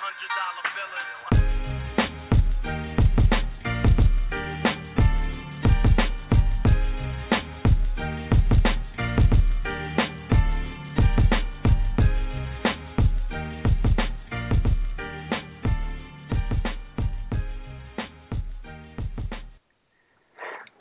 hundred 0.00 0.32
dollar 0.32 0.64
billers. 0.76 1.20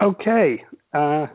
Okay, 0.01 0.64
uh, 0.93 1.28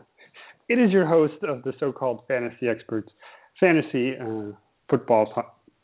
it 0.67 0.79
is 0.79 0.91
your 0.91 1.05
host 1.05 1.35
of 1.43 1.61
the 1.63 1.71
so-called 1.79 2.21
Fantasy 2.27 2.67
Experts 2.67 3.11
Fantasy 3.59 4.13
uh, 4.19 4.53
Football 4.89 5.31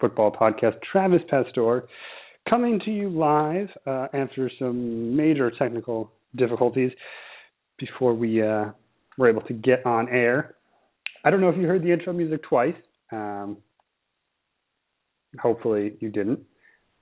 Football 0.01 0.31
Podcast, 0.31 0.75
Travis 0.91 1.21
Pastor, 1.29 1.87
coming 2.49 2.79
to 2.83 2.91
you 2.91 3.09
live 3.09 3.69
uh, 3.85 4.07
after 4.13 4.51
some 4.59 5.15
major 5.15 5.51
technical 5.51 6.11
difficulties 6.35 6.91
before 7.77 8.13
we 8.13 8.41
uh, 8.41 8.65
were 9.17 9.29
able 9.29 9.43
to 9.43 9.53
get 9.53 9.85
on 9.85 10.09
air. 10.09 10.55
I 11.23 11.29
don't 11.29 11.39
know 11.39 11.49
if 11.49 11.57
you 11.57 11.67
heard 11.67 11.83
the 11.83 11.93
intro 11.93 12.11
music 12.11 12.41
twice. 12.43 12.75
Um, 13.11 13.57
hopefully 15.39 15.93
you 15.99 16.09
didn't, 16.09 16.39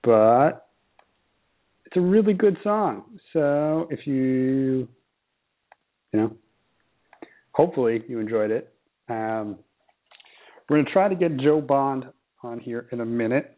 but 0.04 0.68
it's 1.86 1.96
a 1.96 2.00
really 2.00 2.34
good 2.34 2.58
song. 2.62 3.18
So 3.32 3.88
if 3.90 4.06
you 4.06 4.86
you 6.12 6.20
know, 6.20 6.36
hopefully 7.52 8.02
you 8.08 8.18
enjoyed 8.18 8.50
it. 8.50 8.72
Um, 9.08 9.58
we're 10.68 10.76
going 10.76 10.86
to 10.86 10.92
try 10.92 11.08
to 11.08 11.14
get 11.14 11.36
Joe 11.36 11.60
Bond 11.60 12.04
on 12.42 12.58
here 12.58 12.88
in 12.92 13.00
a 13.00 13.04
minute 13.04 13.56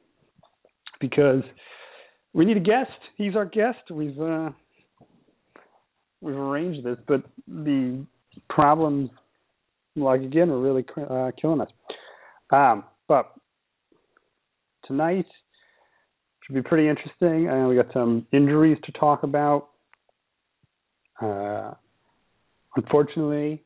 because 1.00 1.42
we 2.33 2.44
need 2.44 2.56
a 2.56 2.61
guest. 2.61 2.91
He's 3.16 3.36
our 3.36 3.44
guest. 3.44 3.91
We've 3.91 4.19
uh, 4.20 4.50
we've 6.20 6.36
arranged 6.36 6.84
this, 6.84 6.97
but 7.06 7.22
the 7.47 8.05
problems, 8.48 9.11
like 9.97 10.22
again, 10.22 10.50
are 10.50 10.58
really 10.58 10.84
uh, 10.97 11.30
killing 11.41 11.61
us. 11.61 11.70
Um, 12.50 12.84
but 13.08 13.33
tonight 14.86 15.27
should 16.44 16.55
be 16.55 16.62
pretty 16.62 16.89
interesting. 16.89 17.48
Uh, 17.48 17.69
we 17.69 17.77
got 17.77 17.92
some 17.92 18.27
injuries 18.33 18.78
to 18.84 18.92
talk 18.92 19.22
about. 19.22 19.69
Uh, 21.20 21.72
unfortunately, 22.77 23.62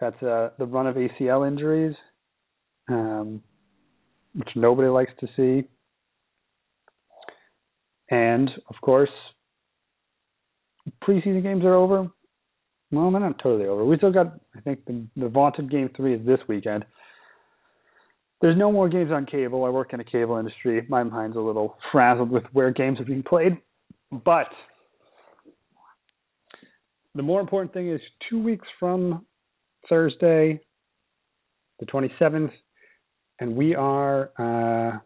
that's 0.00 0.20
uh, 0.22 0.50
the 0.58 0.66
run 0.66 0.86
of 0.86 0.96
ACL 0.96 1.46
injuries, 1.46 1.94
um, 2.88 3.42
which 4.34 4.48
nobody 4.54 4.88
likes 4.88 5.12
to 5.20 5.28
see. 5.36 5.68
And 8.10 8.50
of 8.68 8.76
course, 8.82 9.10
preseason 11.02 11.42
games 11.42 11.64
are 11.64 11.74
over. 11.74 12.08
Well, 12.90 13.10
they're 13.10 13.20
not 13.20 13.38
totally 13.42 13.66
over. 13.68 13.84
We 13.84 13.96
still 13.96 14.12
got, 14.12 14.38
I 14.56 14.60
think, 14.60 14.84
the, 14.84 15.04
the 15.16 15.28
vaunted 15.28 15.70
game 15.70 15.90
three 15.96 16.14
is 16.14 16.26
this 16.26 16.38
weekend. 16.48 16.84
There's 18.40 18.58
no 18.58 18.70
more 18.70 18.88
games 18.88 19.10
on 19.10 19.26
cable. 19.26 19.64
I 19.64 19.70
work 19.70 19.94
in 19.94 20.00
a 20.00 20.04
cable 20.04 20.36
industry. 20.36 20.84
My 20.88 21.02
mind's 21.02 21.36
a 21.36 21.40
little 21.40 21.76
frazzled 21.90 22.30
with 22.30 22.44
where 22.52 22.70
games 22.70 23.00
are 23.00 23.04
being 23.04 23.22
played. 23.22 23.56
But 24.24 24.48
the 27.14 27.22
more 27.22 27.40
important 27.40 27.72
thing 27.72 27.90
is 27.90 28.00
two 28.28 28.42
weeks 28.42 28.66
from 28.78 29.24
Thursday, 29.88 30.60
the 31.80 31.86
27th, 31.86 32.52
and 33.40 33.56
we 33.56 33.74
are 33.74 34.30
uh, 34.38 34.98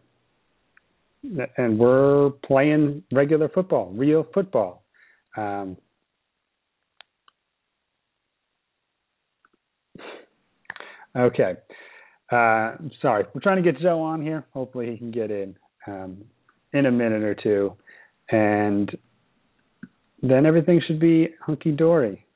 and 1.57 1.79
we're 1.79 2.31
playing 2.47 3.03
regular 3.13 3.49
football, 3.49 3.91
real 3.93 4.27
football. 4.33 4.85
Um, 5.37 5.77
okay. 11.17 11.55
Uh, 12.31 12.77
sorry, 13.01 13.25
we're 13.35 13.41
trying 13.43 13.63
to 13.63 13.73
get 13.73 13.81
Joe 13.81 14.01
on 14.01 14.23
here. 14.23 14.45
Hopefully, 14.53 14.91
he 14.91 14.99
can 14.99 15.11
get 15.11 15.31
in 15.31 15.57
um, 15.87 16.25
in 16.73 16.87
a 16.87 16.91
minute 16.91 17.23
or 17.23 17.35
two, 17.35 17.75
and 18.31 18.91
then 20.23 20.45
everything 20.45 20.81
should 20.87 21.01
be 21.01 21.29
hunky 21.41 21.73
dory. 21.73 22.27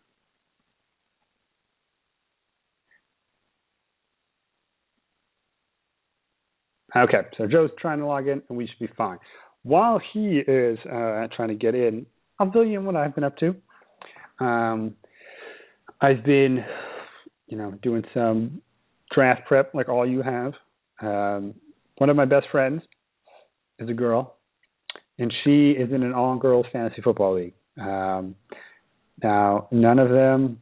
Okay, 6.95 7.23
so 7.39 7.47
Joe's 7.47 7.71
trying 7.79 7.99
to 8.01 8.07
log 8.07 8.29
in, 8.29 8.43
and 8.49 8.59
we 8.59 8.67
should 8.67 8.79
be 8.79 8.93
fine. 8.97 9.19
While 9.63 10.01
he 10.13 10.41
is 10.47 10.79
uh, 10.87 11.27
trying 11.35 11.49
to 11.49 11.55
get 11.55 11.75
in, 11.75 12.05
I'll 12.39 12.51
tell 12.51 12.65
you 12.65 12.81
what 12.81 12.97
I've 12.97 13.15
been 13.15 13.25
up 13.25 13.37
to. 13.39 13.55
Um, 14.45 14.95
I've 16.01 16.25
been, 16.25 16.65
you 17.47 17.57
know, 17.57 17.73
doing 17.83 18.03
some 18.13 18.61
draft 19.15 19.47
prep 19.47 19.75
like 19.75 19.89
all 19.89 20.07
you 20.07 20.23
have. 20.23 20.53
Um, 21.01 21.55
one 21.99 22.11
of 22.11 22.17
my 22.17 22.25
best 22.25 22.47
friends 22.51 22.83
is 23.79 23.89
a 23.89 23.95
girl, 23.95 24.37
and 25.19 25.33
she 25.45 25.71
is 25.71 25.93
in 25.93 26.03
an 26.03 26.13
all-girls 26.13 26.67
fantasy 26.73 27.01
football 27.03 27.37
league. 27.37 27.55
Um, 27.81 28.35
now, 29.23 29.69
none 29.71 29.99
of 29.99 30.11
them, 30.11 30.61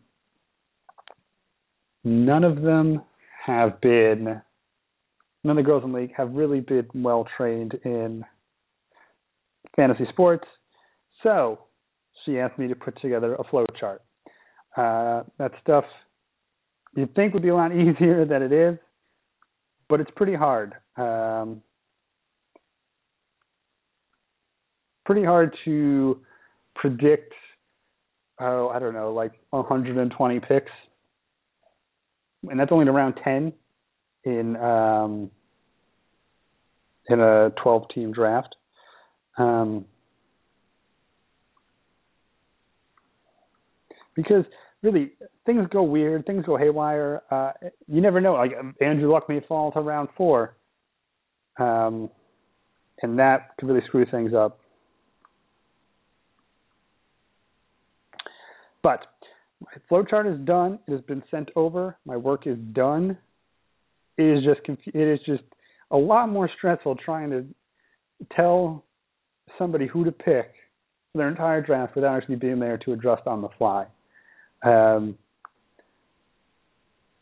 none 2.05 2.45
of 2.45 2.61
them 2.61 3.03
have 3.47 3.81
been, 3.81 4.43
none 5.45 5.59
of 5.59 5.65
the 5.65 5.67
girls 5.67 5.85
in 5.85 5.93
the 5.93 5.99
league 5.99 6.15
have 6.17 6.33
really 6.33 6.61
been 6.61 6.89
well 6.95 7.27
trained 7.37 7.75
in 7.85 8.25
fantasy 9.77 10.07
sports. 10.11 10.45
So 11.23 11.61
she 12.25 12.39
asked 12.39 12.59
me 12.59 12.69
to 12.69 12.75
put 12.75 13.01
together 13.01 13.35
a 13.35 13.45
flow 13.45 13.65
chart. 13.79 14.03
Uh, 14.77 15.23
that 15.39 15.53
stuff 15.63 15.85
you'd 16.97 17.15
think 17.15 17.35
would 17.35 17.43
be 17.43 17.49
a 17.49 17.55
lot 17.55 17.73
easier 17.77 18.25
than 18.25 18.43
it 18.43 18.53
is, 18.53 18.79
but 19.89 20.01
it's 20.01 20.11
pretty 20.17 20.35
hard. 20.35 20.75
Um, 20.97 21.63
pretty 25.11 25.25
hard 25.25 25.53
to 25.65 26.21
predict 26.77 27.33
oh 28.41 28.69
i 28.69 28.79
don't 28.79 28.95
know 28.95 29.13
like 29.13 29.33
120 29.51 30.41
picks 30.41 30.71
and 32.49 32.61
that's 32.61 32.71
only 32.71 32.87
around 32.87 33.15
10 33.25 33.53
in 34.25 34.57
um 34.57 35.31
in 37.09 37.21
a 37.21 37.51
12 37.63 37.89
team 37.95 38.13
draft 38.13 38.55
um 39.39 39.85
because 44.15 44.45
really 44.83 45.13
things 45.47 45.67
go 45.71 45.83
weird 45.83 46.25
things 46.27 46.45
go 46.45 46.57
haywire 46.57 47.23
uh 47.31 47.53
you 47.89 48.01
never 48.01 48.21
know 48.21 48.35
like 48.35 48.53
andrew 48.81 49.11
luck 49.13 49.29
may 49.29 49.41
fall 49.49 49.73
to 49.73 49.81
round 49.81 50.09
4 50.17 50.55
um 51.59 52.11
and 53.03 53.19
that 53.19 53.57
could 53.59 53.69
really 53.69 53.85
screw 53.87 54.05
things 54.05 54.35
up 54.35 54.61
But 58.83 59.07
my 59.61 59.73
flowchart 59.91 60.33
is 60.33 60.41
done. 60.47 60.79
It 60.87 60.93
has 60.93 61.03
been 61.03 61.23
sent 61.31 61.51
over. 61.57 61.99
My 62.05 62.17
work 62.17 62.47
is 62.47 62.57
done. 62.73 63.19
It 64.21 64.39
is 64.39 64.45
just 64.45 64.61
it 64.87 64.95
is 64.95 65.19
just 65.25 65.43
a 65.91 65.97
lot 65.97 66.29
more 66.29 66.51
stressful 66.59 66.97
trying 66.97 67.31
to 67.31 67.47
tell 68.37 68.85
somebody 69.59 69.87
who 69.87 70.05
to 70.05 70.13
pick 70.13 70.53
for 71.11 71.19
their 71.19 71.29
entire 71.31 71.63
draft 71.63 71.95
without 71.95 72.19
actually 72.19 72.37
being 72.37 72.59
there 72.59 72.77
to 72.77 72.93
adjust 72.93 73.27
on 73.27 73.41
the 73.41 73.49
fly. 73.57 73.87
Um, 74.63 75.17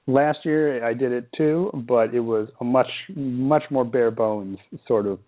last 0.09 0.39
year 0.45 0.85
I 0.85 0.93
did 0.93 1.13
it 1.13 1.29
too, 1.37 1.71
but 1.87 2.15
it 2.15 2.21
was 2.21 2.49
a 2.61 2.65
much 2.65 2.91
much 3.15 3.63
more 3.71 3.85
bare 3.85 4.11
bones 4.11 4.59
sort 4.89 5.07
of 5.07 5.21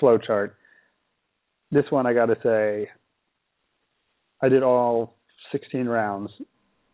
flowchart. 0.00 0.52
This 1.70 1.84
one 1.90 2.06
I 2.06 2.14
got 2.14 2.26
to 2.26 2.36
say, 2.42 2.88
I 4.40 4.48
did 4.48 4.62
all 4.62 5.16
16 5.52 5.84
rounds, 5.86 6.30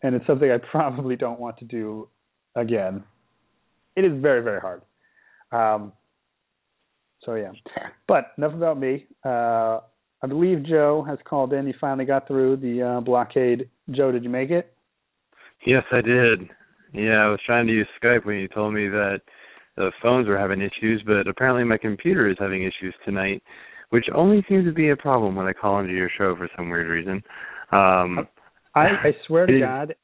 and 0.02 0.17
it's 0.17 0.26
something 0.26 0.50
I 0.50 0.58
probably 0.72 1.14
don't 1.14 1.38
want 1.38 1.58
to 1.58 1.64
do 1.64 2.08
again. 2.56 3.05
It 3.96 4.04
is 4.04 4.12
very, 4.20 4.43
very 4.43 4.60
hard. 4.60 4.82
Um, 5.52 5.93
so 7.25 7.34
yeah, 7.34 7.52
but 8.06 8.32
enough 8.38 8.54
about 8.54 8.78
me. 8.78 9.06
Uh, 9.25 9.81
I 10.22 10.26
believe 10.28 10.64
Joe 10.64 11.04
has 11.08 11.19
called 11.25 11.52
in. 11.52 11.66
He 11.66 11.72
finally 11.81 12.04
got 12.04 12.26
through 12.26 12.56
the 12.58 12.82
uh, 12.82 13.00
blockade. 13.00 13.69
Joe, 13.90 14.12
did 14.12 14.25
you 14.25 14.31
make 14.31 14.50
it? 14.50 14.72
Yes, 15.66 15.82
I 15.93 16.00
did. 16.00 16.48
Yeah, 16.93 17.25
I 17.25 17.28
was 17.28 17.40
trying 17.44 17.66
to 17.66 17.72
use 17.72 17.88
Skype 18.02 18.25
when 18.25 18.37
you 18.37 18.48
told 18.48 18.75
me 18.75 18.88
that 18.88 19.20
the 19.76 19.90
phones 20.02 20.26
were 20.28 20.38
having 20.38 20.60
issues, 20.60 21.02
but 21.06 21.28
apparently 21.28 21.64
my 21.64 21.76
computer 21.76 22.31
is 22.31 22.37
having 22.38 22.62
issues 22.62 22.94
tonight, 23.04 23.43
which 23.90 24.06
only 24.14 24.44
seems 24.48 24.64
to 24.64 24.72
be 24.72 24.90
a 24.90 24.96
problem 24.96 25.34
when 25.34 25.46
I 25.46 25.52
call 25.52 25.81
into 25.81 25.93
your 25.93 26.10
show 26.16 26.34
for 26.37 26.48
some 26.56 26.70
weird 26.70 26.88
reason. 26.88 27.22
Um, 27.72 28.26
I, 28.75 28.87
I 28.87 29.16
swear 29.26 29.46
to 29.46 29.60
God, 29.60 29.94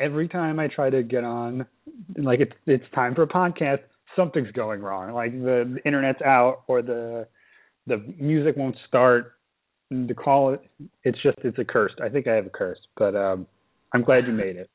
every 0.00 0.28
time 0.28 0.58
I 0.58 0.66
try 0.68 0.90
to 0.90 1.02
get 1.02 1.22
on, 1.22 1.66
like 2.16 2.40
it's 2.40 2.52
it's 2.66 2.84
time 2.94 3.14
for 3.14 3.22
a 3.22 3.28
podcast, 3.28 3.80
something's 4.16 4.50
going 4.52 4.80
wrong. 4.80 5.12
Like 5.12 5.32
the, 5.32 5.74
the 5.74 5.86
internet's 5.86 6.22
out 6.22 6.62
or 6.66 6.82
the 6.82 7.26
the 7.86 7.98
music 8.18 8.56
won't 8.56 8.76
start. 8.88 9.34
The 9.90 10.14
call 10.14 10.56
it's 11.04 11.22
just 11.22 11.38
it's 11.44 11.58
a 11.58 11.64
curse. 11.64 11.92
I 12.02 12.08
think 12.08 12.26
I 12.26 12.34
have 12.34 12.46
a 12.46 12.50
curse, 12.50 12.80
but 12.96 13.14
um 13.14 13.46
I'm 13.92 14.02
glad 14.02 14.26
you 14.26 14.32
made 14.32 14.56
it. 14.56 14.70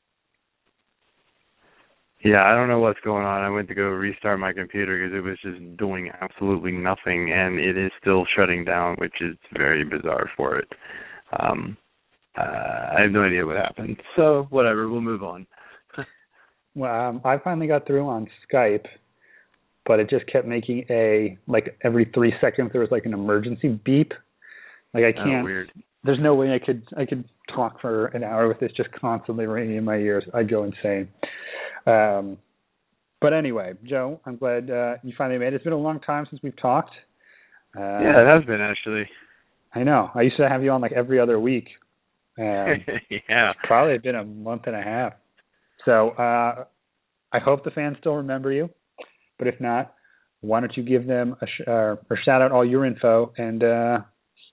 Yeah, 2.24 2.44
I 2.44 2.54
don't 2.54 2.68
know 2.68 2.80
what's 2.80 3.00
going 3.04 3.24
on. 3.24 3.42
I 3.42 3.50
went 3.50 3.68
to 3.68 3.74
go 3.74 3.84
restart 3.84 4.40
my 4.40 4.52
computer 4.52 4.98
because 4.98 5.16
it 5.16 5.20
was 5.20 5.38
just 5.42 5.76
doing 5.76 6.10
absolutely 6.20 6.72
nothing, 6.72 7.30
and 7.32 7.58
it 7.58 7.76
is 7.76 7.92
still 8.00 8.24
shutting 8.36 8.64
down, 8.64 8.96
which 8.96 9.14
is 9.20 9.36
very 9.56 9.84
bizarre 9.84 10.28
for 10.36 10.58
it. 10.58 10.68
Um, 11.38 11.76
uh, 12.38 12.94
I 12.96 13.02
have 13.02 13.10
no 13.12 13.22
idea 13.22 13.44
what 13.46 13.56
happened. 13.56 13.96
So 14.16 14.46
whatever, 14.50 14.88
we'll 14.88 15.00
move 15.00 15.22
on. 15.22 15.46
well, 16.74 17.08
um, 17.08 17.20
I 17.24 17.38
finally 17.38 17.66
got 17.66 17.86
through 17.86 18.06
on 18.08 18.28
Skype, 18.52 18.84
but 19.86 20.00
it 20.00 20.10
just 20.10 20.26
kept 20.26 20.46
making 20.46 20.84
a 20.90 21.38
like 21.46 21.78
every 21.84 22.10
three 22.14 22.34
seconds 22.40 22.70
there 22.72 22.80
was 22.80 22.90
like 22.90 23.06
an 23.06 23.14
emergency 23.14 23.80
beep. 23.84 24.12
Like 24.94 25.04
I 25.04 25.20
Oh, 25.20 25.24
can't. 25.24 25.44
weird. 25.44 25.70
there's 26.04 26.18
no 26.20 26.34
way 26.34 26.52
I 26.54 26.58
could 26.64 26.82
I 26.96 27.04
could 27.06 27.24
talk 27.54 27.80
for 27.80 28.06
an 28.08 28.24
hour 28.24 28.48
with 28.48 28.60
this 28.60 28.72
just 28.76 28.90
constantly 28.92 29.46
ringing 29.46 29.76
in 29.76 29.84
my 29.84 29.96
ears. 29.96 30.24
I'd 30.34 30.50
go 30.50 30.64
insane. 30.64 31.08
Um, 31.86 32.38
but 33.20 33.32
anyway, 33.32 33.72
Joe, 33.84 34.20
I'm 34.26 34.36
glad 34.36 34.70
uh, 34.70 34.96
you 35.02 35.14
finally 35.16 35.38
made 35.38 35.48
it. 35.48 35.54
It's 35.54 35.64
been 35.64 35.72
a 35.72 35.78
long 35.78 36.00
time 36.00 36.26
since 36.30 36.42
we've 36.42 36.56
talked. 36.60 36.92
Uh, 37.76 37.80
yeah, 38.00 38.20
it 38.22 38.26
has 38.26 38.44
been 38.44 38.60
actually. 38.60 39.08
I 39.74 39.82
know. 39.84 40.10
I 40.14 40.22
used 40.22 40.36
to 40.38 40.48
have 40.48 40.62
you 40.62 40.70
on 40.70 40.80
like 40.80 40.92
every 40.92 41.18
other 41.20 41.38
week. 41.38 41.68
Um, 42.38 42.84
yeah. 43.28 43.52
probably 43.64 43.98
been 43.98 44.14
a 44.14 44.24
month 44.24 44.62
and 44.66 44.76
a 44.76 44.82
half. 44.82 45.14
So 45.84 46.10
uh, 46.10 46.64
I 47.32 47.38
hope 47.38 47.64
the 47.64 47.70
fans 47.70 47.96
still 48.00 48.14
remember 48.14 48.52
you. 48.52 48.70
But 49.38 49.48
if 49.48 49.60
not, 49.60 49.94
why 50.40 50.60
don't 50.60 50.76
you 50.76 50.82
give 50.82 51.06
them 51.06 51.36
a 51.40 51.46
sh- 51.46 51.66
uh, 51.66 51.96
or 52.10 52.18
shout 52.24 52.42
out 52.42 52.52
all 52.52 52.64
your 52.64 52.84
info 52.84 53.32
and 53.36 53.62
uh, 53.62 53.98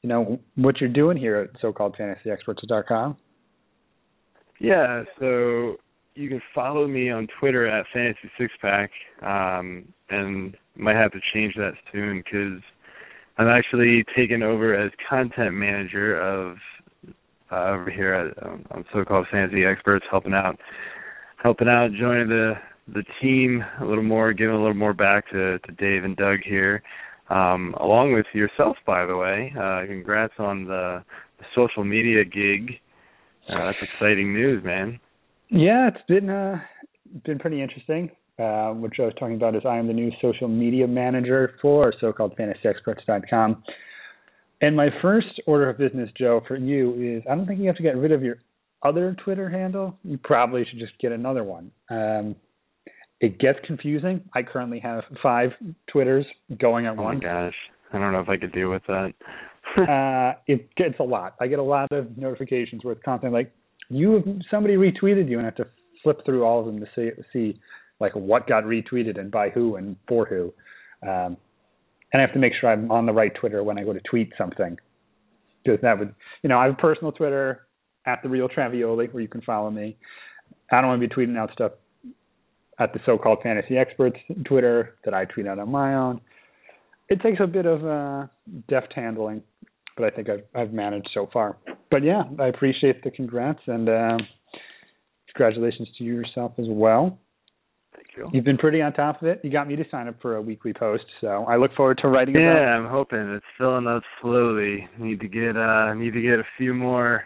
you 0.01 0.09
know 0.09 0.39
what 0.55 0.81
you're 0.81 0.89
doing 0.89 1.17
here 1.17 1.37
at 1.37 1.61
SoCalledFantasyExperts.com. 1.61 3.17
Yeah, 4.59 5.03
so 5.19 5.77
you 6.15 6.29
can 6.29 6.41
follow 6.53 6.87
me 6.87 7.09
on 7.09 7.27
Twitter 7.39 7.67
at 7.67 7.85
Fantasy 7.93 8.29
Six 8.37 8.53
Pack, 8.61 8.91
um, 9.21 9.85
and 10.09 10.55
might 10.75 10.95
have 10.95 11.11
to 11.11 11.19
change 11.33 11.55
that 11.55 11.73
soon 11.91 12.23
because 12.23 12.61
I'm 13.37 13.47
actually 13.47 14.05
taking 14.15 14.43
over 14.43 14.75
as 14.75 14.91
content 15.09 15.53
manager 15.53 16.19
of 16.19 16.57
uh, 17.53 17.71
over 17.71 17.91
here 17.91 18.13
at 18.13 18.45
um, 18.45 18.65
on 18.71 18.85
so-called 18.93 19.27
Fantasy 19.31 19.65
Experts, 19.65 20.05
helping 20.09 20.33
out, 20.33 20.57
helping 21.41 21.67
out, 21.67 21.89
joining 21.99 22.29
the 22.29 22.53
the 22.93 23.03
team 23.21 23.63
a 23.81 23.85
little 23.85 24.03
more, 24.03 24.33
giving 24.33 24.55
a 24.55 24.59
little 24.59 24.73
more 24.73 24.93
back 24.93 25.29
to 25.31 25.59
to 25.59 25.71
Dave 25.73 26.03
and 26.03 26.17
Doug 26.17 26.39
here, 26.43 26.81
um, 27.29 27.75
along 27.79 28.13
with 28.13 28.25
yourself, 28.33 28.77
by 28.85 29.05
the 29.05 29.15
way. 29.15 29.53
Uh, 29.57 29.85
congrats 29.87 30.33
on 30.39 30.65
the, 30.65 31.03
the 31.39 31.45
social 31.55 31.83
media 31.83 32.23
gig. 32.25 32.71
Uh, 33.49 33.65
that's 33.65 33.77
exciting 33.81 34.33
news, 34.33 34.63
man. 34.63 34.99
Yeah, 35.49 35.89
it's 35.89 36.05
been 36.07 36.29
uh, 36.29 36.59
been 37.25 37.39
pretty 37.39 37.61
interesting. 37.61 38.09
Uh, 38.39 38.73
which 38.73 38.95
I 38.99 39.03
was 39.03 39.13
talking 39.19 39.35
about 39.35 39.55
is 39.55 39.61
I 39.63 39.77
am 39.77 39.85
the 39.85 39.93
new 39.93 40.11
social 40.19 40.47
media 40.47 40.87
manager 40.87 41.53
for 41.61 41.93
so-calledFantasyExperts.com. 42.01 43.63
And 44.63 44.77
my 44.77 44.87
first 45.01 45.41
order 45.45 45.69
of 45.69 45.77
business, 45.77 46.09
Joe, 46.17 46.41
for 46.47 46.55
you 46.55 46.93
is 47.17 47.21
I 47.29 47.35
don't 47.35 47.45
think 47.45 47.59
you 47.59 47.67
have 47.67 47.75
to 47.75 47.83
get 47.83 47.97
rid 47.97 48.13
of 48.13 48.23
your 48.23 48.37
other 48.81 49.13
Twitter 49.21 49.49
handle. 49.49 49.97
You 50.05 50.17
probably 50.17 50.63
should 50.63 50.79
just 50.79 50.97
get 50.99 51.11
another 51.11 51.43
one. 51.43 51.69
Um, 51.89 52.37
it 53.19 53.39
gets 53.39 53.59
confusing. 53.67 54.21
I 54.33 54.41
currently 54.41 54.79
have 54.79 55.03
five 55.21 55.49
Twitters 55.91 56.25
going 56.61 56.85
at 56.85 56.97
Oh 56.97 57.03
my 57.03 57.15
gosh, 57.15 57.53
I 57.91 57.97
don't 57.97 58.13
know 58.13 58.21
if 58.21 58.29
I 58.29 58.37
could 58.37 58.53
deal 58.53 58.69
with 58.69 58.83
that. 58.87 59.11
uh, 59.77 60.39
it 60.47 60.73
gets 60.77 60.95
a 61.01 61.03
lot. 61.03 61.35
I 61.41 61.47
get 61.47 61.59
a 61.59 61.63
lot 61.63 61.91
of 61.91 62.17
notifications 62.17 62.85
where 62.85 62.93
it's 62.93 63.03
constantly 63.03 63.37
like 63.37 63.51
you 63.89 64.39
somebody 64.49 64.75
retweeted 64.75 65.29
you 65.29 65.39
and 65.39 65.45
I 65.45 65.49
have 65.49 65.55
to 65.55 65.67
flip 66.03 66.23
through 66.25 66.45
all 66.45 66.61
of 66.61 66.67
them 66.67 66.79
to 66.79 66.87
see 66.95 67.09
see 67.33 67.59
like 67.99 68.15
what 68.15 68.47
got 68.47 68.63
retweeted 68.63 69.19
and 69.19 69.29
by 69.29 69.49
who 69.49 69.75
and 69.75 69.97
for 70.07 70.25
who. 70.25 70.53
Um, 71.05 71.35
and 72.13 72.21
I 72.21 72.25
have 72.25 72.33
to 72.33 72.39
make 72.39 72.53
sure 72.59 72.69
I'm 72.69 72.91
on 72.91 73.05
the 73.07 73.11
right 73.11 73.33
Twitter 73.33 73.63
when 73.63 73.77
I 73.79 73.83
go 73.83 73.91
to 73.91 73.99
tweet 74.09 74.31
something. 74.37 74.77
Because 75.63 75.81
that 75.81 75.97
would, 75.97 76.13
you 76.43 76.49
know, 76.49 76.59
I 76.59 76.65
have 76.65 76.73
a 76.73 76.77
personal 76.77 77.11
Twitter 77.11 77.67
at 78.05 78.21
the 78.21 78.29
real 78.29 78.47
Travioli 78.47 79.11
where 79.11 79.21
you 79.21 79.27
can 79.27 79.41
follow 79.41 79.71
me. 79.71 79.97
I 80.71 80.81
don't 80.81 80.89
want 80.89 81.01
to 81.01 81.07
be 81.07 81.13
tweeting 81.13 81.37
out 81.37 81.51
stuff 81.53 81.71
at 82.79 82.93
the 82.93 82.99
so-called 83.05 83.39
fantasy 83.43 83.77
experts 83.77 84.17
Twitter 84.45 84.95
that 85.05 85.13
I 85.13 85.25
tweet 85.25 85.47
out 85.47 85.59
on 85.59 85.71
my 85.71 85.95
own. 85.95 86.21
It 87.09 87.21
takes 87.21 87.39
a 87.41 87.47
bit 87.47 87.65
of 87.65 87.85
uh, 87.85 88.27
deft 88.69 88.93
handling, 88.95 89.43
but 89.95 90.05
I 90.05 90.09
think 90.09 90.29
I've, 90.29 90.43
I've 90.55 90.73
managed 90.73 91.09
so 91.13 91.29
far. 91.31 91.57
But 91.91 92.03
yeah, 92.03 92.23
I 92.39 92.47
appreciate 92.47 93.03
the 93.03 93.11
congrats 93.11 93.59
and 93.67 93.87
uh, 93.87 94.17
congratulations 95.33 95.89
to 95.97 96.03
you 96.03 96.15
yourself 96.15 96.53
as 96.57 96.65
well. 96.67 97.19
You. 98.15 98.29
You've 98.33 98.45
been 98.45 98.57
pretty 98.57 98.81
on 98.81 98.93
top 98.93 99.21
of 99.21 99.27
it. 99.27 99.41
You 99.43 99.51
got 99.51 99.67
me 99.67 99.75
to 99.75 99.83
sign 99.89 100.07
up 100.07 100.15
for 100.21 100.35
a 100.35 100.41
weekly 100.41 100.73
post, 100.73 101.05
so 101.21 101.45
I 101.47 101.57
look 101.57 101.73
forward 101.75 101.99
to 102.01 102.07
writing 102.07 102.35
about. 102.35 102.41
Yeah, 102.41 102.75
I'm 102.75 102.89
hoping 102.89 103.19
it's 103.19 103.45
filling 103.57 103.87
up 103.87 104.03
slowly. 104.21 104.87
Need 104.99 105.19
to 105.21 105.27
get 105.27 105.57
uh 105.57 105.93
need 105.93 106.13
to 106.13 106.21
get 106.21 106.39
a 106.39 106.43
few 106.57 106.73
more 106.73 107.23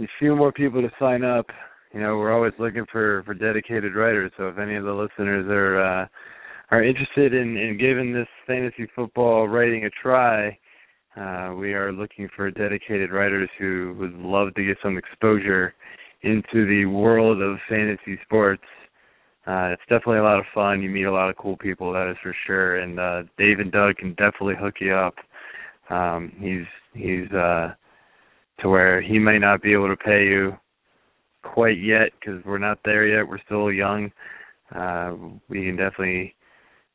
a 0.00 0.06
few 0.18 0.36
more 0.36 0.52
people 0.52 0.82
to 0.82 0.90
sign 0.98 1.24
up. 1.24 1.46
You 1.92 2.00
know, 2.00 2.16
we're 2.16 2.32
always 2.32 2.52
looking 2.58 2.84
for 2.90 3.22
for 3.24 3.34
dedicated 3.34 3.94
writers. 3.94 4.32
So 4.36 4.48
if 4.48 4.58
any 4.58 4.76
of 4.76 4.84
the 4.84 4.92
listeners 4.92 5.46
are 5.48 5.80
uh 5.80 6.06
are 6.70 6.82
interested 6.82 7.34
in 7.34 7.56
in 7.56 7.78
giving 7.78 8.12
this 8.12 8.28
fantasy 8.46 8.86
football 8.94 9.48
writing 9.48 9.84
a 9.84 9.90
try, 10.02 10.58
uh 11.16 11.54
we 11.54 11.74
are 11.74 11.92
looking 11.92 12.28
for 12.34 12.50
dedicated 12.50 13.10
writers 13.12 13.50
who 13.58 13.94
would 13.98 14.14
love 14.14 14.54
to 14.54 14.64
get 14.64 14.76
some 14.82 14.98
exposure 14.98 15.74
into 16.22 16.66
the 16.66 16.86
world 16.86 17.40
of 17.40 17.58
fantasy 17.68 18.18
sports. 18.24 18.62
Uh, 19.46 19.70
it's 19.72 19.82
definitely 19.82 20.18
a 20.18 20.24
lot 20.24 20.38
of 20.38 20.44
fun. 20.52 20.82
You 20.82 20.90
meet 20.90 21.04
a 21.04 21.12
lot 21.12 21.30
of 21.30 21.36
cool 21.36 21.56
people, 21.56 21.92
that 21.92 22.10
is 22.10 22.16
for 22.22 22.34
sure. 22.46 22.78
And 22.78 22.98
uh, 22.98 23.22
Dave 23.38 23.60
and 23.60 23.70
Doug 23.70 23.96
can 23.96 24.10
definitely 24.14 24.56
hook 24.58 24.74
you 24.80 24.94
up. 24.94 25.14
Um, 25.88 26.32
he's 26.40 26.66
he's 27.00 27.30
uh, 27.30 27.74
to 28.60 28.68
where 28.68 29.00
he 29.00 29.18
may 29.18 29.38
not 29.38 29.62
be 29.62 29.72
able 29.72 29.88
to 29.88 29.96
pay 29.96 30.24
you 30.24 30.56
quite 31.44 31.78
yet 31.80 32.10
because 32.18 32.44
we're 32.44 32.58
not 32.58 32.80
there 32.84 33.06
yet. 33.06 33.28
We're 33.28 33.38
still 33.44 33.70
young. 33.70 34.10
Uh, 34.74 35.14
we 35.48 35.66
can 35.66 35.76
definitely, 35.76 36.34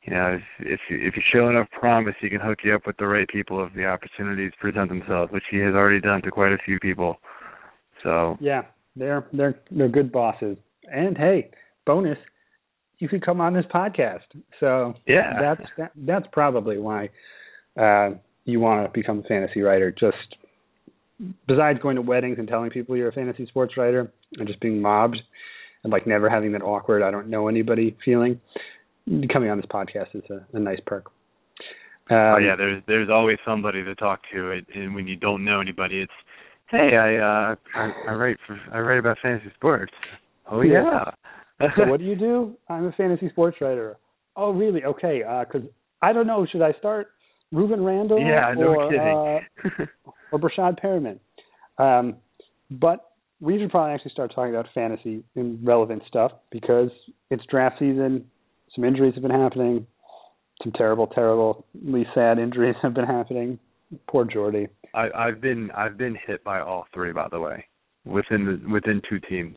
you 0.02 0.12
know, 0.12 0.38
if 0.38 0.42
if 0.60 0.80
you, 0.90 0.98
if 0.98 1.16
you 1.16 1.22
show 1.32 1.48
enough 1.48 1.70
promise, 1.70 2.14
he 2.20 2.28
can 2.28 2.40
hook 2.40 2.58
you 2.64 2.74
up 2.74 2.86
with 2.86 2.98
the 2.98 3.06
right 3.06 3.28
people 3.28 3.64
if 3.64 3.72
the 3.72 3.86
opportunities 3.86 4.52
present 4.60 4.90
themselves, 4.90 5.32
which 5.32 5.44
he 5.50 5.56
has 5.58 5.74
already 5.74 6.00
done 6.00 6.20
to 6.22 6.30
quite 6.30 6.52
a 6.52 6.58
few 6.66 6.78
people. 6.78 7.16
So 8.02 8.36
Yeah, 8.40 8.62
they're 8.94 9.26
they're 9.32 9.58
they're 9.70 9.88
good 9.88 10.12
bosses. 10.12 10.58
And 10.92 11.16
hey, 11.16 11.50
bonus, 11.86 12.18
you 13.02 13.08
could 13.08 13.24
come 13.24 13.40
on 13.40 13.52
this 13.52 13.64
podcast. 13.74 14.20
So 14.60 14.94
yeah, 15.08 15.32
that's 15.40 15.70
that, 15.76 15.90
that's 15.96 16.26
probably 16.30 16.78
why 16.78 17.08
uh, 17.76 18.10
you 18.44 18.60
want 18.60 18.86
to 18.86 18.92
become 18.98 19.18
a 19.18 19.22
fantasy 19.24 19.60
writer. 19.60 19.90
Just 19.90 20.36
besides 21.48 21.80
going 21.82 21.96
to 21.96 22.02
weddings 22.02 22.38
and 22.38 22.46
telling 22.46 22.70
people 22.70 22.96
you're 22.96 23.08
a 23.08 23.12
fantasy 23.12 23.44
sports 23.46 23.76
writer 23.76 24.12
and 24.38 24.46
just 24.46 24.60
being 24.60 24.80
mobbed 24.80 25.18
and 25.82 25.92
like 25.92 26.06
never 26.06 26.30
having 26.30 26.52
that 26.52 26.62
awkward 26.62 27.02
I 27.02 27.10
don't 27.10 27.28
know 27.28 27.48
anybody 27.48 27.96
feeling, 28.04 28.40
coming 29.32 29.50
on 29.50 29.56
this 29.56 29.66
podcast 29.66 30.14
is 30.14 30.22
a, 30.30 30.56
a 30.56 30.60
nice 30.60 30.78
perk. 30.86 31.06
Um, 32.08 32.16
oh 32.16 32.38
yeah, 32.38 32.54
there's 32.56 32.82
there's 32.86 33.10
always 33.10 33.38
somebody 33.44 33.82
to 33.84 33.94
talk 33.96 34.20
to, 34.32 34.52
and- 34.52 34.66
and 34.74 34.94
when 34.94 35.08
you 35.08 35.16
don't 35.16 35.44
know 35.44 35.60
anybody, 35.60 36.02
it's 36.02 36.12
hey, 36.70 36.96
I 36.96 37.16
uh 37.16 37.54
I, 37.74 37.90
I 38.10 38.12
write 38.14 38.36
for 38.46 38.60
I 38.72 38.78
write 38.78 38.98
about 39.00 39.18
fantasy 39.20 39.50
sports. 39.56 39.92
Oh 40.48 40.60
yeah. 40.62 41.10
So 41.76 41.86
what 41.86 42.00
do 42.00 42.06
you 42.06 42.16
do? 42.16 42.56
I'm 42.68 42.86
a 42.86 42.92
fantasy 42.92 43.28
sports 43.30 43.58
writer. 43.60 43.96
Oh, 44.36 44.52
really? 44.52 44.84
Okay. 44.84 45.18
Because 45.18 45.68
I 46.00 46.12
don't 46.12 46.26
know. 46.26 46.46
Should 46.50 46.62
I 46.62 46.72
start 46.78 47.08
Rueben 47.52 47.84
Randle 47.84 48.18
yeah, 48.18 48.54
no 48.56 48.74
or 48.74 48.90
kidding. 48.90 49.80
uh, 49.80 49.86
or 50.32 50.38
Breshad 50.38 50.78
Perriman? 50.82 51.18
Um, 51.78 52.16
but 52.70 53.12
we 53.40 53.58
should 53.58 53.70
probably 53.70 53.92
actually 53.92 54.12
start 54.12 54.32
talking 54.34 54.54
about 54.54 54.66
fantasy 54.72 55.22
and 55.34 55.64
relevant 55.66 56.02
stuff 56.06 56.32
because 56.50 56.90
it's 57.30 57.44
draft 57.50 57.78
season. 57.78 58.24
Some 58.74 58.84
injuries 58.84 59.14
have 59.14 59.22
been 59.22 59.32
happening. 59.32 59.86
Some 60.62 60.72
terrible, 60.72 61.08
terribly 61.08 62.06
sad 62.14 62.38
injuries 62.38 62.76
have 62.82 62.94
been 62.94 63.04
happening. 63.04 63.58
Poor 64.08 64.24
Jordy. 64.24 64.68
I 64.94 65.08
I've 65.14 65.40
been 65.40 65.70
I've 65.72 65.98
been 65.98 66.16
hit 66.26 66.42
by 66.44 66.60
all 66.60 66.86
three 66.94 67.12
by 67.12 67.28
the 67.30 67.40
way. 67.40 67.66
Within 68.04 68.46
the 68.46 68.72
within 68.72 69.02
two 69.08 69.18
teams. 69.28 69.56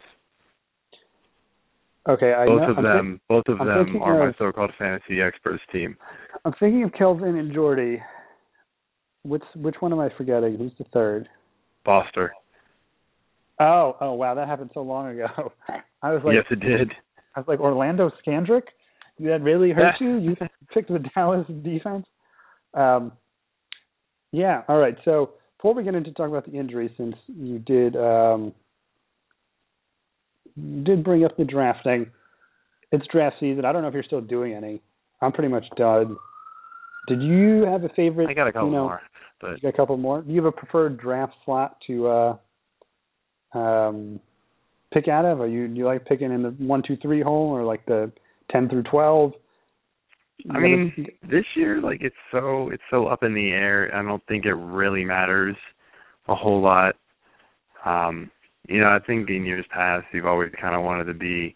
Okay, 2.07 2.33
I 2.33 2.45
both 2.45 2.61
know, 2.61 2.71
of 2.71 2.77
I'm 2.77 2.83
them 2.83 3.21
both 3.27 3.45
of 3.47 3.59
I'm 3.59 3.67
them 3.67 4.01
are 4.01 4.27
my 4.27 4.33
so 4.37 4.51
called 4.51 4.71
fantasy 4.77 5.21
experts 5.21 5.63
team. 5.71 5.97
I'm 6.43 6.53
thinking 6.59 6.83
of 6.83 6.93
Kelvin 6.93 7.35
and 7.37 7.53
Jordy. 7.53 8.01
Which 9.23 9.43
which 9.55 9.75
one 9.79 9.91
am 9.91 9.99
I 9.99 10.09
forgetting? 10.15 10.57
Who's 10.57 10.71
the 10.77 10.85
third? 10.93 11.27
Foster. 11.83 12.31
Oh, 13.59 13.95
oh 14.01 14.13
wow, 14.13 14.35
that 14.35 14.47
happened 14.47 14.69
so 14.73 14.81
long 14.81 15.09
ago. 15.09 15.51
I 16.03 16.13
was 16.13 16.21
like, 16.23 16.35
yes 16.35 16.45
it 16.51 16.59
did. 16.59 16.91
I 17.35 17.39
was 17.39 17.47
like 17.47 17.59
Orlando 17.59 18.11
Scandrick. 18.25 18.63
Did 19.17 19.27
that 19.29 19.41
really 19.41 19.71
hurt 19.71 19.95
you? 19.99 20.17
You 20.19 20.35
picked 20.73 20.89
the 20.89 21.03
Dallas 21.15 21.47
defense. 21.63 22.05
Um, 22.75 23.13
Yeah. 24.31 24.61
All 24.67 24.77
right. 24.77 24.95
So 25.05 25.31
before 25.57 25.73
we 25.73 25.83
get 25.83 25.95
into 25.95 26.11
talk 26.11 26.29
about 26.29 26.45
the 26.45 26.57
injury, 26.59 26.93
since 26.97 27.15
you 27.27 27.57
did 27.59 27.95
um, 27.95 28.53
did 30.83 31.03
bring 31.03 31.25
up 31.25 31.37
the 31.37 31.43
drafting, 31.43 32.07
it's 32.91 33.05
draft 33.11 33.37
season. 33.39 33.65
I 33.65 33.71
don't 33.71 33.81
know 33.81 33.87
if 33.87 33.93
you're 33.93 34.03
still 34.03 34.21
doing 34.21 34.53
any. 34.53 34.81
I'm 35.21 35.31
pretty 35.31 35.49
much 35.49 35.65
done. 35.77 36.15
Did 37.07 37.21
you 37.21 37.65
have 37.65 37.83
a 37.83 37.89
favorite? 37.89 38.29
I 38.29 38.33
got 38.33 38.47
a 38.47 38.53
couple 38.53 38.69
you 38.69 38.75
know, 38.75 38.83
more, 38.83 39.01
but 39.41 39.61
got 39.61 39.69
a 39.69 39.73
couple 39.73 39.97
more. 39.97 40.21
Do 40.21 40.31
you 40.31 40.37
have 40.37 40.45
a 40.45 40.51
preferred 40.51 40.99
draft 40.99 41.33
slot 41.45 41.77
to 41.87 42.07
uh, 42.07 42.37
um, 43.57 44.19
pick 44.93 45.07
out 45.07 45.25
of? 45.25 45.41
Are 45.41 45.47
you 45.47 45.67
do 45.67 45.75
you 45.75 45.85
like 45.85 46.05
picking 46.05 46.31
in 46.31 46.41
the 46.41 46.49
one, 46.49 46.81
two, 46.85 46.97
three 46.97 47.21
hole, 47.21 47.49
or 47.49 47.63
like 47.63 47.85
the 47.85 48.11
ten 48.51 48.69
through 48.69 48.83
twelve? 48.83 49.33
I 50.51 50.59
mean, 50.59 51.07
this 51.23 51.45
year, 51.55 51.81
like 51.81 52.01
it's 52.01 52.15
so 52.31 52.69
it's 52.69 52.83
so 52.89 53.07
up 53.07 53.23
in 53.23 53.33
the 53.33 53.51
air. 53.51 53.89
I 53.93 54.01
don't 54.03 54.25
think 54.27 54.45
it 54.45 54.53
really 54.53 55.05
matters 55.05 55.55
a 56.27 56.35
whole 56.35 56.61
lot. 56.61 56.95
Um, 57.85 58.31
you 58.67 58.79
know, 58.79 58.87
I 58.87 58.99
think 59.05 59.29
in 59.29 59.45
years 59.45 59.65
past, 59.71 60.05
you've 60.13 60.25
always 60.25 60.51
kind 60.59 60.75
of 60.75 60.83
wanted 60.83 61.05
to 61.05 61.13
be 61.13 61.55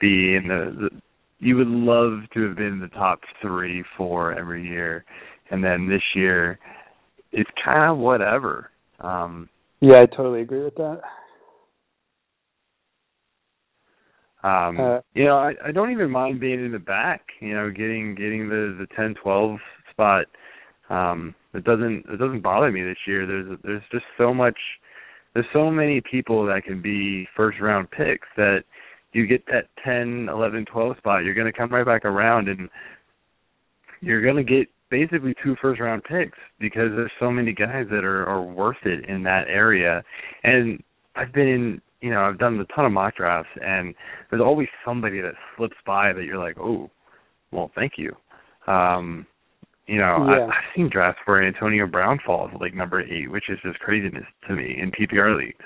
be 0.00 0.34
in 0.36 0.48
the, 0.48 0.88
the. 0.88 1.00
You 1.38 1.56
would 1.56 1.68
love 1.68 2.20
to 2.34 2.46
have 2.46 2.56
been 2.56 2.66
in 2.66 2.80
the 2.80 2.88
top 2.88 3.20
three, 3.40 3.84
four 3.96 4.32
every 4.32 4.64
year, 4.64 5.04
and 5.50 5.62
then 5.62 5.88
this 5.88 6.02
year, 6.14 6.58
it's 7.32 7.50
kind 7.64 7.90
of 7.90 7.98
whatever. 7.98 8.70
Um, 9.00 9.48
yeah, 9.80 9.98
I 10.02 10.06
totally 10.06 10.42
agree 10.42 10.62
with 10.62 10.76
that. 10.76 11.00
Um, 14.44 14.78
Uh, 14.78 15.00
you 15.14 15.24
know, 15.24 15.36
I, 15.36 15.54
I 15.64 15.72
don't 15.72 15.90
even 15.90 16.10
mind 16.10 16.40
being 16.40 16.64
in 16.64 16.72
the 16.72 16.78
back. 16.78 17.22
You 17.40 17.54
know, 17.54 17.70
getting 17.70 18.14
getting 18.14 18.48
the 18.48 18.76
the 18.78 18.86
ten 18.96 19.14
twelve 19.20 19.58
spot. 19.90 20.26
Um, 20.90 21.34
it 21.54 21.64
doesn't 21.64 22.04
it 22.08 22.18
doesn't 22.18 22.42
bother 22.42 22.70
me 22.70 22.82
this 22.82 22.98
year. 23.06 23.26
There's 23.26 23.58
there's 23.62 23.82
just 23.90 24.04
so 24.16 24.32
much. 24.32 24.58
There's 25.34 25.46
so 25.52 25.70
many 25.70 26.00
people 26.00 26.46
that 26.46 26.64
can 26.64 26.82
be 26.82 27.26
first 27.36 27.60
round 27.60 27.90
picks 27.90 28.28
that 28.36 28.64
you 29.12 29.26
get 29.26 29.44
that 29.46 29.68
ten 29.84 30.28
eleven 30.30 30.64
twelve 30.64 30.96
spot. 30.98 31.24
You're 31.24 31.34
going 31.34 31.50
to 31.50 31.56
come 31.56 31.70
right 31.70 31.86
back 31.86 32.04
around 32.04 32.48
and 32.48 32.68
you're 34.00 34.22
going 34.22 34.36
to 34.36 34.44
get 34.44 34.68
basically 34.90 35.34
two 35.42 35.56
first 35.60 35.80
round 35.80 36.04
picks 36.04 36.38
because 36.60 36.90
there's 36.94 37.12
so 37.18 37.30
many 37.30 37.52
guys 37.52 37.86
that 37.90 38.04
are 38.04 38.26
are 38.26 38.42
worth 38.42 38.84
it 38.84 39.08
in 39.08 39.22
that 39.22 39.48
area. 39.48 40.02
And 40.44 40.82
I've 41.16 41.32
been 41.32 41.48
in 41.48 41.82
you 42.02 42.10
know, 42.10 42.22
I've 42.22 42.38
done 42.38 42.58
a 42.58 42.64
ton 42.74 42.84
of 42.84 42.92
mock 42.92 43.16
drafts, 43.16 43.50
and 43.64 43.94
there's 44.28 44.42
always 44.42 44.68
somebody 44.84 45.20
that 45.20 45.34
slips 45.56 45.76
by 45.86 46.12
that 46.12 46.24
you're 46.24 46.36
like, 46.36 46.58
oh, 46.58 46.90
well, 47.52 47.70
thank 47.76 47.92
you. 47.96 48.14
Um, 48.66 49.24
you 49.86 49.98
know, 49.98 50.24
Yeah. 50.28 50.44
I, 50.44 50.46
I've 50.46 50.74
seen 50.76 50.88
drafts 50.88 51.20
where 51.24 51.42
Antonio 51.42 51.86
Brown 51.86 52.18
falls 52.24 52.50
like 52.60 52.74
number 52.74 53.00
eight, 53.00 53.30
which 53.30 53.48
is 53.48 53.58
just 53.62 53.78
craziness 53.80 54.26
to 54.48 54.54
me 54.54 54.76
in 54.80 54.90
PPR 54.90 55.36
leagues. 55.36 55.64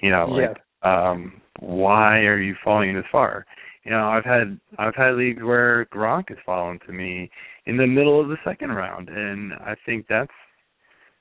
You 0.00 0.10
know, 0.10 0.26
like, 0.26 0.90
um, 0.90 1.40
why 1.60 2.18
are 2.20 2.40
you 2.40 2.54
falling 2.62 2.94
this 2.94 3.04
far? 3.10 3.44
You 3.84 3.90
know, 3.92 4.08
I've 4.08 4.24
had 4.24 4.60
I've 4.78 4.94
had 4.94 5.14
leagues 5.14 5.42
where 5.42 5.86
Gronk 5.86 6.28
has 6.28 6.38
fallen 6.44 6.78
to 6.86 6.92
me 6.92 7.30
in 7.66 7.76
the 7.76 7.86
middle 7.86 8.20
of 8.20 8.28
the 8.28 8.36
second 8.44 8.70
round, 8.70 9.08
and 9.08 9.54
I 9.54 9.74
think 9.86 10.06
that's 10.08 10.32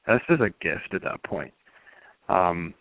that's 0.05 0.23
just 0.27 0.41
a 0.41 0.49
gift 0.61 0.93
at 0.93 1.01
that 1.03 1.23
point. 1.23 1.53
Um, 2.29 2.73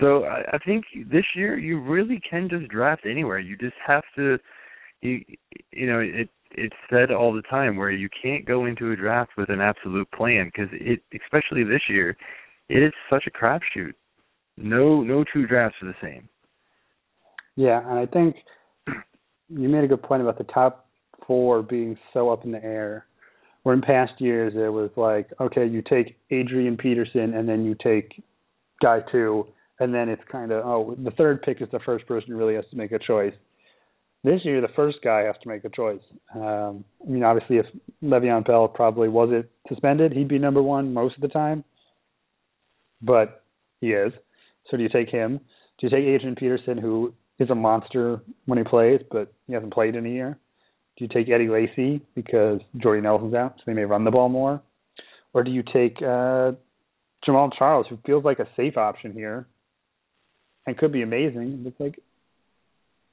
so 0.00 0.24
I, 0.24 0.54
I 0.54 0.58
think 0.64 0.84
this 1.10 1.24
year 1.36 1.58
you 1.58 1.80
really 1.80 2.20
can 2.28 2.48
just 2.48 2.68
draft 2.68 3.06
anywhere. 3.06 3.38
You 3.38 3.56
just 3.56 3.76
have 3.86 4.02
to, 4.16 4.38
you 5.02 5.24
you 5.72 5.86
know 5.86 6.00
it 6.00 6.28
it's 6.56 6.76
said 6.90 7.10
all 7.10 7.32
the 7.32 7.42
time 7.42 7.76
where 7.76 7.90
you 7.90 8.08
can't 8.22 8.46
go 8.46 8.66
into 8.66 8.92
a 8.92 8.96
draft 8.96 9.32
with 9.36 9.50
an 9.50 9.60
absolute 9.60 10.10
plan 10.12 10.50
because 10.54 10.70
it 10.72 11.00
especially 11.22 11.64
this 11.64 11.82
year 11.88 12.16
it 12.68 12.82
is 12.82 12.92
such 13.10 13.24
a 13.26 13.30
crapshoot. 13.30 13.92
No 14.56 15.02
no 15.02 15.24
two 15.32 15.46
drafts 15.46 15.78
are 15.82 15.88
the 15.88 15.94
same. 16.02 16.28
Yeah, 17.56 17.80
and 17.88 17.98
I 17.98 18.06
think 18.06 18.36
you 19.48 19.68
made 19.68 19.84
a 19.84 19.88
good 19.88 20.02
point 20.02 20.22
about 20.22 20.38
the 20.38 20.44
top 20.44 20.86
four 21.26 21.62
being 21.62 21.96
so 22.12 22.30
up 22.30 22.44
in 22.44 22.52
the 22.52 22.62
air. 22.64 23.06
Where 23.62 23.74
in 23.74 23.80
past 23.80 24.20
years 24.20 24.52
it 24.54 24.70
was 24.70 24.90
like, 24.96 25.30
okay, 25.40 25.66
you 25.66 25.82
take 25.82 26.16
Adrian 26.30 26.76
Peterson 26.76 27.34
and 27.34 27.48
then 27.48 27.64
you 27.64 27.74
take 27.82 28.22
guy 28.82 29.00
two, 29.10 29.46
and 29.80 29.94
then 29.94 30.08
it's 30.08 30.22
kind 30.30 30.52
of 30.52 30.64
oh, 30.66 30.96
the 31.02 31.10
third 31.12 31.42
pick 31.42 31.62
is 31.62 31.68
the 31.72 31.80
first 31.80 32.06
person 32.06 32.30
who 32.30 32.36
really 32.36 32.54
has 32.54 32.64
to 32.70 32.76
make 32.76 32.92
a 32.92 32.98
choice. 32.98 33.32
This 34.24 34.40
year, 34.42 34.62
the 34.62 34.68
first 34.74 34.98
guy 35.04 35.24
has 35.24 35.36
to 35.42 35.48
make 35.48 35.64
a 35.64 35.68
choice. 35.68 36.00
Um, 36.34 36.82
I 37.06 37.10
mean, 37.10 37.22
obviously, 37.22 37.58
if 37.58 37.66
Le'Veon 38.02 38.46
Bell 38.46 38.66
probably 38.66 39.08
wasn't 39.08 39.46
suspended, 39.68 40.12
he'd 40.12 40.28
be 40.28 40.38
number 40.38 40.62
one 40.62 40.94
most 40.94 41.14
of 41.16 41.20
the 41.20 41.28
time. 41.28 41.62
But 43.02 43.44
he 43.82 43.92
is. 43.92 44.14
So 44.70 44.78
do 44.78 44.82
you 44.82 44.88
take 44.88 45.10
him? 45.10 45.38
Do 45.78 45.86
you 45.86 45.90
take 45.90 46.06
Adrian 46.06 46.36
Peterson, 46.36 46.78
who 46.78 47.12
is 47.38 47.50
a 47.50 47.54
monster 47.54 48.22
when 48.46 48.56
he 48.56 48.64
plays, 48.64 49.00
but 49.10 49.30
he 49.46 49.52
hasn't 49.52 49.74
played 49.74 49.94
in 49.94 50.06
a 50.06 50.08
year? 50.08 50.38
Do 50.96 51.04
you 51.04 51.08
take 51.08 51.28
Eddie 51.28 51.48
Lacy 51.48 52.00
because 52.14 52.60
Jordy 52.78 53.02
Nelson's 53.02 53.34
out, 53.34 53.56
so 53.56 53.62
they 53.66 53.74
may 53.74 53.84
run 53.84 54.04
the 54.04 54.10
ball 54.10 54.30
more? 54.30 54.62
Or 55.34 55.42
do 55.42 55.50
you 55.50 55.62
take 55.62 55.96
uh, 56.00 56.52
Jamaal 57.26 57.50
Charles, 57.58 57.86
who 57.90 57.98
feels 58.06 58.24
like 58.24 58.38
a 58.38 58.48
safe 58.56 58.78
option 58.78 59.12
here 59.12 59.46
and 60.66 60.78
could 60.78 60.92
be 60.92 61.02
amazing? 61.02 61.64
It's 61.66 61.78
like, 61.78 61.98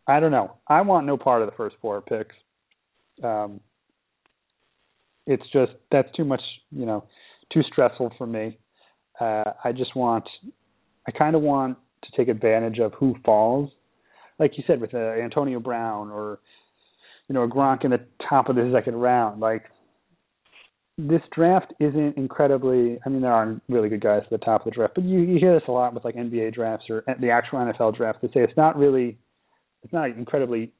I 0.08 0.20
don't 0.20 0.31
know. 0.31 0.58
I 0.67 0.81
want 0.81 1.05
no 1.05 1.17
part 1.17 1.41
of 1.41 1.50
the 1.50 1.55
first 1.55 1.75
four 1.81 2.01
picks. 2.01 2.36
Um, 3.24 3.60
it's 5.27 5.43
just 5.53 5.72
that's 5.91 6.10
too 6.15 6.25
much, 6.25 6.41
you 6.72 6.86
know, 6.86 7.05
too 7.53 7.62
stressful 7.72 8.13
for 8.17 8.25
me. 8.25 8.58
Uh, 9.20 9.51
I 9.63 9.72
just 9.72 9.96
want, 9.96 10.27
I 11.08 11.12
kind 11.12 11.36
of 11.36 11.41
want 11.41 11.77
to 12.03 12.17
take 12.17 12.27
advantage 12.27 12.79
of 12.79 12.93
who 12.93 13.15
falls, 13.24 13.70
like 14.39 14.58
you 14.58 14.63
said 14.65 14.81
with 14.81 14.93
uh, 14.93 14.98
Antonio 14.98 15.60
Brown 15.60 16.10
or, 16.10 16.39
you 17.27 17.36
know, 17.36 17.43
a 17.43 17.48
Gronk 17.48 17.86
in 17.86 17.91
the 17.91 18.01
top 18.27 18.50
of 18.50 18.55
the 18.55 18.72
second 18.74 18.96
round. 18.96 19.39
Like 19.39 19.65
this 20.98 21.22
draft 21.36 21.74
isn't 21.79 22.17
incredibly. 22.17 23.00
I 23.05 23.10
mean, 23.10 23.22
there 23.22 23.34
aren't 23.34 23.62
really 23.70 23.89
good 23.89 24.01
guys 24.01 24.22
at 24.24 24.29
the 24.29 24.38
top 24.38 24.62
of 24.62 24.65
the 24.65 24.75
draft, 24.75 24.96
but 24.96 25.03
you 25.03 25.20
you 25.20 25.39
hear 25.39 25.53
this 25.53 25.67
a 25.67 25.72
lot 25.72 25.93
with 25.93 26.03
like 26.03 26.15
NBA 26.15 26.53
drafts 26.53 26.86
or 26.89 27.03
the 27.20 27.29
actual 27.29 27.60
NFL 27.60 27.96
draft. 27.96 28.22
They 28.22 28.27
say 28.29 28.41
it's 28.41 28.58
not 28.58 28.77
really, 28.77 29.17
it's 29.84 29.94
not 29.94 30.06
an 30.10 30.18
incredibly 30.18 30.72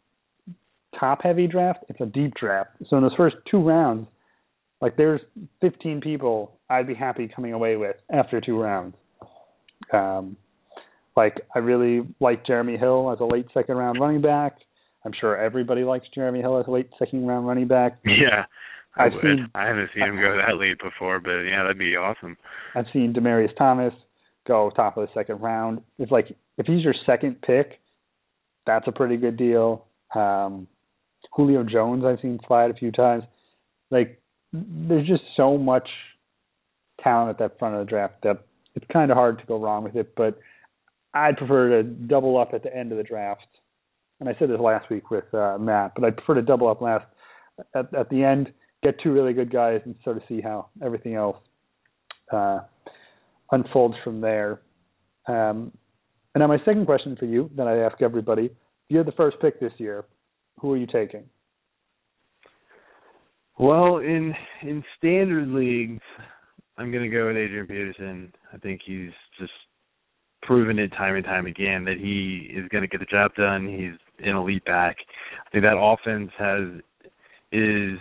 top 1.00 1.22
heavy 1.24 1.48
draft. 1.48 1.79
It's 1.89 2.01
a 2.01 2.05
deep 2.05 2.34
draft. 2.36 2.72
So 2.89 2.98
in 2.98 3.03
those 3.03 3.13
first 3.15 3.36
two 3.50 3.60
rounds, 3.62 4.08
like 4.81 4.98
there's 4.98 5.22
15 5.62 6.01
people 6.01 6.53
I'd 6.70 6.88
be 6.88 6.93
happy 6.96 7.27
coming 7.34 7.53
away 7.53 7.75
with 7.77 7.96
after 8.12 8.41
two 8.41 8.60
rounds. 8.60 8.96
Um, 9.93 10.38
like 11.17 11.41
I 11.55 11.60
really 11.60 12.08
like 12.20 12.46
Jeremy 12.46 12.77
Hill 12.77 13.12
as 13.12 13.20
a 13.20 13.25
late 13.25 13.48
second 13.53 13.75
round 13.77 14.00
running 14.00 14.22
back. 14.22 14.58
I'm 15.03 15.12
sure 15.20 15.36
everybody 15.38 15.84
likes 15.84 16.05
Jeremy 16.13 16.39
Hill 16.41 16.60
as 16.60 16.67
a 16.67 16.72
late 16.72 16.89
second 17.00 17.25
round 17.27 17.48
running 17.48 17.67
back. 17.67 18.00
Yeah. 18.05 18.46
I 18.96 19.05
I've 19.05 19.13
would. 19.13 19.22
seen- 19.22 19.48
I 19.55 19.67
haven't 19.67 19.89
seen 19.93 20.03
him 20.03 20.15
go 20.17 20.38
that 20.48 20.58
late 20.60 20.77
before, 20.81 21.20
but 21.20 21.41
yeah, 21.41 21.63
that'd 21.63 21.77
be 21.79 21.96
awesome. 21.96 22.38
I've 22.75 22.86
seen 22.93 23.13
Demaryius 23.13 23.55
Thomas 23.58 23.93
go 24.48 24.70
top 24.75 24.98
of 24.98 25.08
the 25.08 25.13
second 25.13 25.41
round. 25.41 25.81
It's 26.00 26.12
like 26.12 26.27
if 26.58 26.65
he's 26.65 26.84
your 26.84 26.96
second 27.05 27.41
pick, 27.41 27.79
that's 28.65 28.87
a 28.87 28.91
pretty 28.91 29.17
good 29.17 29.37
deal. 29.37 29.85
Um, 30.15 30.67
Julio 31.33 31.63
Jones 31.63 32.03
I've 32.05 32.19
seen 32.21 32.39
slide 32.47 32.71
a 32.71 32.75
few 32.75 32.91
times. 32.91 33.23
Like 33.89 34.21
there's 34.53 35.07
just 35.07 35.23
so 35.35 35.57
much 35.57 35.87
talent 37.03 37.29
at 37.29 37.39
that 37.39 37.59
front 37.59 37.75
of 37.75 37.85
the 37.85 37.89
draft 37.89 38.15
that 38.23 38.43
it's 38.75 38.85
kind 38.91 39.11
of 39.11 39.17
hard 39.17 39.39
to 39.39 39.45
go 39.45 39.59
wrong 39.59 39.83
with 39.83 39.95
it. 39.95 40.13
But 40.15 40.39
I'd 41.13 41.37
prefer 41.37 41.81
to 41.81 41.83
double 41.83 42.37
up 42.37 42.53
at 42.53 42.63
the 42.63 42.75
end 42.75 42.91
of 42.91 42.97
the 42.97 43.03
draft. 43.03 43.45
And 44.19 44.29
I 44.29 44.35
said 44.37 44.49
this 44.49 44.59
last 44.59 44.89
week 44.89 45.09
with 45.09 45.33
uh, 45.33 45.57
Matt, 45.59 45.93
but 45.95 46.05
I'd 46.05 46.15
prefer 46.15 46.35
to 46.35 46.41
double 46.41 46.67
up 46.67 46.81
last 46.81 47.05
at, 47.75 47.93
at 47.93 48.09
the 48.09 48.23
end, 48.23 48.53
get 48.83 48.99
two 49.01 49.11
really 49.11 49.33
good 49.33 49.51
guys, 49.51 49.81
and 49.85 49.95
sort 50.03 50.17
of 50.17 50.23
see 50.29 50.41
how 50.41 50.67
everything 50.83 51.15
else 51.15 51.37
uh, 52.31 52.59
unfolds 53.51 53.95
from 54.03 54.21
there. 54.21 54.61
Um, 55.27 55.71
and 56.33 56.41
now 56.41 56.47
my 56.47 56.57
second 56.65 56.85
question 56.85 57.15
for 57.17 57.25
you 57.25 57.50
that 57.55 57.67
I 57.67 57.79
ask 57.79 58.01
everybody: 58.01 58.45
If 58.45 58.51
you 58.89 58.97
had 58.97 59.07
the 59.07 59.13
first 59.13 59.38
pick 59.41 59.59
this 59.59 59.73
year, 59.77 60.05
who 60.59 60.71
are 60.73 60.77
you 60.77 60.88
taking? 60.88 61.23
Well, 63.59 63.97
in 63.97 64.33
in 64.61 64.83
standard 64.97 65.50
leagues, 65.50 66.01
I'm 66.77 66.91
going 66.91 67.03
to 67.09 67.15
go 67.15 67.27
with 67.27 67.38
Adrian 67.38 67.67
Peterson. 67.67 68.33
I 68.53 68.57
think 68.57 68.81
he's 68.85 69.11
just 69.39 69.51
proven 70.41 70.79
it 70.79 70.89
time 70.89 71.15
and 71.15 71.25
time 71.25 71.45
again 71.45 71.85
that 71.85 71.97
he 72.00 72.51
is 72.55 72.67
going 72.69 72.81
to 72.81 72.88
get 72.88 73.00
the 73.00 73.05
job 73.05 73.33
done. 73.35 73.67
He's 73.67 74.25
an 74.27 74.35
elite 74.35 74.65
back. 74.65 74.97
I 75.45 75.50
think 75.51 75.63
that 75.63 75.77
offense 75.77 76.31
has 76.38 76.81
is 77.51 78.00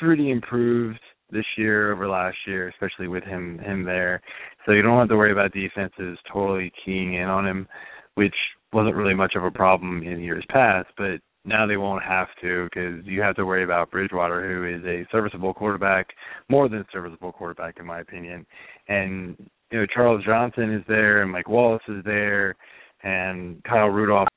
pretty 0.00 0.30
improved 0.30 0.98
this 1.30 1.44
year 1.56 1.92
over 1.92 2.08
last 2.08 2.36
year, 2.46 2.68
especially 2.68 3.08
with 3.08 3.24
him 3.24 3.58
him 3.58 3.84
there. 3.84 4.20
So 4.64 4.72
you 4.72 4.82
don't 4.82 4.98
have 4.98 5.08
to 5.08 5.16
worry 5.16 5.32
about 5.32 5.52
defenses 5.52 6.18
totally 6.32 6.72
keying 6.84 7.14
in 7.14 7.24
on 7.24 7.46
him, 7.46 7.68
which 8.14 8.34
wasn't 8.72 8.96
really 8.96 9.14
much 9.14 9.34
of 9.36 9.44
a 9.44 9.50
problem 9.50 10.02
in 10.02 10.20
years 10.20 10.44
past. 10.50 10.88
But 10.96 11.20
now 11.44 11.66
they 11.66 11.76
won't 11.76 12.02
have 12.02 12.28
to 12.42 12.64
because 12.64 13.04
you 13.04 13.20
have 13.22 13.36
to 13.36 13.46
worry 13.46 13.64
about 13.64 13.90
Bridgewater, 13.90 14.46
who 14.46 14.76
is 14.76 14.84
a 14.84 15.06
serviceable 15.12 15.54
quarterback, 15.54 16.08
more 16.48 16.68
than 16.68 16.84
serviceable 16.92 17.32
quarterback 17.32 17.78
in 17.78 17.86
my 17.86 18.00
opinion. 18.00 18.46
And 18.88 19.36
you 19.70 19.80
know 19.80 19.86
Charles 19.86 20.24
Johnson 20.24 20.72
is 20.72 20.82
there, 20.88 21.22
and 21.22 21.30
Mike 21.30 21.48
Wallace 21.48 21.82
is 21.88 22.04
there, 22.04 22.56
and 23.02 23.62
Kyle 23.64 23.88
Rudolph. 23.88 24.28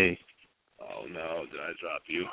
Oh 0.00 1.06
no, 1.08 1.44
did 1.50 1.60
I 1.60 1.72
drop 1.80 2.02
you? 2.06 2.24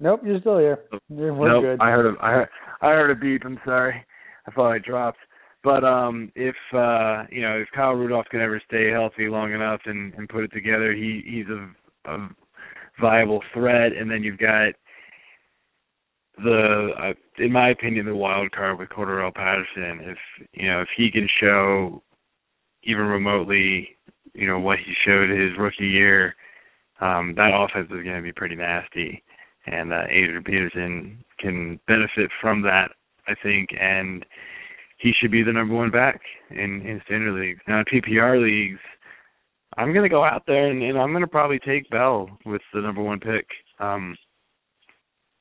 Nope, 0.00 0.20
you're 0.24 0.40
still 0.40 0.58
here. 0.58 0.80
You're, 1.08 1.34
we're 1.34 1.48
nope, 1.48 1.62
good. 1.62 1.80
I 1.80 1.90
heard 1.90 2.14
a 2.14 2.22
I 2.22 2.30
heard, 2.30 2.48
I 2.82 2.86
heard 2.88 3.10
a 3.10 3.14
beep. 3.14 3.42
I'm 3.44 3.60
sorry. 3.64 4.04
I 4.46 4.50
thought 4.50 4.72
I 4.72 4.78
dropped. 4.78 5.18
But 5.62 5.84
um 5.84 6.32
if 6.34 6.56
uh 6.72 7.24
you 7.30 7.42
know, 7.42 7.58
if 7.58 7.68
Kyle 7.74 7.94
Rudolph 7.94 8.26
can 8.30 8.40
ever 8.40 8.60
stay 8.66 8.90
healthy 8.90 9.28
long 9.28 9.52
enough 9.52 9.80
and, 9.86 10.12
and 10.14 10.28
put 10.28 10.44
it 10.44 10.52
together, 10.52 10.92
he 10.92 11.22
he's 11.24 11.46
a, 11.48 12.10
a 12.10 12.28
viable 13.00 13.42
threat 13.52 13.92
and 13.92 14.10
then 14.10 14.22
you've 14.22 14.38
got 14.38 14.74
the 16.42 16.88
uh, 17.00 17.42
in 17.42 17.52
my 17.52 17.70
opinion 17.70 18.06
the 18.06 18.14
wild 18.14 18.50
card 18.52 18.78
with 18.78 18.88
Cordarrelle 18.88 19.34
Patterson 19.34 20.00
if 20.02 20.18
you 20.52 20.68
know 20.68 20.80
if 20.80 20.88
he 20.96 21.10
can 21.10 21.28
show 21.40 22.02
even 22.82 23.04
remotely 23.04 23.96
you 24.34 24.46
know 24.46 24.58
what 24.58 24.78
he 24.78 24.92
showed 25.04 25.30
his 25.30 25.56
rookie 25.58 25.86
year 25.86 26.34
um 27.00 27.34
that 27.36 27.50
offense 27.54 27.86
is 27.86 28.04
going 28.04 28.16
to 28.16 28.22
be 28.22 28.32
pretty 28.32 28.56
nasty 28.56 29.22
and 29.66 29.92
uh, 29.92 30.04
Adrian 30.08 30.44
Peterson 30.44 31.24
can 31.38 31.80
benefit 31.86 32.30
from 32.40 32.62
that 32.62 32.90
I 33.26 33.34
think 33.42 33.70
and 33.78 34.24
he 34.98 35.12
should 35.12 35.30
be 35.30 35.42
the 35.42 35.52
number 35.52 35.74
one 35.74 35.90
back 35.90 36.20
in 36.50 36.82
in 36.82 37.00
standard 37.04 37.38
leagues. 37.38 37.60
Now 37.68 37.80
in 37.80 37.84
PPR 37.84 38.42
leagues, 38.42 38.80
I'm 39.76 39.92
gonna 39.92 40.08
go 40.08 40.24
out 40.24 40.44
there 40.46 40.70
and, 40.70 40.82
and 40.82 40.98
I'm 40.98 41.12
gonna 41.12 41.26
probably 41.26 41.58
take 41.58 41.90
Bell 41.90 42.28
with 42.46 42.62
the 42.72 42.80
number 42.80 43.02
one 43.02 43.20
pick. 43.20 43.46
Um, 43.80 44.16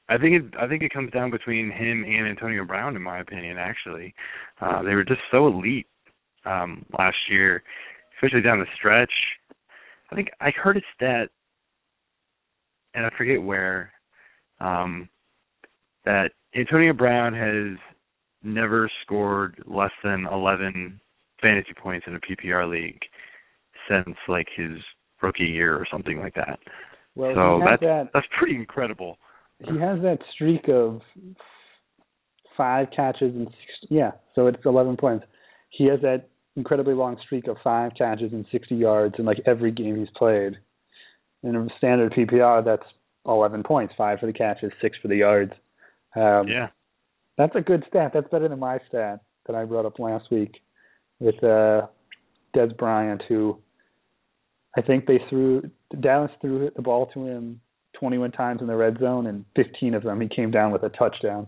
I 0.10 0.18
think 0.18 0.44
it 0.44 0.60
I 0.60 0.68
think 0.68 0.84
it 0.84 0.94
comes 0.94 1.12
down 1.12 1.32
between 1.32 1.72
him 1.72 2.04
and 2.04 2.28
Antonio 2.28 2.66
Brown 2.66 2.96
in 2.96 3.02
my 3.02 3.20
opinion. 3.20 3.58
Actually, 3.58 4.14
uh, 4.62 4.82
they 4.84 4.96
were 4.96 5.06
just 5.06 5.22
so 5.32 5.48
elite 5.48 5.88
um, 6.46 6.86
last 6.98 7.18
year, 7.30 7.64
especially 8.16 8.42
down 8.42 8.60
the 8.60 8.66
stretch. 8.76 9.14
I 10.12 10.16
think 10.16 10.30
I 10.42 10.52
heard 10.52 10.78
a 10.78 10.82
stat, 10.94 11.30
and 12.94 13.06
I 13.06 13.10
forget 13.18 13.42
where, 13.42 13.92
um, 14.64 15.10
that 16.06 16.32
Antonio 16.56 16.94
Brown 16.94 17.34
has 17.34 17.78
never 18.44 18.90
scored 19.04 19.62
less 19.66 19.92
than 20.04 20.26
11 20.32 21.00
fantasy 21.42 21.74
points 21.82 22.06
in 22.08 22.16
a 22.16 22.20
PPR 22.20 22.70
league 22.70 23.02
since 23.90 24.16
like 24.28 24.48
his 24.56 24.78
rookie 25.22 25.44
year 25.44 25.76
or 25.76 25.86
something 25.92 26.20
like 26.20 26.36
that. 26.36 26.60
Well, 27.16 27.34
so 27.36 27.62
that's 27.66 27.82
that, 27.82 28.10
that's 28.14 28.26
pretty 28.38 28.56
incredible. 28.56 29.18
he 29.60 29.80
has 29.80 30.02
that 30.02 30.20
streak 30.34 30.68
of 30.68 31.02
five 32.58 32.88
catches 32.96 33.36
and 33.36 33.48
six, 33.48 33.92
yeah, 33.92 34.12
so 34.36 34.48
it's 34.48 34.58
11 34.66 34.98
points. 34.98 35.26
He 35.70 35.86
has 35.88 36.00
that 36.02 36.30
incredibly 36.56 36.94
long 36.94 37.18
streak 37.24 37.48
of 37.48 37.58
five 37.64 37.92
catches 37.98 38.32
and 38.32 38.46
60 38.52 38.76
yards 38.76 39.16
in 39.18 39.26
like 39.26 39.40
every 39.46 39.72
game 39.72 39.98
he's 39.98 40.10
played. 40.16 40.54
In 41.44 41.56
a 41.56 41.68
standard 41.78 42.14
PPR, 42.14 42.64
that's 42.64 42.86
11 43.28 43.64
points, 43.64 43.94
five 43.98 44.20
for 44.20 44.26
the 44.26 44.34
catches, 44.34 44.72
six 44.82 44.98
for 45.02 45.08
the 45.08 45.18
yards. 45.18 45.54
Um, 46.16 46.48
Yeah. 46.48 46.70
That's 47.38 47.56
a 47.56 47.62
good 47.62 47.84
stat. 47.90 48.12
That's 48.14 48.30
better 48.30 48.48
than 48.48 48.60
my 48.60 48.80
stat 48.88 49.22
that 49.48 49.56
I 49.56 49.66
brought 49.66 49.86
up 49.86 49.98
last 49.98 50.30
week 50.30 50.62
with 51.20 51.44
uh 51.44 51.88
Dez 52.56 52.78
Bryant, 52.78 53.24
who 53.28 53.58
I 54.78 54.82
think 54.82 55.06
they 55.06 55.20
threw 55.30 55.64
Dallas 56.00 56.32
threw 56.42 56.70
the 56.76 56.82
ball 56.82 57.08
to 57.14 57.26
him 57.26 57.60
21 58.00 58.32
times 58.32 58.62
in 58.62 58.68
the 58.68 58.76
red 58.76 58.98
zone, 59.00 59.28
and 59.28 59.46
15 59.56 59.94
of 59.94 60.04
them 60.04 60.22
he 60.22 60.28
came 60.28 60.52
down 60.52 60.72
with 60.72 60.84
a 60.84 60.90
touchdown. 60.90 61.48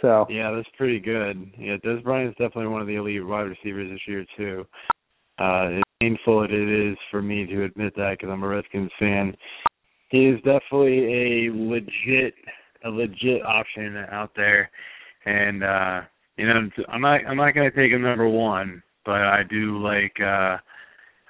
So 0.00 0.26
Yeah, 0.28 0.52
that's 0.52 0.68
pretty 0.76 1.00
good. 1.00 1.50
Yeah, 1.58 1.76
Dez 1.84 2.02
Bryant 2.04 2.30
is 2.30 2.34
definitely 2.34 2.68
one 2.68 2.80
of 2.80 2.86
the 2.86 2.96
elite 2.96 3.26
wide 3.26 3.42
receivers 3.48 3.90
this 3.90 4.06
year 4.06 4.24
too. 4.36 4.66
Uh, 5.40 5.78
as 5.78 5.82
painful 6.00 6.44
as 6.44 6.50
it 6.52 6.68
is 6.68 6.96
for 7.10 7.22
me 7.22 7.46
to 7.46 7.64
admit 7.64 7.94
that 7.96 8.16
because 8.18 8.30
I'm 8.32 8.42
a 8.42 8.48
Redskins 8.48 8.90
fan, 8.98 9.36
he 10.08 10.26
is 10.26 10.36
definitely 10.38 11.46
a 11.46 11.50
legit, 11.52 12.34
a 12.84 12.88
legit 12.88 13.42
option 13.44 13.96
out 14.10 14.30
there. 14.36 14.70
And 15.24 15.62
uh, 15.62 16.00
you 16.38 16.46
know, 16.46 16.70
I'm 16.88 17.00
not, 17.00 17.20
I'm 17.26 17.36
not 17.36 17.54
going 17.54 17.70
to 17.70 17.76
take 17.76 17.92
him 17.92 18.02
number 18.02 18.28
one, 18.28 18.82
but 19.04 19.16
I 19.16 19.42
do 19.48 19.82
like, 19.82 20.14
uh, 20.20 20.56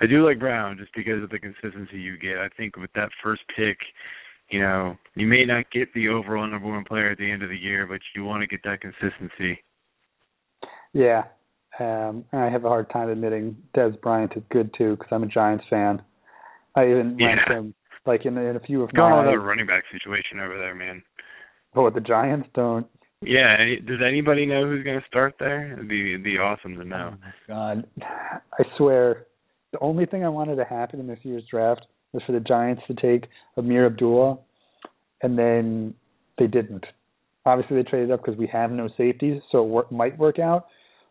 I 0.00 0.06
do 0.08 0.24
like 0.24 0.38
Brown 0.38 0.76
just 0.78 0.94
because 0.94 1.22
of 1.22 1.30
the 1.30 1.38
consistency 1.38 1.98
you 1.98 2.18
get. 2.18 2.36
I 2.36 2.48
think 2.56 2.76
with 2.76 2.92
that 2.94 3.08
first 3.22 3.42
pick, 3.56 3.78
you 4.50 4.60
know, 4.60 4.96
you 5.14 5.26
may 5.26 5.44
not 5.44 5.70
get 5.72 5.92
the 5.94 6.08
overall 6.08 6.46
number 6.46 6.68
one 6.68 6.84
player 6.84 7.10
at 7.10 7.18
the 7.18 7.30
end 7.30 7.42
of 7.42 7.48
the 7.48 7.56
year, 7.56 7.86
but 7.86 8.00
you 8.14 8.24
want 8.24 8.42
to 8.42 8.46
get 8.46 8.60
that 8.64 8.80
consistency. 8.80 9.58
yeah, 10.92 11.24
um, 11.80 12.24
I 12.32 12.46
have 12.46 12.64
a 12.64 12.68
hard 12.68 12.90
time 12.90 13.08
admitting 13.08 13.56
Dez 13.74 14.00
Bryant 14.00 14.32
is 14.36 14.42
good 14.50 14.72
too 14.76 14.96
because 14.96 15.08
I'm 15.10 15.22
a 15.22 15.26
Giants 15.28 15.64
fan. 15.70 16.02
I 16.74 16.84
even 16.84 17.16
ranked 17.16 17.50
him 17.50 17.74
like 18.06 18.24
in, 18.26 18.36
in 18.36 18.56
a 18.56 18.60
few 18.60 18.82
of 18.82 18.90
on 18.96 19.26
my. 19.26 19.30
with 19.30 19.40
running 19.40 19.66
back 19.66 19.84
situation 19.92 20.40
over 20.40 20.56
there, 20.58 20.74
man? 20.74 21.02
Oh, 21.74 21.82
but 21.82 21.82
with 21.82 21.94
the 21.94 22.00
Giants, 22.00 22.48
don't. 22.54 22.86
Yeah, 23.20 23.56
does 23.84 23.98
anybody 24.06 24.46
know 24.46 24.64
who's 24.66 24.84
going 24.84 25.00
to 25.00 25.06
start 25.06 25.34
there? 25.40 25.72
It'd 25.72 25.88
be 25.88 26.10
it'd 26.10 26.24
be 26.24 26.38
awesome 26.38 26.76
to 26.76 26.84
know. 26.84 27.14
Oh 27.14 27.30
God, 27.48 27.86
I 28.00 28.64
swear, 28.76 29.26
the 29.72 29.80
only 29.80 30.06
thing 30.06 30.24
I 30.24 30.28
wanted 30.28 30.56
to 30.56 30.64
happen 30.64 31.00
in 31.00 31.08
this 31.08 31.18
year's 31.22 31.42
draft 31.50 31.84
was 32.12 32.22
for 32.26 32.32
the 32.32 32.40
Giants 32.40 32.82
to 32.86 32.94
take 32.94 33.28
Ameer 33.56 33.86
Abdullah, 33.86 34.38
and 35.22 35.36
then 35.36 35.94
they 36.38 36.46
didn't. 36.46 36.84
Obviously, 37.44 37.76
they 37.76 37.88
traded 37.88 38.10
up 38.12 38.24
because 38.24 38.38
we 38.38 38.46
have 38.46 38.70
no 38.70 38.88
safeties, 38.96 39.40
so 39.50 39.64
it 39.64 39.68
work, 39.68 39.92
might 39.92 40.16
work 40.16 40.38
out. 40.38 40.66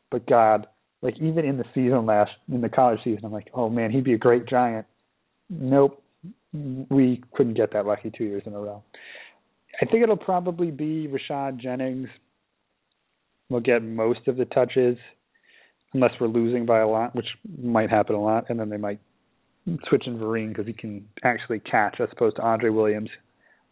But 0.09 0.25
God, 0.27 0.67
like 1.01 1.15
even 1.17 1.45
in 1.45 1.57
the 1.57 1.65
season 1.73 2.05
last, 2.05 2.31
in 2.51 2.61
the 2.61 2.69
college 2.69 2.99
season, 3.03 3.25
I'm 3.25 3.33
like, 3.33 3.49
oh 3.53 3.69
man, 3.69 3.91
he'd 3.91 4.05
be 4.05 4.13
a 4.13 4.17
great 4.17 4.47
Giant. 4.47 4.85
Nope, 5.49 6.01
we 6.53 7.23
couldn't 7.33 7.55
get 7.55 7.73
that 7.73 7.85
lucky 7.85 8.11
two 8.15 8.23
years 8.23 8.43
in 8.45 8.53
a 8.53 8.59
row. 8.59 8.83
I 9.81 9.85
think 9.85 10.03
it'll 10.03 10.17
probably 10.17 10.71
be 10.71 11.07
Rashad 11.07 11.59
Jennings. 11.59 12.09
Will 13.49 13.59
get 13.61 13.81
most 13.81 14.27
of 14.27 14.35
the 14.35 14.45
touches 14.45 14.97
unless 15.93 16.11
we're 16.19 16.27
losing 16.27 16.65
by 16.65 16.79
a 16.79 16.87
lot, 16.87 17.15
which 17.15 17.27
might 17.61 17.89
happen 17.89 18.15
a 18.15 18.21
lot, 18.21 18.49
and 18.49 18.59
then 18.59 18.69
they 18.69 18.77
might 18.77 18.99
switch 19.87 20.03
in 20.05 20.17
Vereen 20.17 20.49
because 20.49 20.65
he 20.65 20.73
can 20.73 21.07
actually 21.23 21.59
catch 21.59 21.97
as 22.01 22.09
opposed 22.11 22.35
to 22.37 22.41
Andre 22.41 22.69
Williams. 22.69 23.09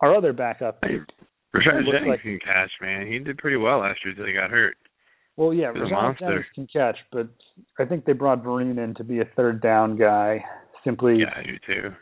Our 0.02 0.16
other 0.16 0.32
backup, 0.34 0.82
Rashad 0.82 1.86
Jennings 1.86 2.08
like- 2.08 2.22
can 2.22 2.40
catch, 2.40 2.72
man. 2.82 3.08
He 3.08 3.20
did 3.20 3.38
pretty 3.38 3.58
well 3.58 3.80
last 3.80 4.00
year 4.04 4.12
until 4.12 4.28
he 4.28 4.34
got 4.34 4.50
hurt. 4.50 4.78
well, 5.38 5.54
yeah, 5.54 5.74
He's 5.74 5.84
Rashad. 5.84 6.20
Jennings 6.20 6.46
can 6.54 6.68
catch, 6.68 6.98
but 7.12 7.28
I 7.80 7.86
think 7.86 8.06
they 8.06 8.14
brought 8.14 8.44
Vereen 8.44 8.78
in 8.82 8.94
to 8.96 9.04
be 9.04 9.20
a 9.20 9.26
third 9.36 9.62
down 9.62 9.98
guy. 9.98 10.44
Simply, 10.86 11.18
Yeah, 11.20 11.42
you 11.42 11.58
too. 11.66 11.94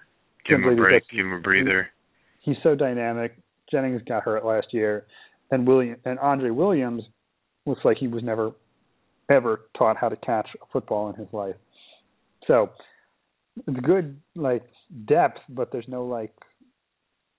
Give 0.45 0.59
him 0.59 0.69
a 0.69 0.75
break. 0.75 1.03
Give 1.09 1.25
him 1.25 1.33
a 1.33 1.39
breather. 1.39 1.89
he's 2.41 2.57
so 2.63 2.75
dynamic. 2.75 3.37
Jennings 3.71 4.01
got 4.07 4.23
hurt 4.23 4.45
last 4.45 4.67
year, 4.71 5.05
and 5.51 5.67
William 5.67 5.97
and 6.05 6.19
Andre 6.19 6.49
Williams 6.49 7.03
looks 7.65 7.81
like 7.83 7.97
he 7.97 8.07
was 8.07 8.23
never 8.23 8.51
ever 9.29 9.61
taught 9.77 9.97
how 9.97 10.09
to 10.09 10.17
catch 10.17 10.47
a 10.61 10.65
football 10.71 11.09
in 11.09 11.15
his 11.15 11.27
life. 11.31 11.55
So 12.47 12.71
it's 13.67 13.79
good 13.79 14.19
like 14.35 14.63
depth, 15.05 15.39
but 15.49 15.71
there's 15.71 15.87
no 15.87 16.05
like 16.05 16.33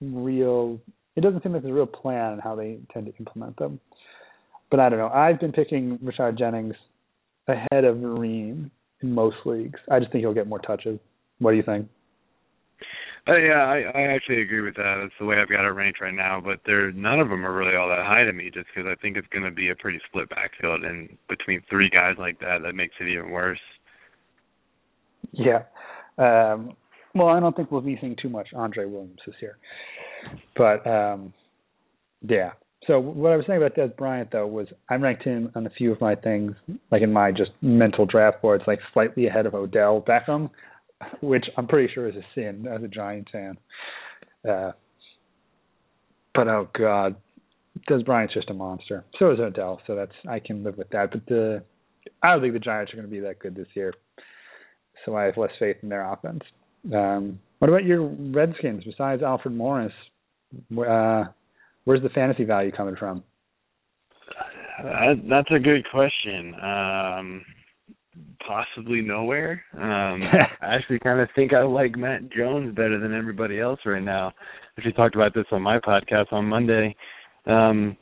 real. 0.01 0.79
It 1.15 1.21
doesn't 1.21 1.43
seem 1.43 1.53
like 1.53 1.61
there's 1.61 1.71
a 1.71 1.75
real 1.75 1.85
plan 1.85 2.33
on 2.33 2.39
how 2.39 2.55
they 2.55 2.71
intend 2.71 3.05
to 3.05 3.13
implement 3.19 3.57
them. 3.57 3.79
But 4.71 4.79
I 4.79 4.89
don't 4.89 4.99
know. 4.99 5.09
I've 5.09 5.39
been 5.39 5.51
picking 5.51 5.97
Rashad 5.99 6.37
Jennings 6.37 6.75
ahead 7.47 7.85
of 7.85 7.97
Vereen 7.97 8.69
in 9.01 9.11
most 9.11 9.37
leagues. 9.45 9.79
I 9.89 9.99
just 9.99 10.11
think 10.11 10.23
he'll 10.23 10.33
get 10.33 10.47
more 10.47 10.59
touches. 10.59 10.99
What 11.39 11.51
do 11.51 11.57
you 11.57 11.63
think? 11.63 11.87
Uh, 13.27 13.37
yeah, 13.37 13.63
I, 13.63 13.91
I 13.95 14.01
actually 14.13 14.41
agree 14.41 14.61
with 14.61 14.75
that. 14.75 14.99
That's 15.01 15.13
the 15.19 15.25
way 15.25 15.37
I've 15.37 15.49
got 15.49 15.65
it 15.65 15.69
ranked 15.69 15.99
right 15.99 16.13
now. 16.13 16.39
But 16.43 16.59
they're 16.65 16.91
none 16.91 17.19
of 17.19 17.29
them 17.29 17.45
are 17.45 17.53
really 17.53 17.75
all 17.75 17.89
that 17.89 18.05
high 18.05 18.23
to 18.23 18.33
me, 18.33 18.51
just 18.53 18.67
because 18.73 18.87
I 18.89 18.99
think 19.01 19.17
it's 19.17 19.27
going 19.29 19.45
to 19.45 19.51
be 19.51 19.69
a 19.69 19.75
pretty 19.75 19.99
split 20.07 20.29
backfield, 20.29 20.83
and 20.83 21.09
between 21.27 21.61
three 21.69 21.89
guys 21.89 22.15
like 22.19 22.39
that, 22.41 22.59
that 22.63 22.75
makes 22.75 22.93
it 22.99 23.07
even 23.07 23.31
worse. 23.31 23.59
Yeah. 25.31 25.63
Um, 26.17 26.75
well, 27.15 27.29
I 27.29 27.39
don't 27.39 27.55
think 27.55 27.71
we'll 27.71 27.81
be 27.81 27.97
seeing 27.99 28.15
too 28.21 28.29
much 28.29 28.49
Andre 28.55 28.85
Williams 28.85 29.19
this 29.25 29.35
year. 29.41 29.57
But 30.55 30.85
um, 30.85 31.33
yeah. 32.21 32.51
So 32.87 32.99
what 32.99 33.31
I 33.31 33.37
was 33.37 33.45
saying 33.47 33.57
about 33.57 33.75
Dez 33.75 33.95
Bryant 33.97 34.31
though 34.31 34.45
was 34.45 34.67
I 34.89 34.95
ranked 34.95 35.23
him 35.23 35.51
on 35.55 35.65
a 35.65 35.71
few 35.71 35.91
of 35.91 35.99
my 35.99 36.13
things, 36.13 36.53
like 36.91 37.01
in 37.01 37.11
my 37.11 37.31
just 37.31 37.51
mental 37.61 38.05
draft 38.05 38.41
boards, 38.41 38.63
like 38.67 38.79
slightly 38.93 39.25
ahead 39.25 39.47
of 39.47 39.55
Odell 39.55 40.05
Beckham, 40.07 40.51
which 41.21 41.45
I'm 41.57 41.67
pretty 41.67 41.93
sure 41.93 42.07
is 42.07 42.15
a 42.15 42.25
sin 42.33 42.67
as 42.67 42.83
a 42.83 42.87
Giants 42.87 43.31
fan. 43.31 43.57
Uh, 44.47 44.71
but 46.33 46.47
oh 46.47 46.67
god, 46.77 47.15
Dez 47.89 48.05
Bryant's 48.05 48.33
just 48.33 48.49
a 48.49 48.53
monster. 48.53 49.03
So 49.19 49.31
is 49.31 49.39
Odell, 49.39 49.81
so 49.87 49.95
that's 49.95 50.11
I 50.29 50.39
can 50.39 50.63
live 50.63 50.77
with 50.77 50.89
that. 50.89 51.11
But 51.11 51.25
the 51.27 51.63
I 52.21 52.31
don't 52.31 52.41
think 52.41 52.53
the 52.53 52.59
Giants 52.59 52.93
are 52.93 52.97
going 52.97 53.07
to 53.07 53.11
be 53.11 53.21
that 53.21 53.39
good 53.39 53.55
this 53.55 53.67
year 53.73 53.93
so 55.05 55.15
I 55.15 55.23
have 55.25 55.37
less 55.37 55.51
faith 55.59 55.77
in 55.83 55.89
their 55.89 56.11
offense. 56.11 56.41
Um, 56.93 57.39
what 57.59 57.69
about 57.69 57.85
your 57.85 58.05
Redskins? 58.05 58.83
Besides 58.83 59.21
Alfred 59.23 59.55
Morris, 59.55 59.93
Uh, 60.71 61.25
where's 61.83 62.01
the 62.01 62.09
fantasy 62.09 62.43
value 62.43 62.71
coming 62.71 62.95
from? 62.95 63.23
Uh, 64.79 65.15
that's 65.29 65.49
a 65.51 65.59
good 65.59 65.85
question. 65.91 66.53
Um, 66.55 67.45
possibly 68.45 69.01
nowhere. 69.01 69.63
Um, 69.73 70.21
I 70.61 70.75
actually 70.75 70.99
kind 70.99 71.19
of 71.19 71.29
think 71.35 71.53
I 71.53 71.63
like 71.63 71.97
Matt 71.97 72.31
Jones 72.31 72.75
better 72.75 72.99
than 72.99 73.13
everybody 73.13 73.59
else 73.59 73.79
right 73.85 74.03
now. 74.03 74.27
I 74.27 74.31
Actually 74.77 74.93
talked 74.93 75.15
about 75.15 75.33
this 75.33 75.45
on 75.51 75.61
my 75.61 75.79
podcast 75.79 76.31
on 76.31 76.45
Monday. 76.45 76.95
Um, 77.45 77.97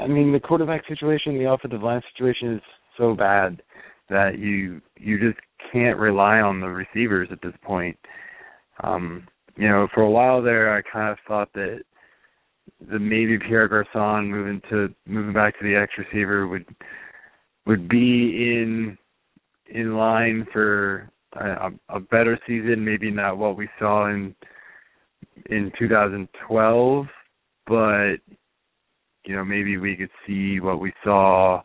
I 0.00 0.06
mean, 0.06 0.32
the 0.32 0.40
quarterback 0.40 0.86
situation, 0.88 1.38
the 1.38 1.50
offensive 1.50 1.82
line 1.82 2.02
situation 2.12 2.54
is 2.54 2.62
so 2.96 3.14
bad 3.14 3.62
that 4.10 4.38
you 4.38 4.80
you 4.96 5.18
just 5.18 5.38
can't 5.72 5.98
rely 5.98 6.40
on 6.40 6.60
the 6.60 6.66
receivers 6.66 7.28
at 7.30 7.42
this 7.42 7.54
point. 7.62 7.96
Um, 8.82 9.26
you 9.56 9.68
know, 9.68 9.88
for 9.92 10.02
a 10.02 10.10
while 10.10 10.42
there, 10.42 10.74
I 10.74 10.82
kind 10.82 11.10
of 11.10 11.18
thought 11.26 11.52
that 11.54 11.80
the 12.90 12.98
maybe 12.98 13.38
Pierre 13.38 13.68
Garcon 13.68 14.30
moving 14.30 14.60
to 14.70 14.88
moving 15.06 15.32
back 15.32 15.58
to 15.58 15.64
the 15.64 15.76
X 15.76 15.92
receiver 15.98 16.46
would 16.46 16.66
would 17.66 17.88
be 17.88 18.58
in 18.60 18.96
in 19.68 19.96
line 19.96 20.46
for 20.52 21.10
a, 21.34 21.70
a 21.88 22.00
better 22.00 22.38
season, 22.46 22.84
maybe 22.84 23.10
not 23.10 23.38
what 23.38 23.56
we 23.56 23.68
saw 23.78 24.08
in 24.08 24.34
in 25.50 25.70
2012, 25.78 27.06
but 27.66 28.16
you 29.24 29.36
know 29.36 29.44
maybe 29.44 29.76
we 29.76 29.96
could 29.96 30.10
see 30.26 30.60
what 30.60 30.80
we 30.80 30.92
saw 31.04 31.62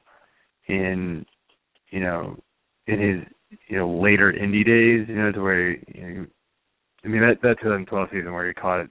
in 0.68 1.26
you 1.90 2.00
know 2.00 2.38
in 2.88 3.00
his 3.00 3.60
you 3.68 3.78
know 3.78 3.90
later 3.90 4.32
Indy 4.32 4.64
days, 4.64 5.08
you 5.08 5.16
know, 5.16 5.32
to 5.32 5.42
where 5.42 5.70
you 5.72 5.78
know, 5.96 6.26
I 7.04 7.08
mean 7.08 7.22
that 7.22 7.42
that 7.42 7.60
2012 7.60 8.10
season 8.12 8.34
where 8.34 8.48
he 8.48 8.54
caught 8.54 8.82
it. 8.82 8.90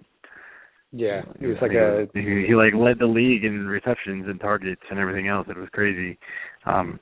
Yeah, 0.94 1.22
it 1.40 1.46
was 1.46 1.56
like 1.62 1.72
a 1.72 2.06
he, 2.12 2.44
he 2.48 2.54
like 2.54 2.74
led 2.74 2.98
the 2.98 3.06
league 3.06 3.44
in 3.44 3.66
receptions 3.66 4.26
and 4.28 4.38
targets 4.38 4.82
and 4.90 4.98
everything 4.98 5.28
else. 5.28 5.46
It 5.48 5.56
was 5.56 5.68
crazy. 5.72 6.18
Um 6.66 7.00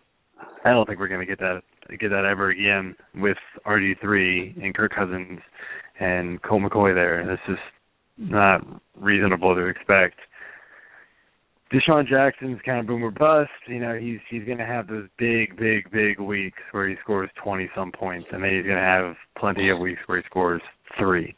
I 0.64 0.70
don't 0.70 0.86
think 0.86 0.98
we're 0.98 1.08
gonna 1.08 1.26
get 1.26 1.40
that 1.40 1.62
get 1.98 2.10
that 2.10 2.24
ever 2.24 2.50
again 2.50 2.94
with 3.14 3.38
RG 3.66 4.00
three 4.00 4.54
and 4.62 4.74
Kirk 4.74 4.94
Cousins 4.94 5.40
and 5.98 6.42
Colt 6.42 6.62
McCoy 6.62 6.94
there. 6.94 7.24
That's 7.26 7.42
just 7.46 7.60
not 8.30 8.60
reasonable 8.98 9.54
to 9.54 9.66
expect. 9.66 10.16
DeSean 11.72 12.08
Jackson's 12.08 12.60
kind 12.66 12.80
of 12.80 12.86
boomer 12.86 13.12
bust. 13.12 13.50
You 13.68 13.78
know, 13.78 13.94
he's 13.94 14.18
he's 14.28 14.44
going 14.44 14.58
to 14.58 14.66
have 14.66 14.88
those 14.88 15.06
big, 15.18 15.56
big, 15.56 15.90
big 15.92 16.18
weeks 16.18 16.58
where 16.72 16.88
he 16.88 16.96
scores 17.02 17.30
twenty 17.42 17.70
some 17.76 17.92
points, 17.92 18.26
and 18.32 18.42
then 18.42 18.50
he's 18.50 18.64
going 18.64 18.76
to 18.76 18.82
have 18.82 19.14
plenty 19.38 19.70
of 19.70 19.78
weeks 19.78 20.00
where 20.06 20.18
he 20.18 20.24
scores 20.26 20.62
three. 20.98 21.34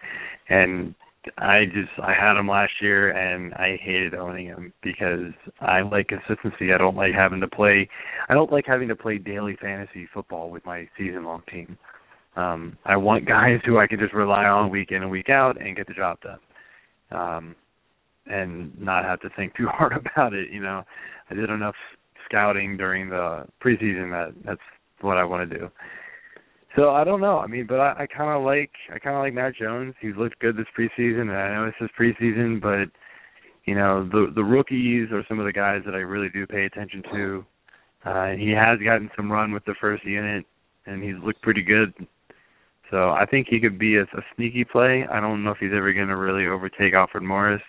And 0.49 0.95
I 1.39 1.67
just 1.67 1.91
I 2.03 2.13
had 2.13 2.39
him 2.39 2.49
last 2.49 2.73
year, 2.81 3.11
and 3.11 3.55
I 3.55 3.79
hated 3.81 4.15
owning 4.15 4.47
him 4.47 4.73
because 4.83 5.33
I 5.61 5.83
like 5.83 6.09
consistency. 6.09 6.73
I 6.73 6.79
don't 6.79 6.97
like 6.97 7.13
having 7.15 7.41
to 7.41 7.49
play. 7.49 7.89
I 8.29 8.35
don't 8.35 8.51
like 8.51 8.65
having 8.67 8.89
to 8.89 8.97
play 8.97 9.19
daily 9.19 9.57
fantasy 9.61 10.09
football 10.13 10.51
with 10.51 10.65
my 10.67 10.89
season 10.99 11.25
long 11.25 11.43
team. 11.51 11.79
Um, 12.35 12.77
I 12.85 12.97
want 12.97 13.27
guys 13.27 13.61
who 13.65 13.79
I 13.79 13.87
can 13.87 13.99
just 13.99 14.15
rely 14.15 14.45
on 14.47 14.71
week 14.71 14.91
in 14.91 15.03
and 15.03 15.11
week 15.11 15.29
out 15.29 15.61
and 15.61 15.77
get 15.77 15.87
the 15.87 15.95
job 15.95 16.19
done. 16.21 16.39
Um, 17.11 17.57
and 18.27 18.79
not 18.81 19.05
have 19.05 19.21
to 19.21 19.29
think 19.37 19.55
too 19.57 19.67
hard 19.71 19.93
about 19.93 20.33
it. 20.33 20.51
You 20.51 20.61
know, 20.63 20.83
I 21.31 21.35
did 21.35 21.51
enough 21.51 21.75
scouting 22.25 22.77
during 22.77 23.11
the 23.11 23.45
preseason 23.63 24.11
that 24.11 24.35
that's 24.45 24.61
what 25.01 25.19
I 25.19 25.25
want 25.25 25.49
to 25.49 25.59
do. 25.59 25.71
So 26.77 26.91
I 26.91 27.05
don't 27.05 27.21
know. 27.21 27.39
I 27.39 27.47
mean, 27.47 27.67
but 27.67 27.81
I, 27.81 28.05
I 28.05 28.07
kind 28.07 28.31
of 28.31 28.45
like 28.45 28.71
I 28.93 28.99
kind 28.99 29.17
of 29.17 29.23
like 29.23 29.35
Matt 29.35 29.55
Jones. 29.57 29.95
He's 30.01 30.17
looked 30.17 30.39
good 30.39 30.57
this 30.57 30.67
preseason. 30.79 31.23
And 31.23 31.33
I 31.33 31.55
know 31.55 31.67
this 31.67 31.75
is 31.81 31.91
preseason, 31.99 32.61
but 32.61 32.91
you 33.65 33.75
know 33.75 34.09
the 34.11 34.33
the 34.35 34.45
rookies 34.45 35.09
are 35.13 35.25
some 35.29 35.39
of 35.39 35.47
the 35.47 35.53
guys 35.53 35.83
that 35.85 35.95
I 35.95 35.99
really 35.99 36.29
do 36.33 36.47
pay 36.47 36.65
attention 36.65 37.03
to. 37.13 37.45
Uh, 38.05 38.31
he 38.31 38.51
has 38.51 38.79
gotten 38.85 39.11
some 39.17 39.31
run 39.31 39.53
with 39.53 39.65
the 39.65 39.75
first 39.81 40.05
unit, 40.05 40.45
and 40.87 41.03
he's 41.03 41.23
looked 41.25 41.43
pretty 41.43 41.63
good. 41.63 41.93
So 42.91 43.11
I 43.11 43.25
think 43.31 43.47
he 43.49 43.61
could 43.61 43.79
be 43.79 43.97
a, 43.97 44.03
a 44.03 44.23
sneaky 44.35 44.65
play. 44.65 45.07
I 45.11 45.21
don't 45.21 45.45
know 45.45 45.53
if 45.53 45.59
he's 45.59 45.71
ever 45.75 45.93
going 45.93 46.09
to 46.09 46.17
really 46.17 46.47
overtake 46.47 46.95
Alfred 46.95 47.23
Morris 47.23 47.63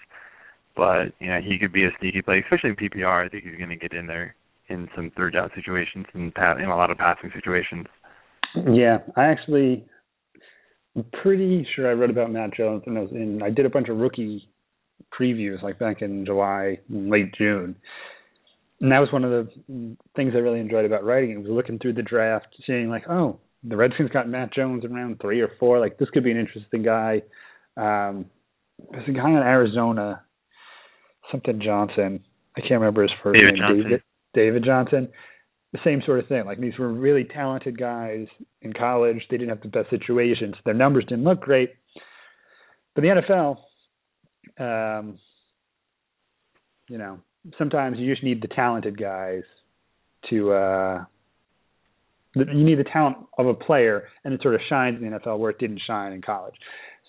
but 0.75 1.13
you 1.19 1.27
know 1.27 1.39
he 1.41 1.57
could 1.57 1.71
be 1.71 1.85
a 1.85 1.91
sneaky 1.99 2.21
play, 2.21 2.39
especially 2.39 2.71
in 2.71 2.75
PPR. 2.75 3.25
I 3.25 3.29
think 3.29 3.43
he's 3.43 3.57
going 3.57 3.69
to 3.69 3.75
get 3.75 3.93
in 3.93 4.07
there 4.07 4.35
in 4.69 4.87
some 4.95 5.11
third 5.15 5.33
down 5.33 5.49
situations 5.55 6.05
and 6.13 6.33
in 6.59 6.69
a 6.69 6.75
lot 6.75 6.91
of 6.91 6.97
passing 6.97 7.31
situations. 7.33 7.85
Yeah, 8.55 8.99
I 9.15 9.25
actually, 9.25 9.85
I'm 10.95 11.05
pretty 11.21 11.65
sure 11.75 11.89
I 11.89 11.93
read 11.93 12.09
about 12.09 12.31
Matt 12.31 12.53
Jones 12.55 12.83
and 12.85 12.97
I 12.97 13.01
was 13.01 13.11
in. 13.11 13.41
I 13.41 13.49
did 13.49 13.65
a 13.65 13.69
bunch 13.69 13.89
of 13.89 13.97
rookie 13.97 14.47
previews 15.17 15.61
like 15.63 15.79
back 15.79 16.01
in 16.01 16.25
July, 16.25 16.79
late 16.89 17.33
June. 17.35 17.75
And 18.81 18.91
that 18.91 18.99
was 18.99 19.11
one 19.11 19.23
of 19.23 19.31
the 19.31 19.95
things 20.15 20.33
I 20.35 20.39
really 20.39 20.59
enjoyed 20.59 20.85
about 20.85 21.03
writing 21.03 21.31
it 21.31 21.37
was 21.37 21.49
looking 21.49 21.79
through 21.79 21.93
the 21.93 22.01
draft, 22.01 22.47
seeing 22.67 22.89
like, 22.89 23.09
oh, 23.09 23.39
the 23.63 23.77
Redskins 23.77 24.09
got 24.09 24.27
Matt 24.27 24.53
Jones 24.53 24.83
in 24.83 24.93
round 24.93 25.19
three 25.21 25.39
or 25.39 25.51
four. 25.59 25.79
Like 25.79 25.97
this 25.97 26.09
could 26.09 26.23
be 26.23 26.31
an 26.31 26.39
interesting 26.39 26.83
guy. 26.83 27.21
Um, 27.77 28.25
there's 28.91 29.07
a 29.07 29.11
guy 29.11 29.29
in 29.29 29.37
Arizona 29.37 30.23
something 31.31 31.61
Johnson. 31.63 32.23
I 32.57 32.61
can't 32.61 32.73
remember 32.73 33.03
his 33.03 33.11
first 33.23 33.39
David 33.39 33.53
name. 33.53 33.61
Johnson. 33.61 33.83
David, 33.83 34.03
David 34.33 34.63
Johnson. 34.65 35.09
The 35.73 35.79
same 35.83 36.01
sort 36.05 36.19
of 36.19 36.27
thing. 36.27 36.45
Like 36.45 36.59
these 36.59 36.77
were 36.79 36.91
really 36.91 37.25
talented 37.25 37.77
guys 37.77 38.27
in 38.61 38.73
college. 38.73 39.17
They 39.29 39.37
didn't 39.37 39.49
have 39.49 39.61
the 39.61 39.67
best 39.67 39.89
situations. 39.89 40.55
Their 40.65 40.73
numbers 40.73 41.05
didn't 41.09 41.25
look 41.25 41.41
great. 41.41 41.71
But 42.95 43.01
the 43.01 43.07
NFL, 44.59 44.99
um, 44.99 45.17
you 46.87 46.97
know, 46.97 47.19
sometimes 47.57 47.97
you 47.97 48.11
just 48.11 48.23
need 48.23 48.41
the 48.41 48.47
talented 48.47 48.99
guys 48.99 49.43
to. 50.29 50.53
uh 50.53 51.05
you 52.35 52.45
need 52.45 52.79
the 52.79 52.83
talent 52.83 53.17
of 53.37 53.45
a 53.45 53.53
player, 53.53 54.07
and 54.23 54.33
it 54.33 54.41
sort 54.41 54.55
of 54.55 54.61
shines 54.67 54.97
in 54.99 55.11
the 55.11 55.19
NFL 55.19 55.37
where 55.37 55.51
it 55.51 55.59
didn't 55.59 55.81
shine 55.85 56.13
in 56.13 56.21
college. 56.23 56.55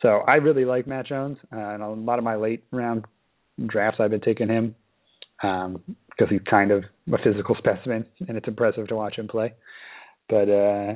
So 0.03 0.19
I 0.29 0.35
really 0.35 0.67
like 0.67 0.87
Matt 0.87 1.07
Jones, 1.07 1.39
uh, 1.51 1.57
and 1.57 1.83
a 1.83 1.89
lot 1.89 2.19
of 2.19 2.25
my 2.25 2.37
late 2.37 2.65
round 2.71 3.07
drafts 3.67 4.01
I've 4.01 4.11
been 4.11 4.21
taking 4.21 4.49
him 4.49 4.75
um, 5.45 5.83
because 6.09 6.31
he's 6.31 6.41
kind 6.49 6.71
of 6.71 6.85
a 7.13 7.19
physical 7.23 7.55
specimen, 7.57 8.07
and 8.29 8.37
it's 8.37 8.49
impressive 8.49 8.89
to 8.89 8.97
watch 8.97 9.19
him 9.19 9.29
play. 9.29 9.53
But 10.29 10.49
uh, 10.49 10.95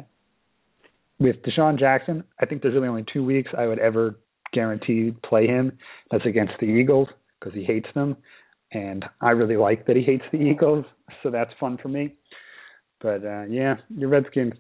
with 1.19 1.37
DeSean 1.43 1.79
Jackson, 1.79 2.25
I 2.41 2.47
think 2.47 2.63
there's 2.63 2.75
really 2.75 2.89
only 2.89 3.05
two 3.13 3.25
weeks 3.25 3.51
I 3.57 3.67
would 3.67 3.79
ever 3.79 4.19
guarantee 4.53 5.13
play 5.29 5.47
him. 5.47 5.77
That's 6.11 6.25
against 6.25 6.55
the 6.61 6.67
Eagles 6.67 7.09
because 7.39 7.55
he 7.55 7.65
hates 7.65 7.89
them, 7.95 8.17
and 8.73 9.05
I 9.21 9.31
really 9.31 9.57
like 9.57 9.87
that 9.87 9.97
he 9.97 10.03
hates 10.03 10.25
the 10.33 10.39
Eagles, 10.39 10.85
so 11.23 11.31
that's 11.31 11.51
fun 11.61 11.79
for 11.83 11.89
me. 11.89 12.15
But 13.01 13.25
uh, 13.25 13.45
yeah, 13.51 13.77
your 13.91 14.09
Redskins, 14.09 14.55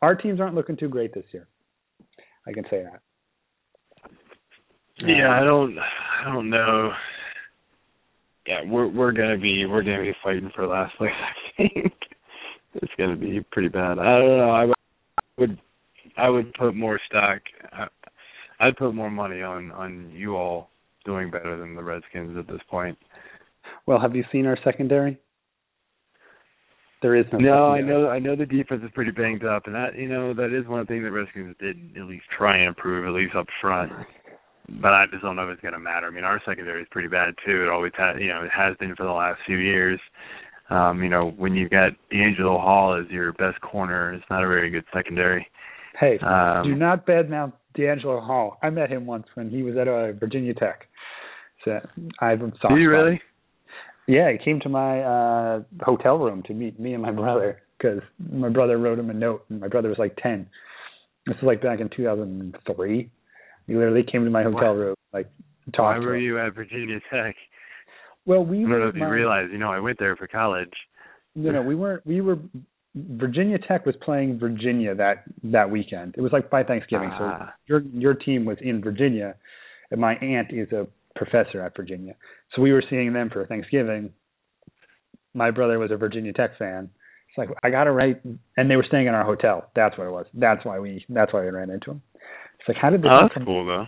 our 0.00 0.14
teams 0.14 0.40
aren't 0.40 0.54
looking 0.54 0.76
too 0.76 0.88
great 0.88 1.12
this 1.12 1.24
year. 1.32 1.46
I 2.46 2.52
can 2.52 2.64
say 2.70 2.84
that. 2.84 3.02
Yeah, 4.98 5.38
I 5.38 5.44
don't, 5.44 5.76
I 5.78 6.32
don't 6.32 6.48
know. 6.48 6.92
Yeah, 8.46 8.60
we're 8.64 8.88
we're 8.88 9.12
gonna 9.12 9.38
be 9.38 9.66
we're 9.66 9.82
gonna 9.82 10.02
be 10.02 10.14
fighting 10.22 10.50
for 10.54 10.66
last 10.66 10.96
place. 10.98 11.10
I 11.12 11.56
think 11.56 11.92
it's 12.74 12.92
gonna 12.98 13.16
be 13.16 13.44
pretty 13.50 13.68
bad. 13.68 13.98
I 13.98 14.18
don't 14.18 14.38
know. 14.38 14.50
I 14.50 14.72
would 15.38 15.58
I 16.16 16.28
would 16.28 16.52
put 16.54 16.74
more 16.74 17.00
stock. 17.08 17.40
I'd 18.60 18.76
put 18.76 18.94
more 18.94 19.10
money 19.10 19.42
on 19.42 19.72
on 19.72 20.10
you 20.14 20.36
all 20.36 20.70
doing 21.04 21.30
better 21.30 21.58
than 21.58 21.74
the 21.74 21.82
Redskins 21.82 22.36
at 22.38 22.46
this 22.46 22.60
point. 22.70 22.96
Well, 23.86 24.00
have 24.00 24.14
you 24.14 24.24
seen 24.30 24.46
our 24.46 24.58
secondary? 24.64 25.18
There 27.02 27.14
is 27.14 27.26
no. 27.32 27.38
No, 27.38 27.66
I 27.68 27.80
know. 27.80 28.08
I 28.08 28.18
know 28.18 28.36
the 28.36 28.46
defense 28.46 28.82
is 28.84 28.90
pretty 28.94 29.10
banged 29.10 29.44
up, 29.44 29.66
and 29.66 29.74
that 29.74 29.96
you 29.96 30.08
know 30.08 30.32
that 30.34 30.56
is 30.56 30.66
one 30.66 30.86
thing 30.86 31.02
that 31.02 31.10
Redskins 31.10 31.54
did 31.60 31.76
at 31.96 32.04
least 32.04 32.24
try 32.36 32.56
and 32.56 32.68
improve, 32.68 33.06
at 33.06 33.12
least 33.12 33.34
up 33.34 33.46
front 33.60 33.92
but 34.68 34.92
I 34.92 35.06
just 35.10 35.22
don't 35.22 35.36
know 35.36 35.48
if 35.48 35.52
it's 35.54 35.62
going 35.62 35.74
to 35.74 35.80
matter. 35.80 36.06
I 36.06 36.10
mean, 36.10 36.24
our 36.24 36.40
secondary 36.46 36.82
is 36.82 36.88
pretty 36.90 37.08
bad 37.08 37.34
too. 37.44 37.62
It 37.62 37.68
always 37.68 37.92
has, 37.96 38.16
you 38.18 38.28
know, 38.28 38.42
it 38.42 38.50
has 38.56 38.76
been 38.78 38.94
for 38.96 39.04
the 39.04 39.12
last 39.12 39.40
few 39.46 39.58
years. 39.58 40.00
Um, 40.70 41.02
you 41.02 41.08
know, 41.08 41.30
when 41.36 41.54
you've 41.54 41.70
got 41.70 41.92
DeAngelo 42.12 42.60
Hall 42.60 43.00
as 43.00 43.08
your 43.10 43.32
best 43.34 43.60
corner, 43.60 44.12
it's 44.12 44.24
not 44.28 44.42
a 44.42 44.48
very 44.48 44.70
good 44.70 44.84
secondary. 44.92 45.48
Hey, 45.98 46.18
Um, 46.18 46.64
do 46.64 46.74
not 46.74 47.06
badmouth 47.06 47.52
DeAngelo 47.78 48.24
Hall. 48.26 48.58
I 48.62 48.70
met 48.70 48.90
him 48.90 49.06
once 49.06 49.26
when 49.34 49.48
he 49.48 49.62
was 49.62 49.76
at 49.76 49.86
uh, 49.86 50.12
Virginia 50.12 50.54
Tech. 50.54 50.86
So 51.64 51.80
I 52.20 52.30
have 52.30 52.42
a 52.42 52.50
soft 52.60 52.74
Do 52.74 52.80
you 52.80 52.90
really? 52.90 53.20
Yeah, 54.08 54.30
he 54.30 54.38
came 54.38 54.60
to 54.60 54.68
my 54.68 55.00
uh 55.00 55.62
hotel 55.82 56.18
room 56.18 56.42
to 56.44 56.54
meet 56.54 56.78
me 56.78 56.94
and 56.94 57.02
my 57.02 57.10
brother 57.10 57.60
because 57.76 58.00
my 58.32 58.48
brother 58.48 58.78
wrote 58.78 58.98
him 58.98 59.10
a 59.10 59.14
note, 59.14 59.44
and 59.48 59.60
my 59.60 59.68
brother 59.68 59.88
was 59.88 59.98
like 59.98 60.16
ten. 60.22 60.46
This 61.26 61.36
was 61.36 61.44
like 61.44 61.60
back 61.60 61.80
in 61.80 61.88
2003. 61.88 63.10
He 63.66 63.74
literally 63.74 64.02
came 64.04 64.24
to 64.24 64.30
my 64.30 64.42
hotel 64.44 64.74
room, 64.74 64.94
like 65.12 65.26
Why 65.66 65.72
talked. 65.94 66.00
to 66.02 66.06
were 66.06 66.16
you 66.16 66.38
at 66.38 66.54
Virginia 66.54 67.00
Tech? 67.12 67.34
Well, 68.24 68.44
we 68.44 68.58
I 68.58 68.68
don't 68.68 68.80
know 68.80 68.88
if 68.88 68.94
you 68.94 69.00
my- 69.00 69.08
realize. 69.08 69.48
You 69.52 69.58
know, 69.58 69.70
I 69.72 69.80
went 69.80 69.98
there 69.98 70.16
for 70.16 70.26
college. 70.26 70.72
you 71.34 71.52
know, 71.52 71.62
we 71.62 71.74
weren't. 71.74 72.06
We 72.06 72.20
were. 72.20 72.38
Virginia 72.94 73.58
Tech 73.58 73.84
was 73.84 73.94
playing 74.02 74.38
Virginia 74.38 74.94
that 74.94 75.24
that 75.44 75.68
weekend. 75.70 76.14
It 76.16 76.22
was 76.22 76.32
like 76.32 76.48
by 76.48 76.62
Thanksgiving. 76.64 77.10
So 77.18 77.24
Ah. 77.24 77.52
your 77.66 77.80
your 77.92 78.14
team 78.14 78.44
was 78.46 78.56
in 78.62 78.80
Virginia, 78.82 79.34
and 79.90 80.00
my 80.00 80.16
aunt 80.16 80.50
is 80.52 80.70
a 80.72 80.86
professor 81.14 81.60
at 81.60 81.76
Virginia. 81.76 82.14
So 82.54 82.62
we 82.62 82.72
were 82.72 82.82
seeing 82.88 83.12
them 83.12 83.28
for 83.30 83.44
Thanksgiving. 83.46 84.12
My 85.34 85.50
brother 85.50 85.78
was 85.78 85.90
a 85.90 85.96
Virginia 85.96 86.32
Tech 86.32 86.56
fan. 86.58 86.88
It's 87.28 87.36
like 87.38 87.50
I 87.62 87.68
got 87.70 87.84
to 87.84 87.92
write, 87.92 88.22
and 88.56 88.70
they 88.70 88.76
were 88.76 88.84
staying 88.88 89.06
in 89.08 89.14
our 89.14 89.24
hotel. 89.24 89.70
That's 89.74 89.96
what 89.98 90.06
it 90.06 90.10
was. 90.10 90.26
That's 90.32 90.64
why 90.64 90.78
we. 90.78 91.04
That's 91.10 91.32
why 91.32 91.42
we 91.42 91.50
ran 91.50 91.68
into 91.70 91.90
him. 91.92 92.02
It's 92.66 92.74
like 92.74 92.76
how 92.82 92.90
did 92.90 93.02
they? 93.02 93.08
Oh, 93.08 93.20
that's 93.22 93.34
from- 93.34 93.44
cool 93.44 93.66
though. 93.66 93.86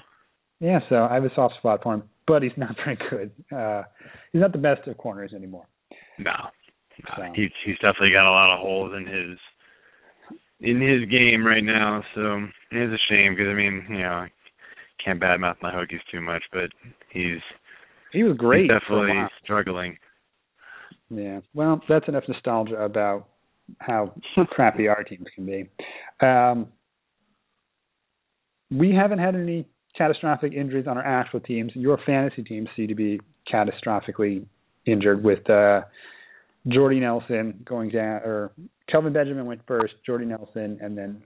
Yeah, 0.61 0.81
so 0.89 1.05
I 1.05 1.15
have 1.15 1.25
a 1.25 1.35
soft 1.35 1.55
spot 1.57 1.83
for 1.83 1.95
him, 1.95 2.03
but 2.27 2.43
he's 2.43 2.53
not 2.57 2.75
very 2.85 2.99
good. 3.11 3.31
Uh, 3.55 3.83
he's 4.33 4.41
not 4.41 4.53
the 4.53 4.59
best 4.59 4.87
of 4.89 4.97
corners 4.97 5.33
anymore. 5.35 5.67
No, 6.19 6.33
no. 6.33 7.15
So- 7.17 7.33
he's 7.35 7.51
he's 7.65 7.77
definitely 7.77 8.13
got 8.13 8.29
a 8.29 8.31
lot 8.31 8.53
of 8.55 8.61
holes 8.61 8.93
in 8.97 9.07
his 9.07 9.39
in 10.61 10.81
his 10.81 11.09
game 11.09 11.47
right 11.47 11.63
now. 11.65 12.03
So 12.15 12.47
it's 12.71 12.93
a 12.93 13.13
shame 13.13 13.35
because 13.35 13.49
I 13.49 13.55
mean, 13.55 13.85
you 13.89 13.99
know, 13.99 14.13
I 14.27 14.31
can't 15.05 15.21
badmouth 15.21 15.57
my 15.63 15.73
Hokies 15.73 16.01
too 16.11 16.21
much, 16.21 16.43
but 16.53 16.71
he's 17.13 17.39
He 18.13 18.23
was 18.25 18.37
great. 18.37 18.63
he's 18.63 18.71
definitely 18.81 19.23
struggling. 19.43 19.97
Yeah. 21.11 21.41
Well, 21.55 21.81
that's 21.89 22.07
enough 22.09 22.25
nostalgia 22.29 22.77
about 22.77 23.29
how 23.79 24.13
crappy 24.51 24.89
our 24.89 25.05
teams 25.05 25.27
can 25.35 25.47
be. 25.47 25.69
Um, 26.27 26.69
we 28.71 28.95
haven't 28.95 29.19
had 29.19 29.35
any 29.35 29.67
catastrophic 29.97 30.53
injuries 30.53 30.87
on 30.87 30.97
our 30.97 31.05
actual 31.05 31.41
teams. 31.41 31.73
Your 31.75 31.99
fantasy 32.07 32.43
teams 32.43 32.69
seem 32.77 32.89
to 32.89 32.95
be 32.95 33.21
catastrophically 33.53 34.45
injured 34.87 35.23
with 35.23 35.49
uh, 35.51 35.83
Jordy 36.69 37.01
Nelson 37.01 37.63
going 37.65 37.91
down, 37.91 38.21
or 38.23 38.53
Kelvin 38.91 39.13
Benjamin 39.13 39.47
went 39.47 39.61
first, 39.67 39.95
Jordy 40.05 40.27
Nelson, 40.27 40.79
and 40.81 40.97
then 40.97 41.23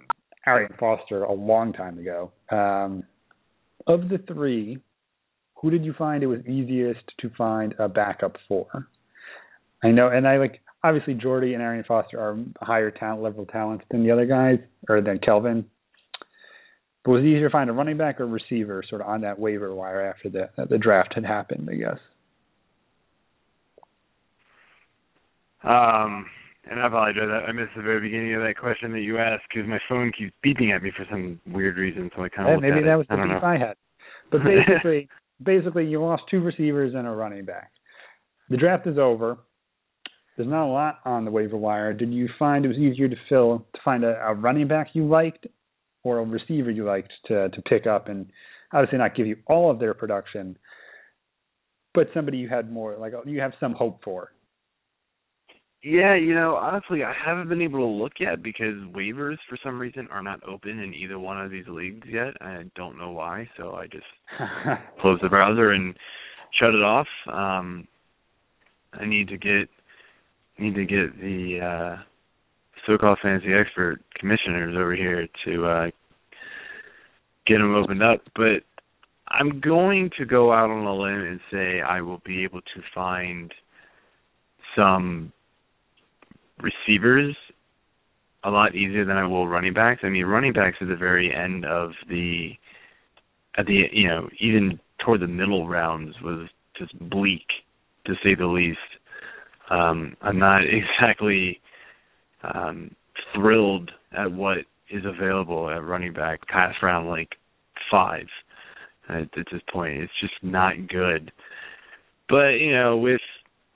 Arian 0.46 0.72
Foster 0.78 1.24
a 1.24 1.32
long 1.32 1.72
time 1.72 1.98
ago. 1.98 2.32
Um, 2.50 3.04
of 3.86 4.08
the 4.08 4.18
three, 4.32 4.78
who 5.56 5.70
did 5.70 5.84
you 5.84 5.94
find 5.96 6.22
it 6.22 6.26
was 6.26 6.40
easiest 6.46 7.00
to 7.20 7.30
find 7.36 7.74
a 7.78 7.88
backup 7.88 8.36
for? 8.48 8.66
I 9.84 9.90
know, 9.90 10.08
and 10.08 10.26
I 10.26 10.38
like 10.38 10.60
obviously 10.84 11.14
Jordy 11.14 11.54
and 11.54 11.62
Arian 11.62 11.84
Foster 11.86 12.18
are 12.18 12.38
higher 12.60 12.90
talent 12.90 13.22
level 13.22 13.46
talents 13.46 13.84
than 13.90 14.04
the 14.04 14.10
other 14.10 14.26
guys, 14.26 14.58
or 14.88 15.00
than 15.00 15.18
Kelvin. 15.18 15.64
But 17.04 17.10
was 17.12 17.22
it 17.24 17.26
easier 17.26 17.48
to 17.48 17.50
find 17.50 17.68
a 17.68 17.72
running 17.72 17.96
back 17.96 18.20
or 18.20 18.26
receiver 18.26 18.82
sort 18.88 19.00
of 19.00 19.08
on 19.08 19.22
that 19.22 19.38
waiver 19.38 19.74
wire 19.74 20.00
after 20.02 20.28
the 20.28 20.48
the 20.66 20.78
draft 20.78 21.14
had 21.14 21.24
happened? 21.24 21.68
I 21.70 21.74
guess. 21.74 21.98
Um, 25.64 26.26
and 26.70 26.80
I 26.80 26.86
apologize. 26.86 27.28
I 27.28 27.48
I 27.50 27.52
missed 27.52 27.72
the 27.76 27.82
very 27.82 28.00
beginning 28.00 28.34
of 28.34 28.42
that 28.42 28.56
question 28.56 28.92
that 28.92 29.00
you 29.00 29.18
asked 29.18 29.44
because 29.52 29.68
my 29.68 29.78
phone 29.88 30.12
keeps 30.16 30.32
beeping 30.44 30.74
at 30.74 30.82
me 30.82 30.92
for 30.96 31.04
some 31.10 31.40
weird 31.46 31.76
reason. 31.76 32.10
So 32.16 32.22
I 32.22 32.28
kind 32.28 32.48
Yeah, 32.48 32.54
of 32.56 32.60
maybe 32.62 32.78
at 32.78 32.84
that 32.84 32.92
it. 32.94 32.96
was 32.96 33.06
the 33.08 33.14
I 33.14 33.16
don't 33.16 33.28
know. 33.28 33.40
I 33.42 33.58
had. 33.58 33.76
But 34.30 34.42
basically, 34.44 35.08
basically, 35.42 35.86
you 35.86 36.00
lost 36.00 36.22
two 36.30 36.40
receivers 36.40 36.94
and 36.94 37.06
a 37.06 37.10
running 37.10 37.44
back. 37.44 37.70
The 38.48 38.56
draft 38.56 38.86
is 38.86 38.98
over. 38.98 39.38
There's 40.36 40.48
not 40.48 40.66
a 40.66 40.72
lot 40.72 41.00
on 41.04 41.24
the 41.24 41.30
waiver 41.30 41.56
wire. 41.56 41.92
Did 41.92 42.12
you 42.12 42.28
find 42.38 42.64
it 42.64 42.68
was 42.68 42.78
easier 42.78 43.08
to 43.08 43.16
fill 43.28 43.66
to 43.74 43.80
find 43.84 44.02
a, 44.04 44.14
a 44.24 44.34
running 44.34 44.66
back 44.66 44.88
you 44.94 45.06
liked, 45.06 45.46
or 46.04 46.18
a 46.18 46.24
receiver 46.24 46.70
you 46.70 46.84
liked 46.84 47.12
to 47.26 47.48
to 47.50 47.62
pick 47.62 47.86
up 47.86 48.08
and 48.08 48.26
obviously 48.72 48.98
not 48.98 49.14
give 49.14 49.26
you 49.26 49.36
all 49.46 49.70
of 49.70 49.78
their 49.78 49.94
production, 49.94 50.56
but 51.94 52.08
somebody 52.14 52.38
you 52.38 52.48
had 52.48 52.70
more 52.72 52.96
like 52.96 53.12
you 53.26 53.40
have 53.40 53.52
some 53.60 53.72
hope 53.74 54.02
for? 54.04 54.32
Yeah, 55.84 56.14
you 56.14 56.32
know, 56.32 56.54
honestly, 56.54 57.02
I 57.02 57.12
haven't 57.12 57.48
been 57.48 57.60
able 57.60 57.80
to 57.80 58.02
look 58.02 58.12
yet 58.20 58.40
because 58.40 58.76
waivers 58.94 59.38
for 59.48 59.58
some 59.64 59.80
reason 59.80 60.06
are 60.12 60.22
not 60.22 60.40
open 60.48 60.78
in 60.78 60.94
either 60.94 61.18
one 61.18 61.40
of 61.40 61.50
these 61.50 61.66
leagues 61.66 62.06
yet. 62.08 62.34
I 62.40 62.64
don't 62.76 62.96
know 62.96 63.10
why, 63.10 63.48
so 63.56 63.74
I 63.74 63.86
just 63.88 64.04
closed 65.00 65.24
the 65.24 65.28
browser 65.28 65.72
and 65.72 65.94
shut 66.58 66.74
it 66.74 66.82
off. 66.82 67.08
Um 67.32 67.88
I 68.92 69.06
need 69.06 69.28
to 69.28 69.36
get 69.36 69.68
need 70.58 70.74
to 70.74 70.84
get 70.84 71.18
the 71.20 71.58
uh 71.98 72.02
so-called 72.86 73.18
fantasy 73.22 73.52
expert 73.52 74.00
commissioners 74.18 74.74
over 74.76 74.94
here 74.94 75.28
to 75.44 75.66
uh 75.66 75.90
get 77.46 77.58
them 77.58 77.74
opened 77.74 78.02
up, 78.02 78.20
but 78.36 78.62
I'm 79.28 79.60
going 79.60 80.10
to 80.18 80.24
go 80.24 80.52
out 80.52 80.70
on 80.70 80.84
a 80.84 80.94
limb 80.94 81.26
and 81.26 81.40
say 81.50 81.80
I 81.80 82.00
will 82.00 82.20
be 82.24 82.44
able 82.44 82.60
to 82.60 82.82
find 82.94 83.52
some 84.76 85.32
receivers 86.60 87.34
a 88.44 88.50
lot 88.50 88.74
easier 88.74 89.04
than 89.04 89.16
I 89.16 89.26
will 89.26 89.48
running 89.48 89.72
backs. 89.72 90.00
I 90.04 90.08
mean, 90.08 90.26
running 90.26 90.52
backs 90.52 90.76
at 90.80 90.88
the 90.88 90.96
very 90.96 91.34
end 91.34 91.64
of 91.64 91.92
the 92.08 92.50
at 93.56 93.66
the 93.66 93.84
you 93.92 94.08
know 94.08 94.28
even 94.40 94.78
toward 95.04 95.20
the 95.20 95.26
middle 95.26 95.68
rounds 95.68 96.14
was 96.22 96.48
just 96.78 96.98
bleak 97.10 97.46
to 98.06 98.14
say 98.22 98.34
the 98.34 98.46
least. 98.46 98.78
Um, 99.70 100.16
I'm 100.20 100.38
not 100.38 100.62
exactly 101.00 101.60
um, 102.42 102.94
thrilled 103.34 103.90
at 104.16 104.30
what 104.30 104.58
is 104.90 105.04
available 105.04 105.70
at 105.70 105.82
running 105.84 106.12
back 106.12 106.46
past 106.48 106.82
round 106.82 107.08
like 107.08 107.30
five 107.90 108.26
at, 109.08 109.22
at 109.38 109.46
this 109.50 109.62
point. 109.72 110.02
It's 110.02 110.12
just 110.20 110.34
not 110.42 110.88
good. 110.88 111.32
But 112.28 112.58
you 112.60 112.72
know, 112.72 112.96
with 112.96 113.20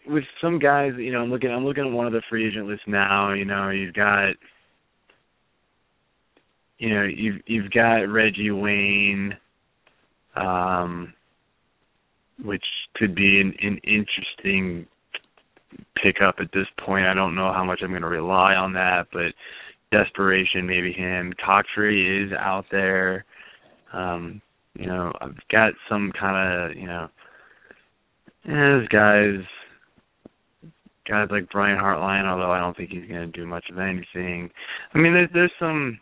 with 0.07 0.24
some 0.40 0.59
guys, 0.59 0.92
you 0.98 1.12
know, 1.12 1.22
I'm 1.22 1.31
looking 1.31 1.50
I'm 1.50 1.64
looking 1.64 1.87
at 1.87 1.92
one 1.92 2.07
of 2.07 2.12
the 2.12 2.22
free 2.29 2.46
agent 2.46 2.66
lists 2.66 2.85
now, 2.87 3.33
you 3.33 3.44
know, 3.44 3.70
you've 3.70 3.94
got 3.94 4.33
you 6.79 6.94
know, 6.94 7.05
you've 7.05 7.40
you've 7.46 7.70
got 7.70 8.02
Reggie 8.05 8.50
Wayne, 8.50 9.37
um 10.37 11.12
which 12.44 12.64
could 12.96 13.14
be 13.14 13.40
an, 13.40 13.55
an 13.62 13.79
interesting 13.79 14.87
pickup 16.02 16.36
at 16.40 16.52
this 16.52 16.66
point. 16.84 17.06
I 17.06 17.14
don't 17.14 17.34
know 17.34 17.52
how 17.52 17.64
much 17.64 17.80
I'm 17.82 17.92
gonna 17.92 18.08
rely 18.08 18.54
on 18.54 18.72
that, 18.74 19.08
but 19.12 19.32
desperation 19.92 20.66
maybe 20.66 20.92
him. 20.92 21.32
Toctree 21.44 22.26
is 22.26 22.32
out 22.32 22.64
there. 22.70 23.24
Um, 23.92 24.40
you 24.74 24.86
know, 24.86 25.12
I've 25.20 25.36
got 25.50 25.72
some 25.88 26.12
kind 26.18 26.70
of, 26.70 26.76
you 26.76 26.86
know, 26.86 27.08
eh, 28.44 28.50
there's 28.50 28.88
guys 28.88 29.46
guys 31.08 31.28
like 31.30 31.48
Brian 31.50 31.78
Hartline, 31.78 32.24
although 32.24 32.50
I 32.50 32.58
don't 32.58 32.76
think 32.76 32.90
he's 32.90 33.08
going 33.08 33.32
to 33.32 33.38
do 33.38 33.46
much 33.46 33.64
of 33.70 33.78
anything. 33.78 34.50
I 34.92 34.98
mean, 34.98 35.14
there's 35.14 35.30
there's 35.32 35.52
some 35.58 35.98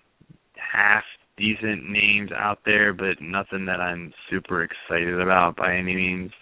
half 0.56 1.04
decent 1.37 1.88
names 1.90 2.30
out 2.32 2.58
there, 2.64 2.92
but 2.92 3.20
nothing 3.20 3.66
that 3.66 3.80
I'm 3.80 4.12
super 4.30 4.62
excited 4.64 5.20
about 5.20 5.56
by 5.56 5.76
any 5.76 5.94
means. 5.94 6.32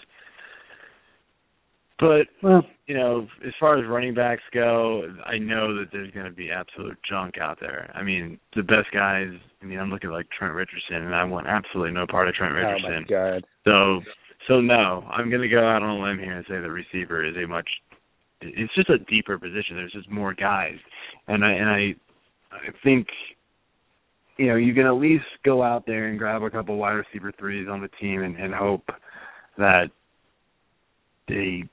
But 1.98 2.26
well, 2.42 2.62
you 2.92 2.98
know, 2.98 3.26
as 3.46 3.54
far 3.58 3.78
as 3.78 3.88
running 3.88 4.12
backs 4.12 4.42
go, 4.52 5.04
I 5.24 5.38
know 5.38 5.74
that 5.78 5.86
there's 5.92 6.10
going 6.10 6.26
to 6.26 6.30
be 6.30 6.50
absolute 6.50 6.98
junk 7.08 7.38
out 7.40 7.56
there. 7.58 7.90
I 7.94 8.02
mean, 8.02 8.38
the 8.54 8.62
best 8.62 8.92
guys. 8.92 9.28
I 9.62 9.64
mean, 9.64 9.78
I'm 9.78 9.88
looking 9.88 10.10
at 10.10 10.12
like 10.12 10.26
Trent 10.28 10.52
Richardson, 10.52 10.96
and 10.96 11.14
I 11.14 11.24
want 11.24 11.46
absolutely 11.46 11.92
no 11.92 12.06
part 12.06 12.28
of 12.28 12.34
Trent 12.34 12.52
Richardson. 12.52 12.92
oh 12.92 13.00
my 13.00 13.06
god. 13.08 13.44
So, 13.64 14.00
so 14.46 14.60
no, 14.60 15.08
I'm 15.10 15.30
going 15.30 15.40
to 15.40 15.48
go 15.48 15.66
out 15.66 15.82
on 15.82 15.88
a 15.88 16.02
limb 16.02 16.18
here 16.18 16.36
and 16.36 16.44
say 16.46 16.60
the 16.60 16.70
receiver 16.70 17.24
is 17.24 17.34
a 17.42 17.48
much. 17.48 17.66
It's 18.42 18.74
just 18.74 18.90
a 18.90 18.98
deeper 18.98 19.38
position. 19.38 19.76
There's 19.76 19.92
just 19.92 20.10
more 20.10 20.34
guys, 20.34 20.76
and 21.28 21.42
I 21.42 21.52
and 21.52 21.70
I, 21.70 21.94
I 22.52 22.72
think, 22.84 23.06
you 24.36 24.48
know, 24.48 24.56
you 24.56 24.74
can 24.74 24.84
at 24.84 24.96
least 24.96 25.24
go 25.46 25.62
out 25.62 25.86
there 25.86 26.08
and 26.08 26.18
grab 26.18 26.42
a 26.42 26.50
couple 26.50 26.76
wide 26.76 26.92
receiver 26.92 27.32
threes 27.38 27.68
on 27.70 27.80
the 27.80 27.88
team 27.98 28.22
and, 28.22 28.36
and 28.36 28.52
hope 28.52 28.84
that 29.56 29.86
they 31.26 31.64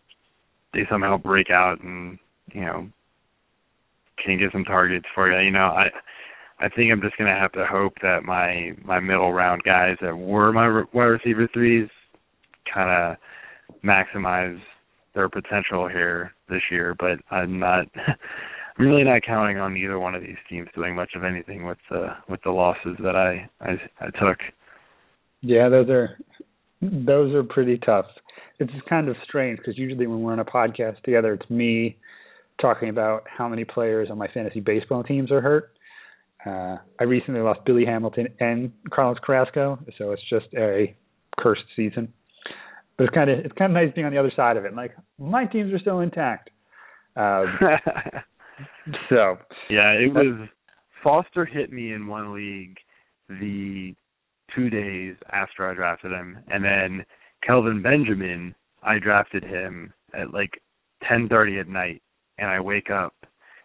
they 0.73 0.81
somehow 0.89 1.17
break 1.17 1.49
out 1.49 1.81
and 1.81 2.17
you 2.53 2.61
know 2.61 2.89
can 4.23 4.37
get 4.37 4.51
some 4.51 4.63
targets 4.65 5.05
for 5.15 5.31
you. 5.31 5.45
You 5.45 5.51
know, 5.51 5.67
I 5.67 5.89
I 6.59 6.69
think 6.69 6.91
I'm 6.91 7.01
just 7.01 7.17
gonna 7.17 7.37
have 7.37 7.51
to 7.53 7.65
hope 7.65 7.93
that 8.01 8.23
my 8.23 8.71
my 8.83 8.99
middle 8.99 9.31
round 9.33 9.63
guys 9.63 9.97
that 10.01 10.17
were 10.17 10.51
my 10.51 10.83
wide 10.93 11.03
receiver 11.03 11.47
threes 11.53 11.89
kind 12.71 12.89
of 12.89 13.17
maximize 13.83 14.59
their 15.15 15.29
potential 15.29 15.87
here 15.87 16.33
this 16.49 16.61
year. 16.69 16.95
But 16.97 17.19
I'm 17.31 17.59
not. 17.59 17.85
I'm 17.97 18.15
really 18.85 19.03
not 19.03 19.23
counting 19.23 19.57
on 19.57 19.77
either 19.77 19.99
one 19.99 20.15
of 20.15 20.21
these 20.21 20.37
teams 20.49 20.67
doing 20.75 20.95
much 20.95 21.11
of 21.15 21.23
anything 21.23 21.65
with 21.65 21.79
the 21.89 22.07
with 22.27 22.41
the 22.43 22.51
losses 22.51 22.97
that 23.03 23.15
I 23.15 23.49
I, 23.61 23.77
I 24.01 24.05
took. 24.19 24.39
Yeah, 25.41 25.69
those 25.69 25.89
are 25.89 26.17
those 26.81 27.33
are 27.33 27.43
pretty 27.43 27.77
tough. 27.77 28.05
It's 28.59 28.71
kind 28.89 29.07
of 29.07 29.15
strange 29.23 29.57
because 29.59 29.77
usually 29.77 30.05
when 30.07 30.21
we're 30.21 30.33
on 30.33 30.39
a 30.39 30.45
podcast 30.45 31.01
together, 31.03 31.33
it's 31.33 31.49
me 31.49 31.97
talking 32.61 32.89
about 32.89 33.23
how 33.25 33.47
many 33.47 33.63
players 33.63 34.09
on 34.11 34.17
my 34.17 34.27
fantasy 34.27 34.59
baseball 34.59 35.03
teams 35.03 35.31
are 35.31 35.41
hurt. 35.41 35.71
Uh, 36.45 36.77
I 36.99 37.03
recently 37.03 37.41
lost 37.41 37.61
Billy 37.65 37.85
Hamilton 37.85 38.27
and 38.39 38.71
Carlos 38.91 39.17
Carrasco, 39.23 39.79
so 39.97 40.11
it's 40.11 40.21
just 40.29 40.47
a 40.57 40.95
cursed 41.37 41.63
season. 41.75 42.13
But 42.97 43.05
it's 43.05 43.13
kind 43.13 43.29
of 43.29 43.39
it's 43.39 43.53
kind 43.57 43.75
of 43.75 43.81
nice 43.81 43.93
being 43.93 44.05
on 44.05 44.13
the 44.13 44.19
other 44.19 44.31
side 44.35 44.57
of 44.57 44.65
it. 44.65 44.75
Like 44.75 44.91
my 45.17 45.45
teams 45.45 45.73
are 45.73 45.79
still 45.79 45.99
intact. 45.99 46.49
Um, 47.15 47.57
so 49.09 49.37
Yeah, 49.69 49.91
it 49.91 50.13
was 50.13 50.47
Foster 51.03 51.45
hit 51.45 51.71
me 51.71 51.93
in 51.93 52.07
one 52.07 52.33
league 52.33 52.77
the 53.29 53.95
two 54.55 54.69
days 54.69 55.15
after 55.31 55.69
I 55.69 55.73
drafted 55.73 56.11
him, 56.11 56.39
and 56.47 56.63
then 56.63 57.05
Kelvin 57.45 57.81
Benjamin, 57.81 58.55
I 58.83 58.99
drafted 58.99 59.43
him 59.43 59.93
at 60.13 60.33
like 60.33 60.61
10:30 61.09 61.61
at 61.61 61.67
night, 61.67 62.01
and 62.37 62.49
I 62.49 62.59
wake 62.59 62.89
up 62.89 63.13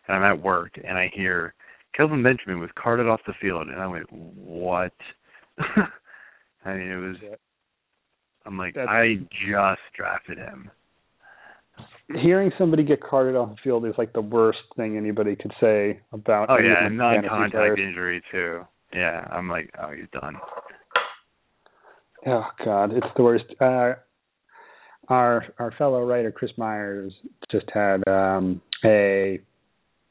and 0.06 0.16
I'm 0.16 0.22
at 0.22 0.42
work 0.42 0.72
and 0.76 0.98
I 0.98 1.10
hear 1.14 1.54
Kelvin 1.96 2.22
Benjamin 2.22 2.60
was 2.60 2.70
carted 2.76 3.06
off 3.06 3.20
the 3.26 3.34
field, 3.40 3.68
and 3.68 3.80
I 3.80 3.87
went, 3.87 4.10
"What?" 4.10 4.92
I 5.58 6.74
mean, 6.74 6.90
it 6.90 6.96
was. 6.96 7.16
I'm 8.46 8.58
like, 8.58 8.74
That's- 8.74 8.92
I 8.92 9.14
just 9.46 9.80
drafted 9.96 10.38
him. 10.38 10.70
Hearing 12.22 12.52
somebody 12.58 12.84
get 12.84 13.02
carted 13.02 13.34
off 13.34 13.50
the 13.50 13.56
field 13.64 13.87
is 13.87 13.94
like 13.96 14.12
the 14.12 14.20
worst 14.20 14.58
thing 14.76 14.96
anybody 14.96 15.34
could 15.34 15.52
say 15.60 16.00
about. 16.12 16.50
Oh 16.50 16.56
any 16.56 16.68
yeah, 16.68 16.84
of 16.84 16.92
and 16.92 17.00
the 17.00 17.02
fantasy 17.02 17.28
non-contact 17.28 17.78
injury 17.80 18.22
too. 18.30 18.60
Yeah, 18.92 19.26
I'm 19.30 19.48
like, 19.48 19.70
oh, 19.80 19.90
he's 19.90 20.06
done. 20.12 20.37
Oh 22.26 22.46
God, 22.64 22.92
it's 22.92 23.06
the 23.16 23.22
worst. 23.22 23.44
Uh, 23.60 23.94
our 25.08 25.44
our 25.58 25.72
fellow 25.76 26.04
writer 26.04 26.32
Chris 26.32 26.50
Myers 26.56 27.12
just 27.50 27.66
had 27.72 28.06
um, 28.08 28.62
a 28.84 29.40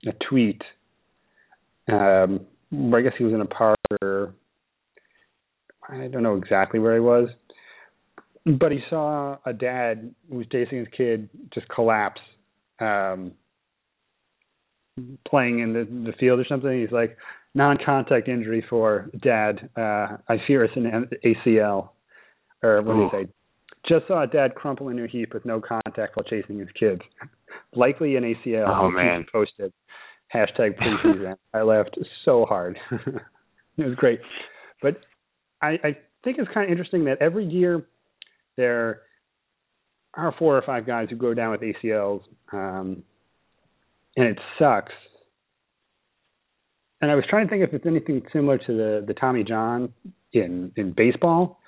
a 0.05 0.11
tweet. 0.29 0.61
Um, 1.91 2.41
I 2.93 3.01
guess 3.01 3.13
he 3.17 3.23
was 3.23 3.33
in 3.33 3.41
a 3.41 3.45
park 3.45 3.77
or 4.01 4.33
I 5.89 6.07
don't 6.07 6.23
know 6.23 6.35
exactly 6.37 6.79
where 6.79 6.93
he 6.93 6.99
was, 6.99 7.29
but 8.45 8.71
he 8.71 8.79
saw 8.89 9.37
a 9.45 9.53
dad 9.53 10.13
who 10.29 10.37
was 10.37 10.47
chasing 10.51 10.79
his 10.79 10.87
kid 10.95 11.29
just 11.53 11.67
collapse, 11.69 12.21
um, 12.79 13.31
playing 15.27 15.59
in 15.59 15.73
the 15.73 15.85
the 15.85 16.13
field 16.19 16.39
or 16.39 16.45
something. 16.47 16.79
He's 16.79 16.91
like, 16.91 17.17
non-contact 17.55 18.27
injury 18.27 18.63
for 18.69 19.09
dad. 19.21 19.69
Uh, 19.75 20.17
I 20.27 20.37
fear 20.47 20.63
it's 20.63 20.75
an 20.75 21.09
ACL, 21.25 21.89
or 22.63 22.81
what 22.81 22.93
did 22.93 22.99
Ooh. 22.99 23.09
he 23.11 23.25
say? 23.25 23.31
Just 23.87 24.07
saw 24.07 24.23
a 24.23 24.27
dad 24.27 24.55
crumple 24.55 24.89
in 24.89 25.03
a 25.03 25.07
heap 25.07 25.33
with 25.33 25.45
no 25.45 25.59
contact 25.59 26.15
while 26.15 26.23
chasing 26.23 26.57
his 26.57 26.69
kids. 26.79 27.01
Likely 27.75 28.15
an 28.15 28.23
ACL. 28.23 28.67
Oh, 28.67 28.89
man. 28.89 29.25
Posted 29.31 29.73
hashtag 30.33 30.77
preseason. 30.77 31.35
I 31.53 31.61
laughed 31.61 31.97
so 32.25 32.45
hard. 32.45 32.77
it 32.91 33.85
was 33.85 33.95
great, 33.95 34.19
but 34.81 34.97
I, 35.61 35.71
I 35.83 35.97
think 36.23 36.37
it's 36.39 36.49
kind 36.53 36.65
of 36.65 36.71
interesting 36.71 37.05
that 37.05 37.21
every 37.21 37.45
year 37.45 37.85
there 38.57 39.01
are 40.13 40.33
four 40.37 40.57
or 40.57 40.61
five 40.61 40.85
guys 40.85 41.07
who 41.09 41.15
go 41.15 41.33
down 41.33 41.51
with 41.51 41.61
ACLs, 41.61 42.21
um, 42.51 43.03
and 44.15 44.27
it 44.27 44.39
sucks. 44.59 44.91
And 47.01 47.11
I 47.11 47.15
was 47.15 47.25
trying 47.29 47.47
to 47.47 47.49
think 47.49 47.63
if 47.63 47.73
it's 47.73 47.85
anything 47.85 48.21
similar 48.31 48.57
to 48.57 48.67
the 48.67 49.03
the 49.05 49.13
Tommy 49.13 49.43
John 49.43 49.93
in 50.31 50.71
in 50.77 50.93
baseball. 50.95 51.59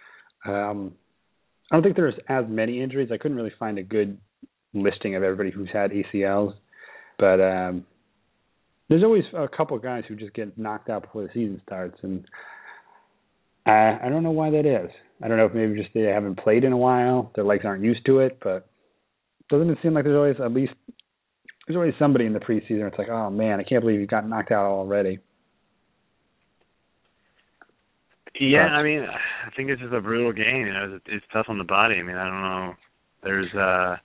Um, 0.45 0.93
I 1.71 1.75
don't 1.75 1.83
think 1.83 1.95
there's 1.95 2.15
as 2.29 2.45
many 2.47 2.81
injuries. 2.81 3.09
I 3.11 3.17
couldn't 3.17 3.37
really 3.37 3.53
find 3.57 3.77
a 3.77 3.83
good 3.83 4.17
listing 4.73 5.15
of 5.15 5.23
everybody 5.23 5.51
who's 5.51 5.69
had 5.71 5.91
ACLs, 5.91 6.53
but 7.17 7.41
um, 7.41 7.85
there's 8.89 9.03
always 9.03 9.23
a 9.35 9.47
couple 9.47 9.77
guys 9.79 10.03
who 10.07 10.15
just 10.15 10.33
get 10.33 10.57
knocked 10.57 10.89
out 10.89 11.03
before 11.03 11.23
the 11.23 11.29
season 11.33 11.61
starts, 11.65 11.97
and 12.03 12.25
I 13.65 13.97
I 14.03 14.09
don't 14.09 14.23
know 14.23 14.31
why 14.31 14.51
that 14.51 14.65
is. 14.65 14.91
I 15.23 15.27
don't 15.27 15.37
know 15.37 15.45
if 15.45 15.53
maybe 15.53 15.81
just 15.81 15.93
they 15.93 16.01
haven't 16.01 16.37
played 16.37 16.63
in 16.63 16.73
a 16.73 16.77
while, 16.77 17.31
their 17.35 17.45
legs 17.45 17.63
aren't 17.65 17.83
used 17.83 18.05
to 18.05 18.19
it, 18.19 18.37
but 18.43 18.67
doesn't 19.49 19.69
it 19.69 19.77
seem 19.81 19.93
like 19.93 20.03
there's 20.03 20.15
always 20.15 20.35
at 20.43 20.53
least 20.53 20.73
there's 21.65 21.77
always 21.77 21.93
somebody 21.97 22.25
in 22.25 22.33
the 22.33 22.39
preseason. 22.39 22.87
It's 22.87 22.97
like, 22.97 23.09
oh 23.09 23.29
man, 23.29 23.59
I 23.59 23.63
can't 23.63 23.81
believe 23.81 23.99
you 23.99 24.07
got 24.07 24.27
knocked 24.27 24.51
out 24.51 24.65
already. 24.65 25.19
Yeah, 28.39 28.67
I 28.67 28.83
mean, 28.83 29.01
I 29.01 29.49
think 29.55 29.69
it's 29.69 29.81
just 29.81 29.93
a 29.93 30.01
brutal 30.01 30.33
game. 30.33 30.65
You 30.65 30.73
know, 30.73 30.95
it's, 30.95 31.05
it's 31.07 31.25
tough 31.31 31.45
on 31.47 31.57
the 31.57 31.63
body. 31.63 31.95
I 31.95 32.03
mean, 32.03 32.17
I 32.17 32.25
don't 32.25 32.41
know. 32.41 32.73
There's, 33.23 33.53
uh, 33.55 33.95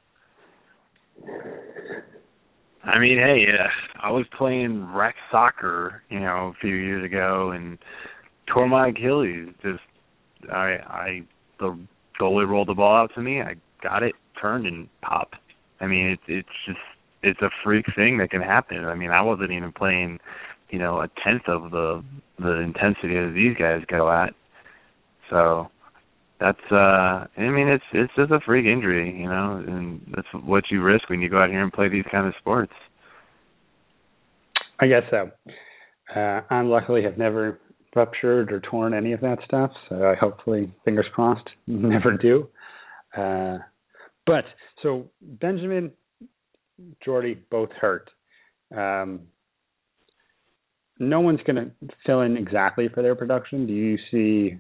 I 2.85 2.99
mean, 2.99 3.19
hey, 3.19 3.45
uh, 3.53 4.07
I 4.07 4.11
was 4.11 4.27
playing 4.39 4.93
rec 4.93 5.15
soccer, 5.31 6.03
you 6.11 6.21
know, 6.21 6.53
a 6.55 6.61
few 6.61 6.75
years 6.75 7.05
ago, 7.05 7.51
and 7.51 7.77
tore 8.53 8.69
my 8.69 8.89
Achilles. 8.89 9.49
Just, 9.63 9.81
I, 10.53 10.77
I, 10.87 11.23
the 11.59 11.79
goalie 12.21 12.49
rolled 12.49 12.69
the 12.69 12.75
ball 12.75 12.97
out 12.97 13.11
to 13.17 13.21
me. 13.23 13.43
I 13.43 13.55
got 13.83 14.03
it, 14.03 14.15
turned, 14.41 14.67
and 14.67 14.89
popped. 15.03 15.37
I 15.81 15.87
mean, 15.87 16.07
it's, 16.07 16.23
it's 16.29 16.49
just, 16.67 16.79
it's 17.23 17.43
a 17.43 17.51
freak 17.65 17.87
thing 17.97 18.19
that 18.19 18.31
can 18.31 18.43
happen. 18.43 18.85
I 18.85 18.95
mean, 18.95 19.11
I 19.11 19.23
wasn't 19.23 19.51
even 19.51 19.73
playing 19.73 20.19
you 20.71 20.79
know, 20.79 21.01
a 21.01 21.09
tenth 21.25 21.49
of 21.49 21.71
the 21.71 22.03
the 22.39 22.61
intensity 22.61 23.15
that 23.15 23.33
these 23.35 23.57
guys 23.57 23.83
go 23.89 24.11
at. 24.11 24.35
So 25.29 25.71
that's 26.41 26.59
uh 26.71 26.75
I 26.75 27.29
mean 27.37 27.69
it's 27.69 27.85
it's 27.93 28.13
just 28.17 28.33
a 28.33 28.41
freak 28.41 28.67
injury, 28.67 29.17
you 29.19 29.29
know, 29.29 29.63
and 29.67 30.01
that's 30.15 30.29
what 30.45 30.65
you 30.71 30.83
risk 30.83 31.09
when 31.11 31.21
you 31.21 31.29
go 31.29 31.43
out 31.43 31.51
here 31.51 31.63
and 31.63 31.73
play 31.73 31.89
these 31.89 32.07
kind 32.11 32.27
of 32.27 32.35
sports. 32.39 32.73
I 34.81 34.87
guess 34.87 35.03
so. 35.11 35.31
Uh, 36.15 36.41
I 36.51 36.63
luckily 36.63 37.03
have 37.03 37.19
never 37.19 37.61
ruptured 37.95 38.53
or 38.53 38.61
torn 38.61 38.95
any 38.95 39.13
of 39.13 39.21
that 39.21 39.39
stuff, 39.45 39.71
so 39.89 40.07
I 40.07 40.15
hopefully, 40.15 40.73
fingers 40.85 41.07
crossed, 41.15 41.49
never 41.67 42.17
do. 42.17 42.49
Uh, 43.17 43.59
but 44.27 44.45
so 44.83 45.11
Benjamin, 45.21 45.93
Jordy, 47.05 47.39
both 47.51 47.71
hurt. 47.73 48.11
Um, 48.75 49.21
no 51.01 51.21
one's 51.21 51.41
going 51.47 51.57
to 51.57 51.71
fill 52.07 52.21
in 52.21 52.37
exactly 52.37 52.89
for 52.93 53.03
their 53.03 53.17
production. 53.17 53.67
Do 53.67 53.73
you 53.73 53.99
see, 54.11 54.59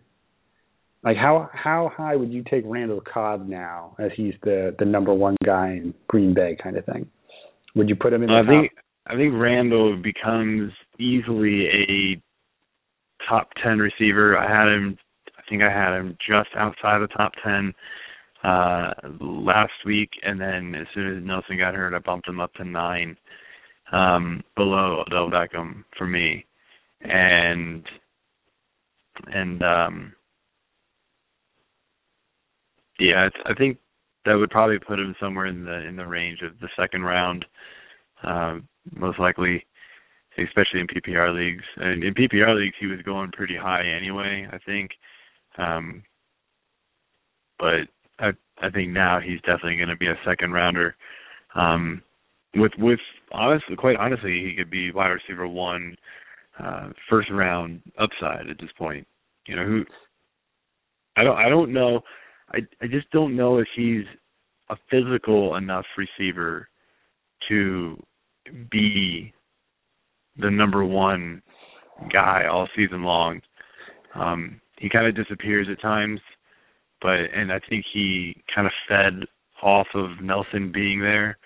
like 1.05 1.17
how 1.17 1.51
how 1.53 1.93
high 1.95 2.17
would 2.17 2.33
you 2.33 2.43
take 2.51 2.65
Randall 2.67 3.03
Cobb 3.03 3.47
now, 3.47 3.95
as 4.01 4.11
he's 4.17 4.35
the 4.43 4.75
the 4.79 4.87
number 4.87 5.15
one 5.15 5.37
guy 5.45 5.73
in 5.73 5.95
Green 6.09 6.35
Bay, 6.35 6.57
kind 6.61 6.77
of 6.77 6.85
thing? 6.87 7.07
Would 7.77 7.89
you 7.89 7.95
put 7.95 8.13
him 8.13 8.23
in 8.23 8.29
the 8.29 8.35
I 8.35 8.39
top? 8.41 8.49
think 8.49 8.73
I 9.07 9.17
think 9.17 9.35
Randall 9.37 10.01
becomes 10.03 10.73
easily 10.99 11.67
a 11.67 12.23
top 13.29 13.51
ten 13.63 13.79
receiver. 13.79 14.37
I 14.37 14.49
had 14.49 14.75
him 14.75 14.97
I 15.39 15.43
think 15.49 15.63
I 15.63 15.71
had 15.71 15.97
him 15.97 16.17
just 16.27 16.51
outside 16.57 17.01
the 17.01 17.09
top 17.09 17.33
ten 17.45 17.75
uh 18.43 18.93
last 19.21 19.73
week 19.85 20.09
and 20.23 20.41
then 20.41 20.75
as 20.75 20.87
soon 20.95 21.19
as 21.19 21.23
Nelson 21.23 21.59
got 21.59 21.75
hurt 21.75 21.93
I 21.95 21.99
bumped 21.99 22.27
him 22.27 22.41
up 22.41 22.55
to 22.55 22.65
nine 22.65 23.19
um 23.93 24.43
below 24.57 25.05
Odell 25.07 25.31
Beckham 25.31 25.85
for 25.97 26.07
me. 26.07 26.45
And 27.03 27.85
and 29.33 29.63
um 29.63 30.13
yeah, 33.01 33.27
it's, 33.27 33.37
I 33.47 33.55
think 33.55 33.79
that 34.25 34.35
would 34.35 34.51
probably 34.51 34.79
put 34.79 34.99
him 34.99 35.15
somewhere 35.21 35.47
in 35.47 35.65
the 35.65 35.87
in 35.87 35.97
the 35.97 36.07
range 36.07 36.41
of 36.43 36.59
the 36.61 36.69
second 36.79 37.03
round, 37.03 37.45
um, 38.23 38.69
most 38.93 39.19
likely, 39.19 39.65
especially 40.39 40.81
in 40.81 40.87
PPR 40.87 41.35
leagues. 41.35 41.65
And 41.77 42.05
in 42.05 42.15
PPR 42.15 42.55
leagues, 42.57 42.77
he 42.79 42.87
was 42.87 43.01
going 43.03 43.33
pretty 43.33 43.57
high 43.57 43.85
anyway. 43.87 44.47
I 44.53 44.59
think, 44.59 44.91
um, 45.59 46.03
but 47.59 47.89
I 48.19 48.33
I 48.63 48.71
think 48.71 48.91
now 48.93 49.21
he's 49.21 49.41
definitely 49.41 49.77
going 49.77 49.89
to 49.89 49.97
be 49.97 50.09
a 50.09 50.19
second 50.27 50.53
rounder. 50.53 50.95
Um, 51.55 52.03
with 52.55 52.73
with 52.79 53.01
honestly, 53.33 53.77
quite 53.77 53.97
honestly, 53.97 54.45
he 54.45 54.55
could 54.57 54.71
be 54.71 54.91
wide 54.91 55.09
receiver 55.09 55.47
one, 55.47 55.97
uh, 56.59 56.91
first 57.09 57.31
round 57.31 57.81
upside 57.99 58.49
at 58.49 58.59
this 58.61 58.71
point. 58.77 59.07
You 59.47 59.57
know 59.57 59.65
who? 59.65 59.85
I 61.17 61.25
don't 61.25 61.37
I 61.37 61.49
don't 61.49 61.73
know. 61.73 62.01
I 62.53 62.59
I 62.83 62.87
just 62.87 63.11
don't 63.11 63.37
know 63.37 63.59
if 63.59 63.69
he's 63.77 64.05
a 64.69 64.77
physical 64.91 65.57
enough 65.57 65.87
receiver 65.97 66.69
to 67.49 68.03
be 68.71 69.33
the 70.39 70.51
number 70.51 70.85
one 70.85 71.43
guy 72.13 72.47
all 72.51 72.69
season 72.77 73.03
long. 73.03 73.41
Um, 74.15 74.61
he 74.79 74.89
kind 74.89 75.07
of 75.07 75.15
disappears 75.15 75.67
at 75.71 75.81
times, 75.81 76.21
but 77.03 77.19
and 77.35 77.53
I 77.53 77.61
think 77.69 77.85
he 77.93 78.43
kind 78.55 78.67
of 78.67 78.73
fed 78.89 79.27
off 79.63 79.87
of 79.95 80.23
Nelson 80.23 80.73
being 80.73 81.01
there. 81.01 81.37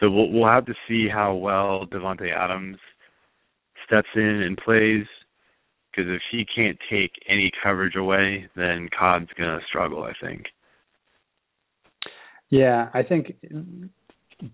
So 0.00 0.10
we'll 0.10 0.30
we'll 0.30 0.48
have 0.48 0.66
to 0.66 0.74
see 0.86 1.08
how 1.08 1.34
well 1.34 1.84
Davante 1.86 2.32
Adams 2.34 2.78
steps 3.86 4.08
in 4.14 4.42
and 4.42 4.56
plays. 4.56 5.06
Because 5.90 6.10
if 6.10 6.22
he 6.30 6.44
can't 6.44 6.78
take 6.90 7.12
any 7.28 7.50
coverage 7.62 7.96
away, 7.96 8.48
then 8.54 8.88
Cobb's 8.96 9.28
gonna 9.36 9.60
struggle. 9.66 10.04
I 10.04 10.12
think. 10.24 10.44
Yeah, 12.50 12.88
I 12.94 13.02
think 13.02 13.34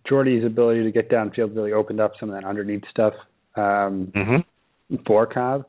Jordy's 0.09 0.45
ability 0.45 0.82
to 0.84 0.90
get 0.90 1.11
downfield 1.11 1.55
really 1.55 1.72
opened 1.72 2.01
up 2.01 2.12
some 2.18 2.30
of 2.30 2.34
that 2.34 2.47
underneath 2.47 2.82
stuff 2.90 3.14
um, 3.57 4.12
Mm-hmm. 4.14 4.97
for 5.07 5.26
Cobb. 5.26 5.66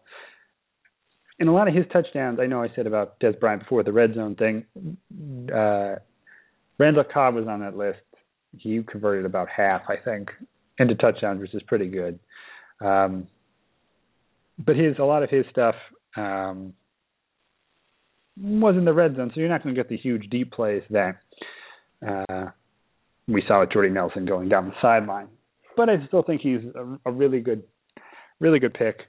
And 1.40 1.50
a 1.50 1.52
lot 1.52 1.68
of 1.68 1.76
his 1.76 1.86
touchdowns, 1.92 2.40
I 2.40 2.48
know 2.48 2.64
I 2.64 2.70
said 2.76 2.88
about 2.88 3.20
Dez 3.20 3.38
Bryant 3.40 3.62
before 3.64 3.84
the 3.84 3.92
red 3.92 4.16
zone 4.16 4.36
thing. 4.36 4.66
Uh, 5.54 5.96
Randall 6.80 7.04
Cobb 7.04 7.36
was 7.36 7.46
on 7.48 7.60
that 7.60 7.76
list. 7.76 8.00
He 8.60 8.82
converted 8.84 9.26
about 9.26 9.48
half, 9.50 9.82
I 9.90 9.96
think, 9.98 10.30
into 10.78 10.96
touchdowns, 10.96 11.42
which 11.42 11.54
is 11.54 11.62
pretty 11.64 11.88
good. 11.88 12.20
Um, 12.82 13.28
but 14.58 14.76
his 14.76 14.98
a 15.00 15.04
lot 15.04 15.24
of 15.24 15.30
his 15.30 15.46
stuff, 15.52 15.76
um, 16.16 16.74
was 18.38 18.76
in 18.76 18.86
the 18.86 18.94
red 18.94 19.16
zone, 19.16 19.32
so 19.34 19.40
you're 19.40 19.50
not 19.50 19.64
going 19.64 19.74
to 19.74 19.80
get 19.80 19.90
the 19.90 19.98
huge 19.98 20.30
deep 20.30 20.52
plays 20.52 20.84
that 20.90 21.18
uh, 22.06 22.46
we 23.28 23.44
saw 23.48 23.62
with 23.62 23.72
Jordy 23.72 23.90
Nelson 23.90 24.26
going 24.26 24.50
down 24.50 24.68
the 24.68 24.74
sideline. 24.82 25.28
But 25.78 25.90
I 25.90 26.06
still 26.08 26.24
think 26.24 26.42
he's 26.42 26.60
a, 26.76 27.10
a 27.10 27.12
really 27.12 27.40
good, 27.40 27.64
really 28.40 28.60
good 28.60 28.74
pick. 28.74 29.00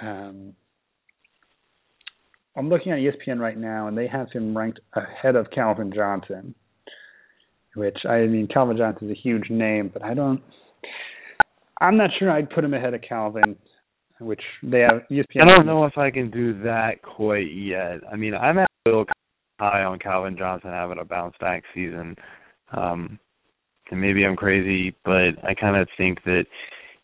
Um, 0.00 0.54
I'm 2.56 2.68
looking 2.68 2.92
at 2.92 2.98
ESPN 2.98 3.38
right 3.38 3.56
now, 3.56 3.88
and 3.88 3.96
they 3.96 4.06
have 4.06 4.30
him 4.32 4.56
ranked 4.56 4.80
ahead 4.94 5.36
of 5.36 5.50
Calvin 5.50 5.92
Johnson. 5.94 6.54
Which 7.74 7.98
I 8.08 8.26
mean, 8.26 8.48
Calvin 8.52 8.76
Johnson 8.76 9.10
is 9.10 9.16
a 9.16 9.20
huge 9.20 9.48
name, 9.50 9.90
but 9.92 10.04
I 10.04 10.14
don't. 10.14 10.40
I'm 11.80 11.96
not 11.96 12.10
sure 12.18 12.30
I'd 12.30 12.50
put 12.50 12.64
him 12.64 12.74
ahead 12.74 12.94
of 12.94 13.00
Calvin, 13.08 13.56
which 14.20 14.42
they 14.62 14.80
have 14.80 15.02
ESPN. 15.10 15.42
I 15.42 15.56
don't 15.56 15.66
know 15.66 15.84
if 15.84 15.96
I 15.96 16.10
can 16.10 16.30
do 16.30 16.62
that 16.62 17.02
quite 17.02 17.54
yet. 17.54 18.00
I 18.12 18.16
mean, 18.16 18.34
I'm 18.34 18.58
a 18.58 18.66
little 18.84 19.06
high 19.58 19.84
on 19.84 19.98
Calvin 19.98 20.36
Johnson 20.36 20.70
having 20.70 20.98
a 20.98 21.04
bounce 21.04 21.34
back 21.40 21.62
season. 21.74 22.16
Um, 22.72 23.18
and 23.90 24.00
maybe 24.00 24.24
I'm 24.24 24.36
crazy, 24.36 24.94
but 25.04 25.32
I 25.42 25.54
kind 25.58 25.76
of 25.76 25.88
think 25.96 26.22
that 26.24 26.44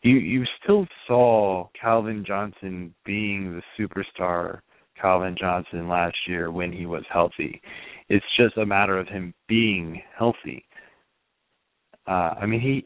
you 0.01 0.15
you 0.15 0.43
still 0.63 0.87
saw 1.07 1.67
Calvin 1.79 2.23
Johnson 2.25 2.93
being 3.05 3.59
the 3.59 3.61
superstar 3.79 4.59
Calvin 4.99 5.35
Johnson 5.39 5.87
last 5.89 6.15
year 6.27 6.51
when 6.51 6.71
he 6.71 6.85
was 6.85 7.03
healthy. 7.11 7.61
It's 8.09 8.25
just 8.37 8.57
a 8.57 8.65
matter 8.65 8.97
of 8.97 9.07
him 9.07 9.33
being 9.47 10.01
healthy. 10.17 10.65
Uh 12.07 12.33
I 12.41 12.45
mean 12.45 12.61
he 12.61 12.85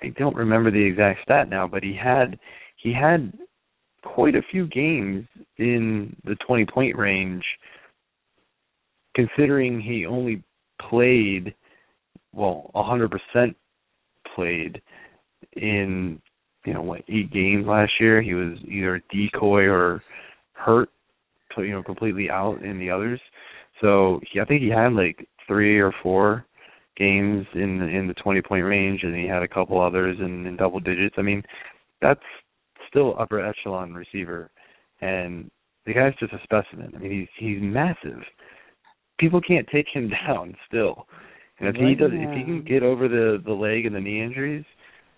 I 0.00 0.10
don't 0.18 0.36
remember 0.36 0.70
the 0.70 0.84
exact 0.84 1.22
stat 1.22 1.48
now, 1.48 1.66
but 1.66 1.82
he 1.82 1.94
had 1.94 2.38
he 2.76 2.92
had 2.92 3.32
quite 4.02 4.36
a 4.36 4.42
few 4.50 4.66
games 4.68 5.26
in 5.58 6.14
the 6.24 6.36
20 6.46 6.66
point 6.66 6.96
range 6.96 7.44
considering 9.14 9.80
he 9.80 10.06
only 10.06 10.42
played 10.88 11.54
well, 12.32 12.70
a 12.74 12.82
100% 12.82 13.54
played 14.34 14.80
in 15.54 16.20
you 16.64 16.74
know 16.74 16.82
what 16.82 17.02
eight 17.08 17.32
games 17.32 17.66
last 17.66 17.92
year. 17.98 18.20
He 18.20 18.34
was 18.34 18.58
either 18.68 18.96
a 18.96 19.02
decoy 19.10 19.64
or 19.64 20.02
hurt, 20.52 20.90
you 21.56 21.70
know, 21.70 21.82
completely 21.82 22.30
out 22.30 22.62
in 22.62 22.78
the 22.78 22.90
others. 22.90 23.20
So 23.80 24.20
he, 24.30 24.40
I 24.40 24.44
think 24.44 24.62
he 24.62 24.68
had 24.68 24.92
like 24.92 25.26
three 25.46 25.78
or 25.78 25.92
four 26.02 26.44
games 26.96 27.46
in 27.54 27.78
the, 27.78 27.86
in 27.86 28.08
the 28.08 28.14
20 28.14 28.42
point 28.42 28.64
range, 28.64 29.00
and 29.02 29.14
he 29.14 29.26
had 29.26 29.42
a 29.42 29.48
couple 29.48 29.80
others 29.80 30.16
in, 30.20 30.46
in 30.46 30.56
double 30.56 30.80
digits. 30.80 31.14
I 31.18 31.22
mean, 31.22 31.42
that's 32.02 32.20
still 32.88 33.14
upper 33.18 33.44
echelon 33.44 33.94
receiver, 33.94 34.50
and 35.00 35.50
the 35.86 35.94
guy's 35.94 36.14
just 36.18 36.32
a 36.32 36.40
specimen. 36.42 36.92
I 36.94 36.98
mean, 36.98 37.10
he's 37.10 37.28
he's 37.38 37.62
massive. 37.62 38.20
People 39.18 39.40
can't 39.40 39.66
take 39.72 39.86
him 39.92 40.10
down 40.26 40.54
still. 40.66 41.06
And 41.60 41.68
if 41.68 41.74
he 41.74 41.94
does, 41.96 42.10
if 42.12 42.36
he 42.36 42.44
can 42.44 42.62
get 42.62 42.82
over 42.82 43.08
the 43.08 43.42
the 43.44 43.52
leg 43.52 43.84
and 43.84 43.94
the 43.94 44.00
knee 44.00 44.22
injuries, 44.22 44.64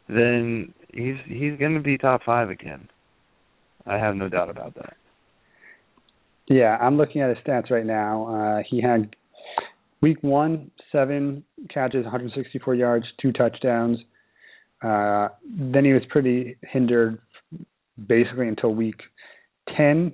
then 0.08 0.72
he's 0.92 1.16
he's 1.26 1.58
going 1.58 1.74
to 1.74 1.80
be 1.80 1.98
top 1.98 2.22
five 2.24 2.50
again. 2.50 2.88
I 3.86 3.96
have 3.96 4.16
no 4.16 4.28
doubt 4.28 4.50
about 4.50 4.74
that. 4.76 4.96
Yeah, 6.50 6.76
I'm 6.80 6.98
looking 6.98 7.22
at 7.22 7.30
his 7.30 7.38
stats 7.38 7.70
right 7.70 7.86
now. 7.86 8.26
Uh, 8.26 8.62
he 8.68 8.82
had 8.82 9.16
week 10.02 10.18
one, 10.22 10.70
seven 10.92 11.44
catches, 11.72 12.02
164 12.02 12.74
yards, 12.74 13.06
two 13.22 13.32
touchdowns. 13.32 13.98
Uh, 14.82 15.28
then 15.44 15.84
he 15.84 15.92
was 15.92 16.02
pretty 16.10 16.56
hindered 16.62 17.18
basically 18.06 18.48
until 18.48 18.74
week 18.74 19.00
10. 19.76 20.12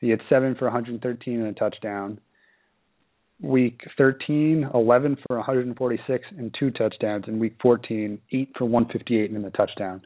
He 0.00 0.10
had 0.10 0.20
seven 0.28 0.54
for 0.54 0.66
113 0.66 1.40
and 1.40 1.48
a 1.48 1.52
touchdown 1.52 2.20
week 3.42 3.80
13, 3.98 4.70
11 4.72 5.16
for 5.26 5.36
146 5.36 6.24
and 6.38 6.54
two 6.58 6.70
touchdowns. 6.70 7.24
In 7.26 7.38
week 7.38 7.56
14, 7.60 8.18
eight 8.32 8.50
for 8.56 8.64
158 8.64 9.30
and 9.30 9.44
a 9.44 9.50
touchdown. 9.50 10.00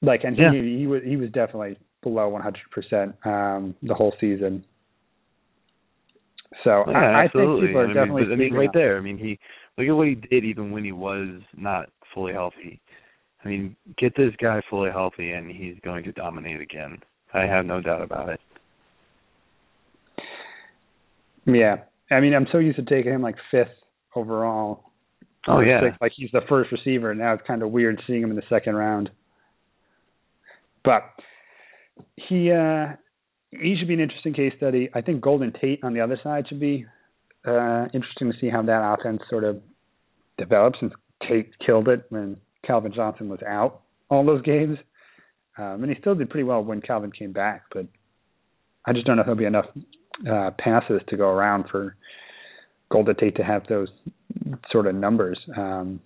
Like, 0.00 0.24
and 0.24 0.36
yeah. 0.36 0.52
he 0.52 0.78
he 0.78 0.86
was 0.86 1.02
he 1.04 1.16
was 1.16 1.30
definitely 1.30 1.78
below 2.02 2.28
100 2.28 2.60
percent 2.70 3.14
um, 3.24 3.74
the 3.82 3.94
whole 3.94 4.14
season. 4.20 4.64
So 6.64 6.84
yeah, 6.88 6.98
I, 6.98 7.20
I 7.20 7.28
think 7.28 7.60
people 7.60 7.78
are 7.78 7.90
I 7.90 7.94
definitely. 7.94 8.22
Mean, 8.24 8.32
I 8.32 8.36
mean, 8.36 8.54
right 8.54 8.70
there. 8.74 8.96
I 8.98 9.00
mean, 9.00 9.18
he 9.18 9.38
look 9.78 9.88
at 9.88 9.92
what 9.92 10.08
he 10.08 10.14
did 10.14 10.44
even 10.44 10.70
when 10.70 10.84
he 10.84 10.92
was 10.92 11.40
not 11.56 11.88
fully 12.14 12.32
healthy. 12.32 12.80
I 13.44 13.48
mean, 13.48 13.76
get 13.98 14.14
this 14.16 14.32
guy 14.40 14.60
fully 14.70 14.90
healthy, 14.90 15.32
and 15.32 15.50
he's 15.50 15.74
going 15.84 16.04
to 16.04 16.12
dominate 16.12 16.60
again. 16.60 16.98
I 17.34 17.42
have 17.42 17.64
no 17.64 17.80
doubt 17.80 18.02
about 18.02 18.28
it. 18.28 18.40
Yeah, 21.46 21.76
I 22.10 22.20
mean, 22.20 22.34
I'm 22.34 22.46
so 22.52 22.58
used 22.58 22.76
to 22.76 22.84
taking 22.84 23.12
him 23.12 23.22
like 23.22 23.36
fifth 23.50 23.68
overall. 24.14 24.84
Oh 25.48 25.60
yeah, 25.60 25.80
sixth, 25.80 26.00
like 26.00 26.12
he's 26.14 26.30
the 26.32 26.42
first 26.48 26.70
receiver. 26.70 27.10
And 27.10 27.18
now 27.18 27.32
it's 27.34 27.42
kind 27.46 27.62
of 27.62 27.70
weird 27.70 28.00
seeing 28.06 28.22
him 28.22 28.30
in 28.30 28.36
the 28.36 28.42
second 28.48 28.76
round. 28.76 29.10
But 30.84 31.02
he 32.16 32.50
uh 32.50 32.88
he 33.50 33.76
should 33.78 33.88
be 33.88 33.94
an 33.94 34.00
interesting 34.00 34.32
case 34.32 34.52
study. 34.56 34.88
I 34.94 35.02
think 35.02 35.20
Golden 35.20 35.52
Tate 35.52 35.84
on 35.84 35.92
the 35.92 36.00
other 36.00 36.18
side 36.22 36.46
should 36.48 36.60
be 36.60 36.86
uh 37.46 37.86
interesting 37.92 38.32
to 38.32 38.38
see 38.40 38.48
how 38.48 38.62
that 38.62 38.96
offense 38.98 39.22
sort 39.28 39.44
of 39.44 39.60
develops. 40.38 40.80
Since 40.80 40.92
Tate 41.28 41.50
killed 41.64 41.88
it 41.88 42.04
when 42.08 42.36
Calvin 42.66 42.92
Johnson 42.94 43.28
was 43.28 43.40
out 43.46 43.82
all 44.10 44.24
those 44.24 44.42
games, 44.42 44.78
um, 45.58 45.82
and 45.82 45.90
he 45.90 45.98
still 46.00 46.14
did 46.14 46.30
pretty 46.30 46.44
well 46.44 46.62
when 46.62 46.80
Calvin 46.80 47.12
came 47.12 47.32
back. 47.32 47.64
But 47.72 47.86
I 48.86 48.92
just 48.92 49.06
don't 49.06 49.16
know 49.16 49.22
if 49.22 49.26
there'll 49.26 49.38
be 49.38 49.44
enough 49.44 49.66
uh, 50.30 50.50
passes 50.58 51.00
to 51.08 51.16
go 51.16 51.28
around 51.28 51.64
for 51.70 51.96
Golden 52.90 53.16
Tate 53.16 53.36
to 53.36 53.44
have 53.44 53.66
those 53.68 53.88
sort 54.70 54.86
of 54.86 54.94
numbers. 54.94 55.38
Um, 55.56 56.00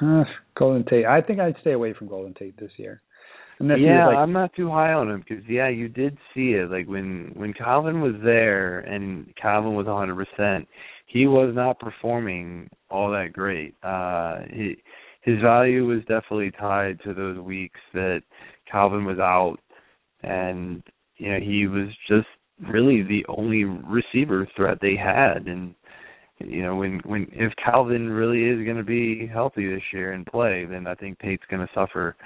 uh, 0.00 0.24
Golden 0.56 0.84
Tate, 0.84 1.06
I 1.06 1.20
think 1.20 1.40
I'd 1.40 1.56
stay 1.60 1.72
away 1.72 1.92
from 1.92 2.08
Golden 2.08 2.34
Tate 2.34 2.58
this 2.58 2.70
year. 2.76 3.02
yeah, 3.60 4.06
like, 4.06 4.16
I'm 4.16 4.32
not 4.32 4.54
too 4.54 4.68
high 4.68 4.92
on 4.92 5.10
him 5.10 5.24
because 5.26 5.44
yeah, 5.48 5.68
you 5.68 5.88
did 5.88 6.16
see 6.34 6.52
it. 6.52 6.70
Like 6.70 6.86
when 6.86 7.32
when 7.34 7.52
Calvin 7.52 8.00
was 8.00 8.14
there 8.22 8.80
and 8.80 9.34
Calvin 9.36 9.74
was 9.74 9.86
100%, 9.86 10.66
he 11.06 11.26
was 11.26 11.52
not 11.54 11.78
performing 11.78 12.70
all 12.90 13.10
that 13.10 13.32
great. 13.32 13.74
Uh, 13.82 14.40
he, 14.50 14.76
his 15.22 15.40
value 15.42 15.86
was 15.86 16.00
definitely 16.00 16.50
tied 16.52 16.98
to 17.04 17.12
those 17.12 17.38
weeks 17.38 17.80
that 17.92 18.22
Calvin 18.70 19.04
was 19.04 19.18
out 19.18 19.58
and 20.22 20.82
you 21.16 21.30
know 21.30 21.38
he 21.40 21.66
was 21.66 21.88
just 22.08 22.28
really 22.70 23.02
the 23.02 23.24
only 23.28 23.64
receiver 23.64 24.46
threat 24.56 24.78
they 24.80 24.96
had 24.96 25.46
and 25.46 25.74
you 26.44 26.62
know 26.62 26.76
when 26.76 27.00
when 27.04 27.26
if 27.32 27.52
Calvin 27.62 28.08
really 28.08 28.44
is 28.44 28.64
going 28.64 28.76
to 28.76 28.84
be 28.84 29.26
healthy 29.26 29.68
this 29.68 29.82
year 29.92 30.12
and 30.12 30.26
play 30.26 30.64
then 30.64 30.86
I 30.86 30.94
think 30.94 31.18
Tate's 31.18 31.42
going 31.50 31.66
to 31.66 31.72
suffer. 31.74 32.16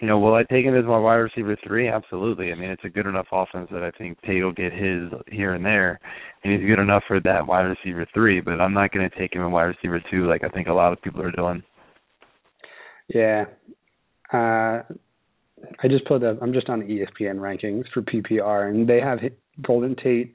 You 0.00 0.06
know 0.06 0.18
will 0.18 0.34
I 0.34 0.42
take 0.44 0.64
him 0.64 0.76
as 0.76 0.84
my 0.84 0.98
wide 0.98 1.16
receiver 1.16 1.56
3 1.66 1.88
absolutely. 1.88 2.52
I 2.52 2.54
mean 2.54 2.70
it's 2.70 2.84
a 2.84 2.90
good 2.90 3.06
enough 3.06 3.26
offense 3.32 3.68
that 3.72 3.82
I 3.82 3.90
think 3.92 4.20
Tate 4.22 4.42
will 4.42 4.52
get 4.52 4.72
his 4.72 5.10
here 5.28 5.54
and 5.54 5.64
there 5.64 5.98
and 6.44 6.52
he's 6.52 6.68
good 6.68 6.82
enough 6.82 7.02
for 7.08 7.20
that 7.20 7.46
wide 7.46 7.62
receiver 7.62 8.06
3 8.12 8.40
but 8.40 8.60
I'm 8.60 8.74
not 8.74 8.92
going 8.92 9.08
to 9.08 9.18
take 9.18 9.34
him 9.34 9.42
in 9.42 9.50
wide 9.50 9.64
receiver 9.64 10.02
2 10.10 10.28
like 10.28 10.44
I 10.44 10.48
think 10.48 10.68
a 10.68 10.72
lot 10.72 10.92
of 10.92 11.02
people 11.02 11.22
are 11.22 11.32
doing. 11.32 11.62
Yeah. 13.08 13.44
Uh 14.32 14.82
I 15.82 15.88
just 15.88 16.04
put 16.06 16.22
up. 16.22 16.38
I'm 16.42 16.52
just 16.52 16.68
on 16.68 16.80
the 16.80 16.86
ESPN 16.86 17.36
rankings 17.36 17.84
for 17.92 18.02
PPR, 18.02 18.68
and 18.68 18.88
they 18.88 19.00
have 19.00 19.20
Golden 19.62 19.96
Tate 19.96 20.32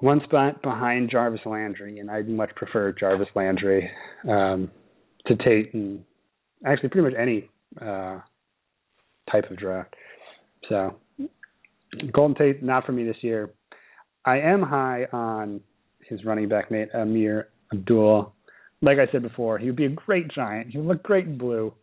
one 0.00 0.20
spot 0.24 0.62
behind 0.62 1.10
Jarvis 1.10 1.40
Landry, 1.44 1.98
and 1.98 2.10
I'd 2.10 2.28
much 2.28 2.50
prefer 2.54 2.92
Jarvis 2.92 3.28
Landry 3.34 3.90
um, 4.28 4.70
to 5.26 5.36
Tate, 5.36 5.74
and 5.74 6.04
actually 6.64 6.88
pretty 6.90 7.08
much 7.08 7.18
any 7.20 7.48
uh, 7.80 8.20
type 9.30 9.50
of 9.50 9.56
draft. 9.56 9.94
So 10.68 10.96
Golden 12.12 12.36
Tate 12.36 12.62
not 12.62 12.86
for 12.86 12.92
me 12.92 13.04
this 13.04 13.16
year. 13.22 13.50
I 14.24 14.38
am 14.38 14.62
high 14.62 15.06
on 15.12 15.60
his 16.08 16.24
running 16.24 16.48
back 16.48 16.70
mate 16.70 16.88
Ameer 16.94 17.44
Abdul. 17.72 18.34
Like 18.80 18.98
I 18.98 19.10
said 19.10 19.22
before, 19.22 19.58
he 19.58 19.66
would 19.66 19.76
be 19.76 19.86
a 19.86 19.90
great 19.90 20.28
giant. 20.30 20.68
He 20.70 20.78
would 20.78 20.86
look 20.86 21.02
great 21.02 21.26
in 21.26 21.38
blue. 21.38 21.74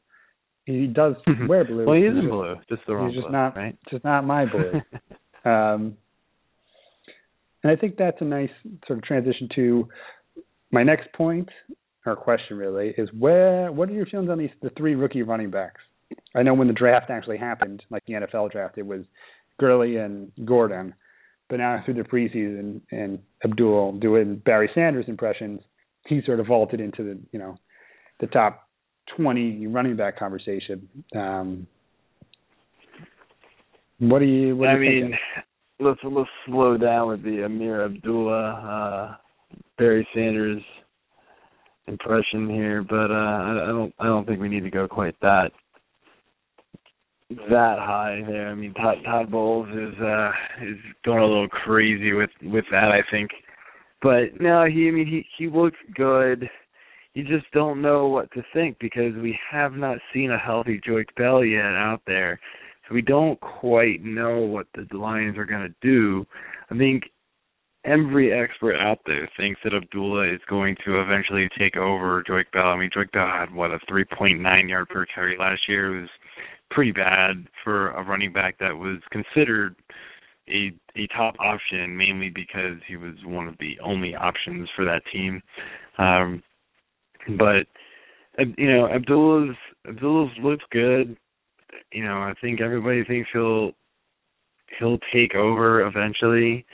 He 0.65 0.87
does 0.87 1.15
wear 1.47 1.65
blue. 1.65 1.85
well, 1.85 1.95
he 1.95 2.03
is 2.03 2.17
in 2.17 2.29
blue, 2.29 2.55
just 2.69 2.81
the 2.87 2.95
wrong 2.95 3.09
He's 3.09 3.17
just 3.17 3.27
blue, 3.27 3.31
not 3.37 3.55
right? 3.55 3.77
just 3.89 4.03
not 4.03 4.25
my 4.25 4.45
blue. 4.45 4.81
um, 5.51 5.97
and 7.65 7.71
I 7.71 7.81
think 7.81 7.97
that's 7.97 8.21
a 8.21 8.25
nice 8.25 8.51
sort 8.85 8.99
of 8.99 9.03
transition 9.03 9.49
to 9.55 9.89
my 10.69 10.83
next 10.83 11.11
point 11.13 11.49
or 12.05 12.15
question 12.15 12.57
really 12.57 12.93
is 12.95 13.09
where 13.17 13.71
what 13.71 13.89
are 13.89 13.93
your 13.93 14.05
feelings 14.05 14.29
on 14.29 14.37
these 14.37 14.51
the 14.61 14.69
three 14.77 14.93
rookie 14.93 15.23
running 15.23 15.49
backs? 15.49 15.81
I 16.35 16.43
know 16.43 16.53
when 16.53 16.67
the 16.67 16.75
draft 16.75 17.09
actually 17.09 17.39
happened, 17.39 17.81
like 17.89 18.03
the 18.05 18.13
NFL 18.13 18.51
draft, 18.51 18.77
it 18.77 18.85
was 18.85 19.01
Gurley 19.59 19.97
and 19.97 20.31
Gordon, 20.45 20.93
but 21.49 21.55
now 21.55 21.81
through 21.83 21.95
the 21.95 22.01
preseason 22.01 22.81
and 22.91 23.17
Abdul 23.43 23.93
doing 23.93 24.43
Barry 24.45 24.69
Sanders 24.75 25.05
impressions, 25.07 25.61
he 26.05 26.21
sort 26.23 26.39
of 26.39 26.45
vaulted 26.45 26.79
into 26.79 27.01
the 27.01 27.19
you 27.31 27.39
know 27.39 27.57
the 28.19 28.27
top 28.27 28.69
20 29.17 29.65
running 29.65 29.95
back 29.95 30.19
conversation. 30.19 30.87
Um, 31.15 31.65
What 33.97 34.19
do 34.19 34.25
you? 34.25 34.55
What 34.55 34.69
I 34.69 34.75
do 34.75 34.83
you 34.83 35.05
mean, 35.05 35.17
let's 35.79 35.99
let's 36.03 36.29
slow 36.45 36.77
down 36.77 37.09
with 37.09 37.23
the 37.23 37.43
Ameer 37.43 37.85
Abdullah, 37.85 39.15
uh, 39.15 39.57
Barry 39.77 40.07
Sanders 40.13 40.61
impression 41.87 42.49
here, 42.49 42.81
but 42.81 43.11
uh, 43.11 43.13
I, 43.13 43.65
don't 43.67 43.93
I 43.99 44.05
don't 44.05 44.25
think 44.25 44.39
we 44.39 44.49
need 44.49 44.63
to 44.63 44.71
go 44.71 44.87
quite 44.87 45.15
that 45.21 45.51
that 47.29 47.77
high 47.79 48.21
there. 48.27 48.49
I 48.49 48.55
mean, 48.55 48.73
Todd, 48.75 48.97
Todd 49.03 49.31
Bowles 49.31 49.69
is 49.69 49.99
uh 49.99 50.31
is 50.63 50.77
going 51.03 51.19
a 51.19 51.25
little 51.25 51.49
crazy 51.49 52.13
with 52.13 52.29
with 52.43 52.65
that. 52.71 52.91
I 52.91 53.01
think, 53.11 53.31
but 54.01 54.39
no, 54.39 54.65
he 54.65 54.87
I 54.87 54.91
mean 54.91 55.07
he 55.07 55.25
he 55.37 55.47
looks 55.47 55.77
good. 55.95 56.49
You 57.13 57.23
just 57.23 57.49
don't 57.53 57.81
know 57.81 58.07
what 58.07 58.31
to 58.33 58.43
think 58.53 58.77
because 58.79 59.13
we 59.15 59.37
have 59.49 59.73
not 59.73 59.97
seen 60.13 60.31
a 60.31 60.37
healthy 60.37 60.81
Joique 60.85 61.15
Bell 61.15 61.45
yet 61.45 61.63
out 61.63 62.01
there, 62.05 62.39
we 62.91 63.01
don't 63.01 63.39
quite 63.41 64.03
know 64.03 64.39
what 64.39 64.67
the 64.75 64.85
Lions 64.97 65.37
are 65.37 65.45
going 65.45 65.67
to 65.67 65.75
do. 65.81 66.25
I 66.69 66.77
think 66.77 67.03
every 67.85 68.33
expert 68.33 68.75
out 68.75 68.99
there 69.05 69.29
thinks 69.37 69.59
that 69.63 69.73
Abdullah 69.73 70.33
is 70.33 70.41
going 70.49 70.75
to 70.85 71.01
eventually 71.01 71.47
take 71.57 71.77
over 71.77 72.23
Joique 72.23 72.51
Bell. 72.51 72.67
I 72.67 72.77
mean, 72.77 72.89
Joique 72.95 73.11
Bell 73.11 73.27
had 73.27 73.53
what 73.53 73.71
a 73.71 73.79
3.9 73.89 74.69
yard 74.69 74.89
per 74.89 75.05
carry 75.05 75.37
last 75.37 75.61
year. 75.67 75.95
It 75.95 76.01
was 76.01 76.09
pretty 76.71 76.91
bad 76.91 77.47
for 77.63 77.91
a 77.91 78.03
running 78.03 78.33
back 78.33 78.57
that 78.59 78.75
was 78.75 78.97
considered 79.11 79.75
a 80.49 80.71
a 80.95 81.07
top 81.07 81.35
option 81.39 81.97
mainly 81.97 82.29
because 82.29 82.77
he 82.87 82.95
was 82.97 83.15
one 83.25 83.47
of 83.47 83.55
the 83.59 83.79
only 83.83 84.15
options 84.15 84.69
for 84.75 84.85
that 84.85 85.01
team. 85.11 85.41
Um 85.97 86.43
but 87.37 87.65
you 88.57 88.69
know, 88.71 88.87
Abdullah's 88.87 89.55
Abdullah's 89.87 90.31
looks 90.43 90.63
good. 90.71 91.17
You 91.91 92.03
know, 92.03 92.17
I 92.17 92.33
think 92.41 92.61
everybody 92.61 93.03
thinks 93.03 93.29
he'll 93.33 93.71
he'll 94.79 94.99
take 95.13 95.35
over 95.35 95.81
eventually. 95.81 96.65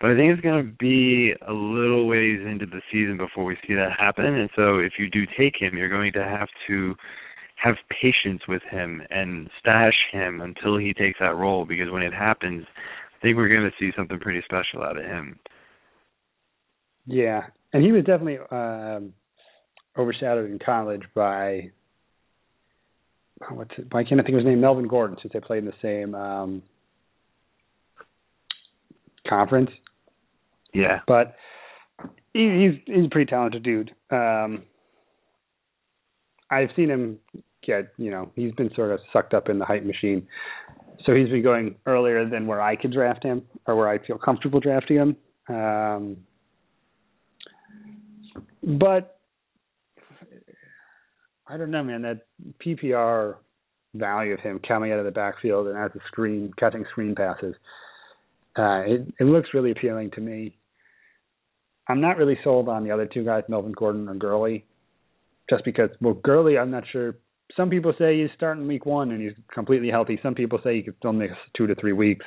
But 0.00 0.10
I 0.10 0.16
think 0.16 0.32
it's 0.32 0.42
going 0.42 0.62
to 0.62 0.72
be 0.72 1.32
a 1.48 1.52
little 1.52 2.06
ways 2.06 2.40
into 2.44 2.66
the 2.66 2.82
season 2.92 3.16
before 3.16 3.44
we 3.44 3.56
see 3.66 3.74
that 3.74 3.92
happen. 3.98 4.26
And 4.26 4.50
so 4.54 4.78
if 4.78 4.94
you 4.98 5.08
do 5.08 5.24
take 5.38 5.54
him, 5.58 5.76
you're 5.76 5.88
going 5.88 6.12
to 6.12 6.22
have 6.22 6.48
to 6.68 6.94
have 7.56 7.76
patience 8.02 8.42
with 8.46 8.62
him 8.70 9.00
and 9.10 9.48
stash 9.58 9.96
him 10.12 10.42
until 10.42 10.76
he 10.76 10.92
takes 10.92 11.18
that 11.20 11.36
role 11.36 11.64
because 11.64 11.90
when 11.90 12.02
it 12.02 12.12
happens, 12.12 12.66
I 12.68 13.22
think 13.22 13.36
we're 13.36 13.48
going 13.48 13.70
to 13.70 13.76
see 13.80 13.90
something 13.96 14.18
pretty 14.18 14.42
special 14.44 14.82
out 14.82 14.98
of 14.98 15.04
him. 15.04 15.38
Yeah, 17.06 17.44
and 17.72 17.82
he 17.82 17.92
was 17.92 18.04
definitely 18.04 18.38
um, 18.50 19.14
overshadowed 19.96 20.50
in 20.50 20.58
college 20.58 21.02
by 21.14 21.70
what's 23.50 23.70
it, 23.78 23.86
why 23.90 24.04
can't 24.04 24.20
I 24.20 24.24
think 24.24 24.34
of 24.34 24.40
his 24.40 24.46
name? 24.46 24.60
Melvin 24.60 24.88
Gordon, 24.88 25.16
since 25.20 25.32
they 25.32 25.40
played 25.40 25.58
in 25.58 25.66
the 25.66 25.72
same 25.82 26.14
um, 26.14 26.62
conference. 29.28 29.70
Yeah, 30.72 31.00
but 31.06 31.36
he, 32.32 32.74
he's 32.86 32.94
he's 32.94 33.06
a 33.06 33.08
pretty 33.08 33.30
talented 33.30 33.62
dude. 33.62 33.94
Um, 34.10 34.62
I've 36.50 36.68
seen 36.76 36.90
him 36.90 37.18
get, 37.66 37.92
you 37.98 38.10
know, 38.10 38.30
he's 38.36 38.52
been 38.52 38.70
sort 38.74 38.92
of 38.92 39.00
sucked 39.12 39.34
up 39.34 39.48
in 39.48 39.58
the 39.58 39.64
hype 39.64 39.84
machine. 39.84 40.26
So 41.04 41.14
he's 41.14 41.28
been 41.28 41.42
going 41.42 41.74
earlier 41.86 42.28
than 42.28 42.46
where 42.46 42.60
I 42.60 42.76
could 42.76 42.92
draft 42.92 43.24
him 43.24 43.42
or 43.66 43.76
where 43.76 43.88
I 43.88 43.98
feel 44.06 44.18
comfortable 44.18 44.60
drafting 44.60 44.96
him. 44.96 45.16
Um, 45.48 46.16
but 48.62 49.15
I 51.48 51.56
don't 51.56 51.70
know, 51.70 51.84
man. 51.84 52.02
That 52.02 52.26
PPR 52.64 53.36
value 53.94 54.34
of 54.34 54.40
him 54.40 54.60
coming 54.66 54.92
out 54.92 54.98
of 54.98 55.04
the 55.04 55.10
backfield 55.10 55.68
and 55.68 55.78
as 55.78 55.90
a 55.94 56.00
screen, 56.08 56.52
catching 56.58 56.84
screen 56.90 57.14
passes, 57.14 57.54
uh, 58.58 58.82
it, 58.86 59.12
it 59.20 59.24
looks 59.24 59.50
really 59.54 59.70
appealing 59.70 60.10
to 60.12 60.20
me. 60.20 60.56
I'm 61.88 62.00
not 62.00 62.16
really 62.16 62.38
sold 62.42 62.68
on 62.68 62.84
the 62.84 62.90
other 62.90 63.06
two 63.06 63.24
guys, 63.24 63.44
Melvin 63.48 63.72
Gordon 63.72 64.08
or 64.08 64.14
Gurley 64.14 64.64
just 65.48 65.64
because 65.64 65.90
well 66.00 66.14
Gurley 66.14 66.58
I'm 66.58 66.70
not 66.70 66.84
sure 66.90 67.16
some 67.56 67.70
people 67.70 67.94
say 67.98 68.20
he's 68.20 68.30
starting 68.36 68.66
week 68.66 68.86
one 68.86 69.12
and 69.12 69.22
he's 69.22 69.32
completely 69.54 69.88
healthy. 69.88 70.18
Some 70.22 70.34
people 70.34 70.58
say 70.62 70.76
he 70.76 70.82
could 70.82 70.96
still 70.98 71.12
miss 71.12 71.30
two 71.56 71.66
to 71.66 71.74
three 71.76 71.92
weeks. 71.92 72.26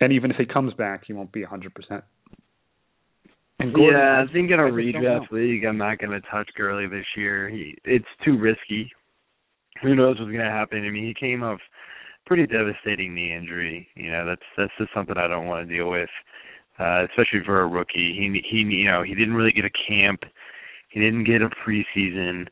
And 0.00 0.12
even 0.12 0.30
if 0.30 0.36
he 0.38 0.46
comes 0.46 0.72
back, 0.74 1.02
he 1.06 1.12
won't 1.12 1.30
be 1.30 1.42
a 1.42 1.46
hundred 1.46 1.74
percent. 3.70 3.92
Yeah, 3.92 4.24
I 4.28 4.32
think 4.32 4.50
in 4.50 4.58
a 4.58 4.64
redraft 4.64 5.30
league, 5.30 5.64
I'm 5.64 5.78
not 5.78 5.98
going 5.98 6.12
to 6.12 6.20
touch 6.28 6.48
Gurley 6.56 6.86
this 6.88 7.06
year. 7.16 7.48
He, 7.48 7.76
it's 7.84 8.04
too 8.24 8.38
risky. 8.38 8.90
Who 9.82 9.94
knows 9.94 10.18
what's 10.18 10.30
going 10.30 10.44
to 10.44 10.50
happen? 10.50 10.84
I 10.86 10.90
mean, 10.90 11.06
he 11.06 11.14
came 11.14 11.42
off 11.42 11.60
pretty 12.26 12.46
devastating 12.46 13.14
knee 13.14 13.34
injury. 13.34 13.88
You 13.94 14.10
know, 14.10 14.26
that's 14.26 14.42
that's 14.56 14.72
just 14.78 14.92
something 14.94 15.16
I 15.16 15.28
don't 15.28 15.46
want 15.46 15.68
to 15.68 15.74
deal 15.74 15.90
with, 15.90 16.10
uh, 16.78 17.04
especially 17.04 17.44
for 17.44 17.62
a 17.62 17.66
rookie. 17.66 18.14
He 18.16 18.42
he 18.48 18.58
you 18.58 18.86
know 18.86 19.02
he 19.02 19.14
didn't 19.14 19.34
really 19.34 19.52
get 19.52 19.64
a 19.64 19.70
camp. 19.88 20.22
He 20.90 21.00
didn't 21.00 21.24
get 21.24 21.42
a 21.42 21.48
preseason. 21.48 22.48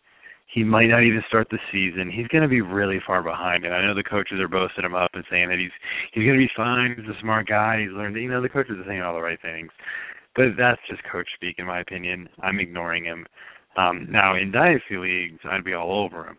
He 0.53 0.65
might 0.65 0.89
not 0.89 1.05
even 1.05 1.23
start 1.29 1.47
the 1.51 1.59
season. 1.71 2.11
He's 2.11 2.27
going 2.27 2.43
to 2.43 2.49
be 2.49 2.61
really 2.61 2.99
far 3.07 3.23
behind, 3.23 3.65
and 3.65 3.73
I 3.73 3.83
know 3.83 3.95
the 3.95 4.03
coaches 4.03 4.41
are 4.41 4.49
boasting 4.49 4.85
him 4.85 4.97
up 4.97 5.13
and 5.15 5.25
saying 5.31 5.49
that 5.49 5.59
he's 5.59 5.71
he's 6.13 6.25
going 6.25 6.39
to 6.39 6.45
be 6.45 6.51
fine. 6.57 6.97
He's 6.99 7.07
a 7.09 7.21
smart 7.21 7.47
guy. 7.47 7.83
He's 7.83 7.93
learned. 7.93 8.17
You 8.17 8.29
know, 8.29 8.43
the 8.43 8.49
coaches 8.49 8.77
are 8.79 8.89
saying 8.89 9.01
all 9.01 9.15
the 9.15 9.23
right 9.23 9.41
things, 9.41 9.71
but 10.37 10.47
that's 10.59 10.81
just 10.89 11.03
coach 11.11 11.29
speak, 11.35 11.57
in 11.59 11.67
my 11.67 11.81
opinion. 11.81 12.29
I'm 12.43 12.61
ignoring 12.61 13.05
him. 13.05 13.27
Um, 13.77 14.07
now 14.11 14.37
in 14.37 14.51
dynasty 14.51 14.97
leagues, 14.97 15.41
I'd 15.45 15.65
be 15.65 15.75
all 15.75 16.05
over 16.05 16.27
him. 16.27 16.39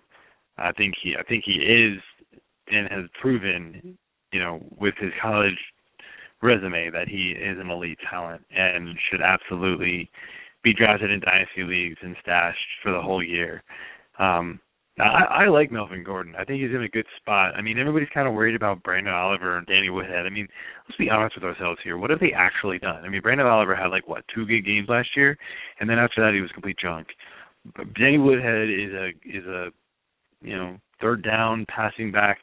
I 0.57 0.71
think 0.73 0.95
he 1.01 1.15
I 1.17 1.23
think 1.23 1.43
he 1.45 1.53
is 1.53 2.01
and 2.67 2.87
has 2.91 3.05
proven, 3.19 3.97
you 4.31 4.39
know, 4.39 4.61
with 4.79 4.95
his 4.99 5.11
college 5.21 5.57
resume 6.41 6.89
that 6.91 7.07
he 7.07 7.31
is 7.31 7.57
an 7.59 7.69
elite 7.69 7.99
talent 8.09 8.43
and 8.55 8.95
should 9.09 9.21
absolutely 9.21 10.09
be 10.63 10.73
drafted 10.73 11.11
in 11.11 11.19
dynasty 11.19 11.63
leagues 11.63 11.97
and 12.01 12.15
stashed 12.21 12.57
for 12.83 12.91
the 12.91 13.01
whole 13.01 13.23
year. 13.23 13.63
Um, 14.19 14.59
I, 14.99 15.45
I 15.45 15.47
like 15.47 15.71
Melvin 15.71 16.03
Gordon. 16.03 16.35
I 16.37 16.43
think 16.43 16.61
he's 16.61 16.75
in 16.75 16.83
a 16.83 16.89
good 16.89 17.05
spot. 17.17 17.53
I 17.55 17.61
mean, 17.61 17.79
everybody's 17.79 18.09
kind 18.13 18.27
of 18.27 18.33
worried 18.33 18.55
about 18.55 18.83
Branden 18.83 19.13
Oliver 19.13 19.57
and 19.57 19.65
Danny 19.65 19.89
Woodhead. 19.89 20.25
I 20.25 20.29
mean, 20.29 20.47
let's 20.87 20.97
be 20.97 21.09
honest 21.09 21.35
with 21.35 21.45
ourselves 21.45 21.79
here. 21.83 21.97
What 21.97 22.09
have 22.09 22.19
they 22.19 22.33
actually 22.35 22.77
done? 22.77 23.03
I 23.03 23.09
mean, 23.09 23.21
Branden 23.21 23.49
Oliver 23.49 23.75
had 23.75 23.87
like 23.87 24.07
what 24.07 24.25
two 24.33 24.45
good 24.45 24.65
games 24.65 24.89
last 24.89 25.09
year, 25.15 25.37
and 25.79 25.89
then 25.89 25.97
after 25.97 26.21
that 26.21 26.33
he 26.33 26.41
was 26.41 26.51
complete 26.51 26.77
junk. 26.77 27.07
But 27.75 27.93
Danny 27.93 28.17
Woodhead 28.17 28.69
is 28.69 28.91
a 28.93 29.09
is 29.25 29.45
a 29.45 29.69
you 30.41 30.57
know 30.57 30.77
third 30.99 31.23
down 31.23 31.65
passing 31.69 32.11
back, 32.11 32.39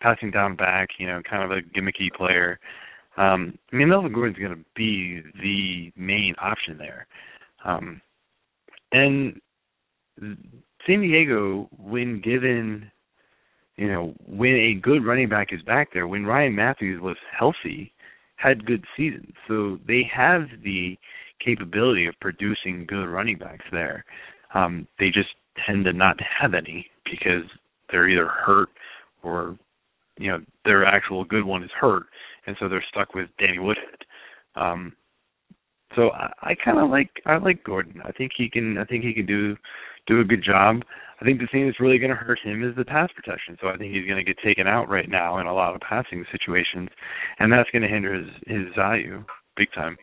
passing 0.00 0.30
down 0.30 0.54
back. 0.54 0.90
You 0.98 1.08
know, 1.08 1.20
kind 1.28 1.42
of 1.42 1.50
a 1.50 1.62
gimmicky 1.62 2.12
player. 2.16 2.60
Um, 3.16 3.58
I 3.72 3.76
mean, 3.76 3.88
Melvin 3.88 4.12
Gordon's 4.12 4.38
going 4.38 4.56
to 4.56 4.64
be 4.74 5.20
the 5.42 5.92
main 6.00 6.34
option 6.40 6.78
there. 6.78 7.06
Um, 7.64 8.00
and 8.92 9.40
San 10.86 11.00
Diego, 11.00 11.68
when 11.78 12.20
given, 12.20 12.90
you 13.76 13.88
know, 13.88 14.14
when 14.26 14.54
a 14.54 14.74
good 14.74 15.04
running 15.04 15.28
back 15.28 15.52
is 15.52 15.62
back 15.62 15.92
there, 15.92 16.08
when 16.08 16.26
Ryan 16.26 16.54
Mathews 16.54 17.00
was 17.00 17.16
healthy, 17.36 17.92
had 18.36 18.66
good 18.66 18.84
seasons. 18.96 19.32
So 19.46 19.78
they 19.86 20.02
have 20.12 20.42
the 20.64 20.98
capability 21.44 22.06
of 22.06 22.14
producing 22.20 22.86
good 22.86 23.06
running 23.06 23.38
backs 23.38 23.64
there. 23.70 24.04
Um, 24.54 24.86
they 24.98 25.10
just 25.10 25.30
tend 25.66 25.84
to 25.84 25.92
not 25.92 26.16
have 26.20 26.54
any 26.54 26.86
because 27.04 27.44
they're 27.90 28.08
either 28.08 28.26
hurt 28.26 28.70
or, 29.22 29.56
you 30.18 30.30
know, 30.30 30.40
their 30.64 30.84
actual 30.84 31.24
good 31.24 31.44
one 31.44 31.62
is 31.62 31.70
hurt, 31.78 32.04
and 32.46 32.56
so 32.58 32.68
they're 32.68 32.84
stuck 32.88 33.14
with 33.14 33.28
Danny 33.38 33.58
Woodhead. 33.58 34.04
Um, 34.56 34.94
so 35.96 36.10
I, 36.10 36.32
I 36.42 36.54
kind 36.54 36.78
of 36.78 36.90
like 36.90 37.10
I 37.26 37.38
like 37.38 37.64
Gordon. 37.64 38.00
I 38.04 38.12
think 38.12 38.32
he 38.36 38.48
can 38.48 38.78
I 38.78 38.84
think 38.84 39.04
he 39.04 39.14
can 39.14 39.26
do 39.26 39.56
do 40.06 40.20
a 40.20 40.24
good 40.24 40.42
job. 40.44 40.82
I 41.20 41.24
think 41.24 41.38
the 41.38 41.46
thing 41.52 41.66
that's 41.66 41.80
really 41.80 41.98
going 41.98 42.10
to 42.10 42.16
hurt 42.16 42.40
him 42.42 42.68
is 42.68 42.74
the 42.74 42.84
pass 42.84 43.08
protection. 43.14 43.56
So 43.60 43.68
I 43.68 43.76
think 43.76 43.94
he's 43.94 44.06
going 44.06 44.16
to 44.16 44.24
get 44.24 44.42
taken 44.44 44.66
out 44.66 44.88
right 44.88 45.08
now 45.08 45.38
in 45.38 45.46
a 45.46 45.54
lot 45.54 45.74
of 45.74 45.80
passing 45.80 46.24
situations, 46.32 46.88
and 47.38 47.52
that's 47.52 47.70
going 47.70 47.82
to 47.82 47.88
hinder 47.88 48.14
his 48.14 48.26
his 48.46 48.66
value 48.76 49.24
big 49.56 49.68
time. 49.74 49.96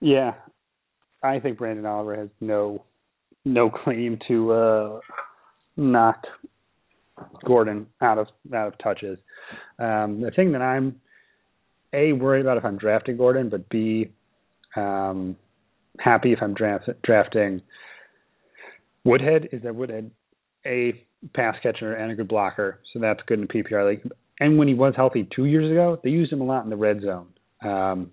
Yeah, 0.00 0.32
I 1.22 1.38
think 1.38 1.58
Branden 1.58 1.88
Oliver 1.88 2.16
has 2.16 2.28
no 2.40 2.84
no 3.44 3.70
claim 3.70 4.18
to 4.28 4.52
uh 4.52 5.00
knock 5.76 6.24
Gordon 7.44 7.86
out 8.00 8.18
of 8.18 8.26
out 8.52 8.68
of 8.68 8.78
touches. 8.78 9.18
Um, 9.78 10.20
the 10.20 10.32
thing 10.34 10.52
that 10.52 10.62
I'm 10.62 11.00
a 11.92 12.12
worried 12.12 12.40
about 12.40 12.56
if 12.56 12.64
I'm 12.64 12.78
drafting 12.78 13.16
Gordon, 13.16 13.48
but 13.48 13.68
b 13.68 14.10
um, 14.76 15.36
happy 15.98 16.32
if 16.32 16.38
I'm 16.42 16.54
draft, 16.54 16.88
drafting 17.02 17.62
Woodhead. 19.04 19.48
Is 19.52 19.62
that 19.62 19.74
Woodhead 19.74 20.10
a 20.66 21.04
pass 21.34 21.56
catcher 21.62 21.94
and 21.94 22.10
a 22.12 22.14
good 22.14 22.28
blocker, 22.28 22.80
so 22.92 23.00
that's 23.00 23.20
good 23.26 23.40
in 23.40 23.48
PPR 23.48 23.88
league. 23.88 24.10
And 24.40 24.58
when 24.58 24.68
he 24.68 24.74
was 24.74 24.94
healthy 24.96 25.28
two 25.34 25.44
years 25.44 25.70
ago, 25.70 26.00
they 26.02 26.10
used 26.10 26.32
him 26.32 26.40
a 26.40 26.44
lot 26.44 26.64
in 26.64 26.70
the 26.70 26.76
red 26.76 27.00
zone 27.02 27.28
um, 27.62 28.10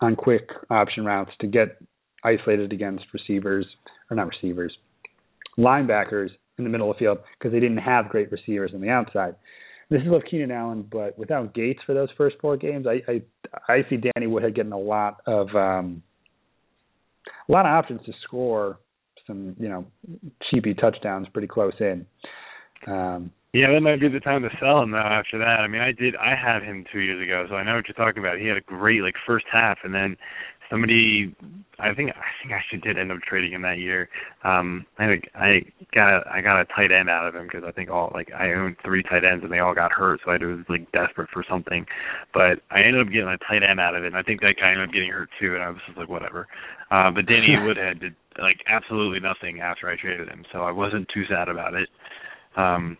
on 0.00 0.16
quick 0.16 0.48
option 0.70 1.04
routes 1.04 1.32
to 1.40 1.46
get 1.46 1.78
isolated 2.22 2.72
against 2.72 3.04
receivers 3.12 3.66
or 4.10 4.16
not 4.16 4.28
receivers, 4.28 4.72
linebackers 5.58 6.28
in 6.58 6.64
the 6.64 6.70
middle 6.70 6.90
of 6.90 6.96
the 6.96 7.00
field 7.00 7.18
because 7.38 7.52
they 7.52 7.60
didn't 7.60 7.78
have 7.78 8.08
great 8.08 8.30
receivers 8.30 8.72
on 8.74 8.80
the 8.80 8.88
outside. 8.88 9.34
This 9.90 10.02
is 10.02 10.08
with 10.08 10.24
Keenan 10.30 10.50
Allen, 10.50 10.86
but 10.90 11.18
without 11.18 11.54
Gates 11.54 11.80
for 11.84 11.94
those 11.94 12.08
first 12.16 12.36
four 12.40 12.56
games, 12.56 12.86
I 12.86 13.02
I, 13.10 13.22
I 13.68 13.82
see 13.88 13.96
Danny 13.96 14.26
Woodhead 14.26 14.54
getting 14.54 14.72
a 14.72 14.78
lot 14.78 15.20
of 15.26 15.48
um, 15.54 16.02
a 17.48 17.52
lot 17.52 17.66
of 17.66 17.72
options 17.72 18.00
to 18.06 18.12
score 18.24 18.78
some 19.26 19.56
you 19.58 19.68
know 19.68 19.86
cheapy 20.50 20.74
touchdowns 20.74 21.28
pretty 21.32 21.48
close 21.48 21.74
in. 21.80 22.06
Um, 22.86 23.30
yeah, 23.54 23.70
that 23.72 23.80
might 23.82 24.00
be 24.00 24.08
the 24.08 24.18
time 24.18 24.42
to 24.42 24.48
sell 24.60 24.82
him 24.82 24.90
though. 24.90 24.98
After 24.98 25.38
that, 25.38 25.60
I 25.60 25.68
mean, 25.68 25.80
I 25.80 25.92
did. 25.92 26.16
I 26.16 26.34
had 26.34 26.62
him 26.62 26.84
two 26.92 26.98
years 26.98 27.22
ago, 27.22 27.46
so 27.48 27.54
I 27.54 27.62
know 27.62 27.76
what 27.76 27.84
you're 27.86 27.94
talking 27.94 28.22
about. 28.22 28.40
He 28.40 28.48
had 28.48 28.56
a 28.56 28.60
great 28.60 29.02
like 29.02 29.14
first 29.26 29.46
half, 29.50 29.78
and 29.84 29.94
then 29.94 30.16
somebody 30.70 31.34
I 31.78 31.92
think 31.94 32.10
I 32.10 32.30
think 32.40 32.52
I 32.52 32.56
actually 32.56 32.80
did 32.80 32.98
end 32.98 33.10
up 33.10 33.18
trading 33.26 33.52
him 33.52 33.62
that 33.62 33.78
year. 33.78 34.08
Um 34.44 34.86
I 34.98 35.06
think 35.06 35.28
I 35.34 35.62
got 35.94 36.14
a, 36.14 36.20
I 36.30 36.40
got 36.40 36.60
a 36.60 36.64
tight 36.66 36.92
end 36.92 37.10
out 37.10 37.26
of 37.26 37.34
him 37.34 37.46
because 37.46 37.64
I 37.66 37.72
think 37.72 37.90
all 37.90 38.10
like 38.14 38.30
I 38.32 38.52
owned 38.52 38.76
three 38.84 39.02
tight 39.02 39.24
ends 39.24 39.44
and 39.44 39.52
they 39.52 39.58
all 39.58 39.74
got 39.74 39.92
hurt, 39.92 40.20
so 40.24 40.30
I 40.30 40.36
was 40.38 40.64
like 40.68 40.90
desperate 40.92 41.30
for 41.32 41.44
something. 41.48 41.86
But 42.32 42.60
I 42.70 42.82
ended 42.82 43.06
up 43.06 43.12
getting 43.12 43.28
a 43.28 43.38
tight 43.38 43.62
end 43.68 43.80
out 43.80 43.96
of 43.96 44.04
it, 44.04 44.08
and 44.08 44.16
I 44.16 44.22
think 44.22 44.40
that 44.40 44.56
guy 44.60 44.70
ended 44.70 44.88
up 44.88 44.94
getting 44.94 45.10
hurt 45.10 45.30
too, 45.40 45.54
and 45.54 45.62
I 45.62 45.70
was 45.70 45.80
just 45.86 45.98
like 45.98 46.08
whatever. 46.08 46.46
Uh, 46.90 47.10
but 47.10 47.26
Danny 47.26 47.56
Woodhead 47.64 48.00
did 48.00 48.14
like 48.38 48.58
absolutely 48.68 49.20
nothing 49.20 49.60
after 49.60 49.88
I 49.90 49.96
traded 49.96 50.28
him, 50.28 50.44
so 50.52 50.60
I 50.60 50.70
wasn't 50.70 51.08
too 51.12 51.24
sad 51.28 51.48
about 51.48 51.74
it. 51.74 51.88
Um 52.56 52.98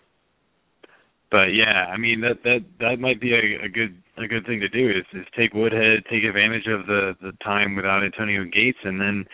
but 1.35 1.51
yeah, 1.53 1.91
I 1.91 1.97
mean 1.97 2.21
that 2.21 2.45
that 2.45 2.61
that 2.79 3.01
might 3.01 3.21
be 3.21 3.35
a, 3.35 3.67
a 3.67 3.69
good 3.69 4.01
a 4.17 4.29
good 4.29 4.47
thing 4.47 4.61
to 4.61 4.69
do 4.69 4.89
is 4.89 5.05
is 5.13 5.27
take 5.37 5.53
Woodhead, 5.53 6.05
take 6.09 6.23
advantage 6.23 6.69
of 6.69 6.87
the 6.87 7.17
the 7.21 7.33
time 7.43 7.75
without 7.75 8.05
Antonio 8.05 8.45
Gates, 8.45 8.79
and 8.85 9.01
then 9.01 9.25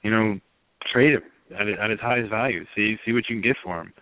you 0.00 0.10
know 0.10 0.40
trade 0.90 1.12
him 1.12 1.22
at 1.52 1.68
at 1.68 1.90
his 1.90 2.00
highest 2.00 2.30
value. 2.30 2.64
See 2.74 2.96
see 3.04 3.12
what 3.12 3.28
you 3.28 3.36
can 3.36 3.42
get 3.42 3.56
for 3.62 3.78
him. 3.78 3.92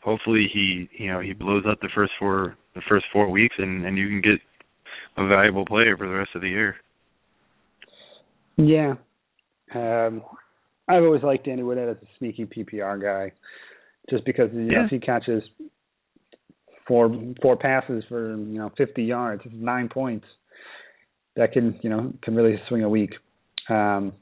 Hopefully 0.00 0.48
he 0.52 0.88
you 0.92 1.10
know 1.10 1.18
he 1.18 1.32
blows 1.32 1.64
up 1.68 1.80
the 1.80 1.90
first 1.92 2.12
four 2.20 2.56
the 2.76 2.82
first 2.88 3.06
four 3.12 3.28
weeks, 3.28 3.56
and 3.58 3.84
and 3.84 3.98
you 3.98 4.06
can 4.06 4.20
get 4.20 4.38
a 5.16 5.26
valuable 5.26 5.66
player 5.66 5.96
for 5.96 6.06
the 6.06 6.14
rest 6.14 6.30
of 6.36 6.42
the 6.42 6.48
year. 6.48 6.76
Yeah, 8.56 8.94
um, 9.74 10.22
I've 10.86 11.02
always 11.02 11.24
liked 11.24 11.46
Danny 11.46 11.64
Woodhead 11.64 11.88
as 11.88 11.96
a 11.96 12.06
sneaky 12.20 12.46
PPR 12.46 13.02
guy, 13.02 13.32
just 14.08 14.24
because 14.24 14.50
you 14.52 14.70
know 14.70 14.84
if 14.84 14.90
he 14.90 15.00
catches 15.00 15.42
four 16.88 17.14
four 17.40 17.56
passes 17.56 18.02
for 18.08 18.30
you 18.30 18.58
know 18.58 18.72
50 18.76 19.04
yards, 19.04 19.42
nine 19.52 19.88
points. 19.88 20.26
That 21.36 21.52
can 21.52 21.78
you 21.82 21.90
know 21.90 22.12
can 22.22 22.34
really 22.34 22.60
swing 22.68 22.82
a 22.82 22.88
week. 22.88 23.12
Um, 23.68 24.12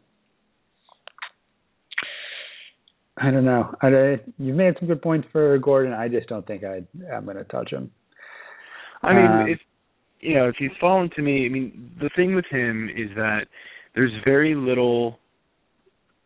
I 3.18 3.30
don't 3.30 3.46
know. 3.46 3.74
I, 3.80 4.20
you've 4.38 4.56
made 4.56 4.74
some 4.78 4.88
good 4.88 5.00
points 5.00 5.26
for 5.32 5.56
Gordon. 5.58 5.94
I 5.94 6.08
just 6.08 6.28
don't 6.28 6.46
think 6.46 6.64
I 6.64 6.82
I'm 7.14 7.24
going 7.24 7.38
to 7.38 7.44
touch 7.44 7.70
him. 7.70 7.90
I 9.02 9.14
mean, 9.14 9.26
um, 9.26 9.48
if 9.48 9.58
you 10.20 10.34
know, 10.34 10.48
if 10.48 10.56
he's 10.58 10.70
fallen 10.80 11.10
to 11.16 11.22
me, 11.22 11.46
I 11.46 11.48
mean, 11.48 11.92
the 12.00 12.10
thing 12.16 12.34
with 12.34 12.46
him 12.50 12.90
is 12.94 13.08
that 13.16 13.46
there's 13.94 14.12
very 14.24 14.54
little, 14.54 15.18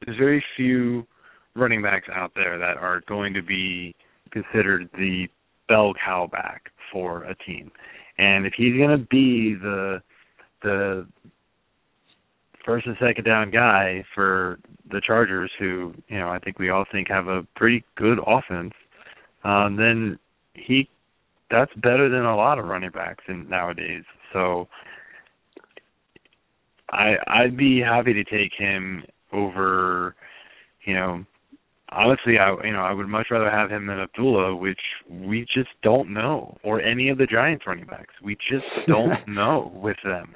there's 0.05 0.17
very 0.17 0.43
few 0.57 1.07
running 1.55 1.83
backs 1.83 2.09
out 2.13 2.33
there 2.35 2.59
that 2.59 2.77
are 2.77 3.03
going 3.07 3.35
to 3.35 3.43
be 3.43 3.95
considered 4.33 4.89
the 4.95 5.27
bell 5.71 5.95
cow 6.05 6.29
back 6.31 6.73
for 6.93 7.23
a 7.25 7.35
team. 7.37 7.71
And 8.19 8.45
if 8.45 8.53
he's 8.57 8.77
going 8.77 8.91
to 8.91 9.07
be 9.07 9.55
the 9.55 10.03
the 10.63 11.07
first 12.67 12.87
and 12.87 12.97
second 13.01 13.25
down 13.25 13.51
guy 13.51 14.05
for 14.15 14.59
the 14.91 15.01
Chargers, 15.01 15.51
who 15.59 15.95
you 16.09 16.19
know 16.19 16.29
I 16.29 16.39
think 16.41 16.59
we 16.59 16.69
all 16.69 16.85
think 16.93 17.09
have 17.09 17.29
a 17.29 17.47
pretty 17.57 17.85
good 17.97 18.19
offense, 18.27 18.75
um, 19.45 19.77
then 19.77 20.19
he 20.55 20.89
that's 21.51 21.73
better 21.77 22.09
than 22.09 22.25
a 22.25 22.37
lot 22.37 22.59
of 22.59 22.67
running 22.67 22.91
backs 22.91 23.25
in 23.29 23.49
nowadays. 23.49 24.05
So 24.33 24.69
I 26.91 27.15
I'd 27.29 27.57
be 27.57 27.81
happy 27.81 28.13
to 28.13 28.25
take 28.25 28.53
him 28.59 29.05
over, 29.33 30.17
you 30.85 30.95
know, 30.95 31.25
honestly, 31.93 32.39
I 32.39 32.55
you 32.65 32.73
know 32.73 32.81
I 32.81 32.93
would 32.93 33.09
much 33.09 33.29
rather 33.31 33.51
have 33.51 33.71
him 33.71 33.87
than 33.87 34.01
Abdullah, 34.01 34.57
which 34.57 34.81
we 35.09 35.43
just 35.43 35.71
don't 35.83 36.13
know, 36.13 36.57
or 36.63 36.81
any 36.81 37.09
of 37.09 37.19
the 37.19 37.27
Giants 37.27 37.67
running 37.67 37.87
backs. 37.87 38.15
We 38.23 38.37
just 38.51 38.67
don't 38.87 39.27
know 39.29 39.73
with 39.75 39.97
them. 40.05 40.35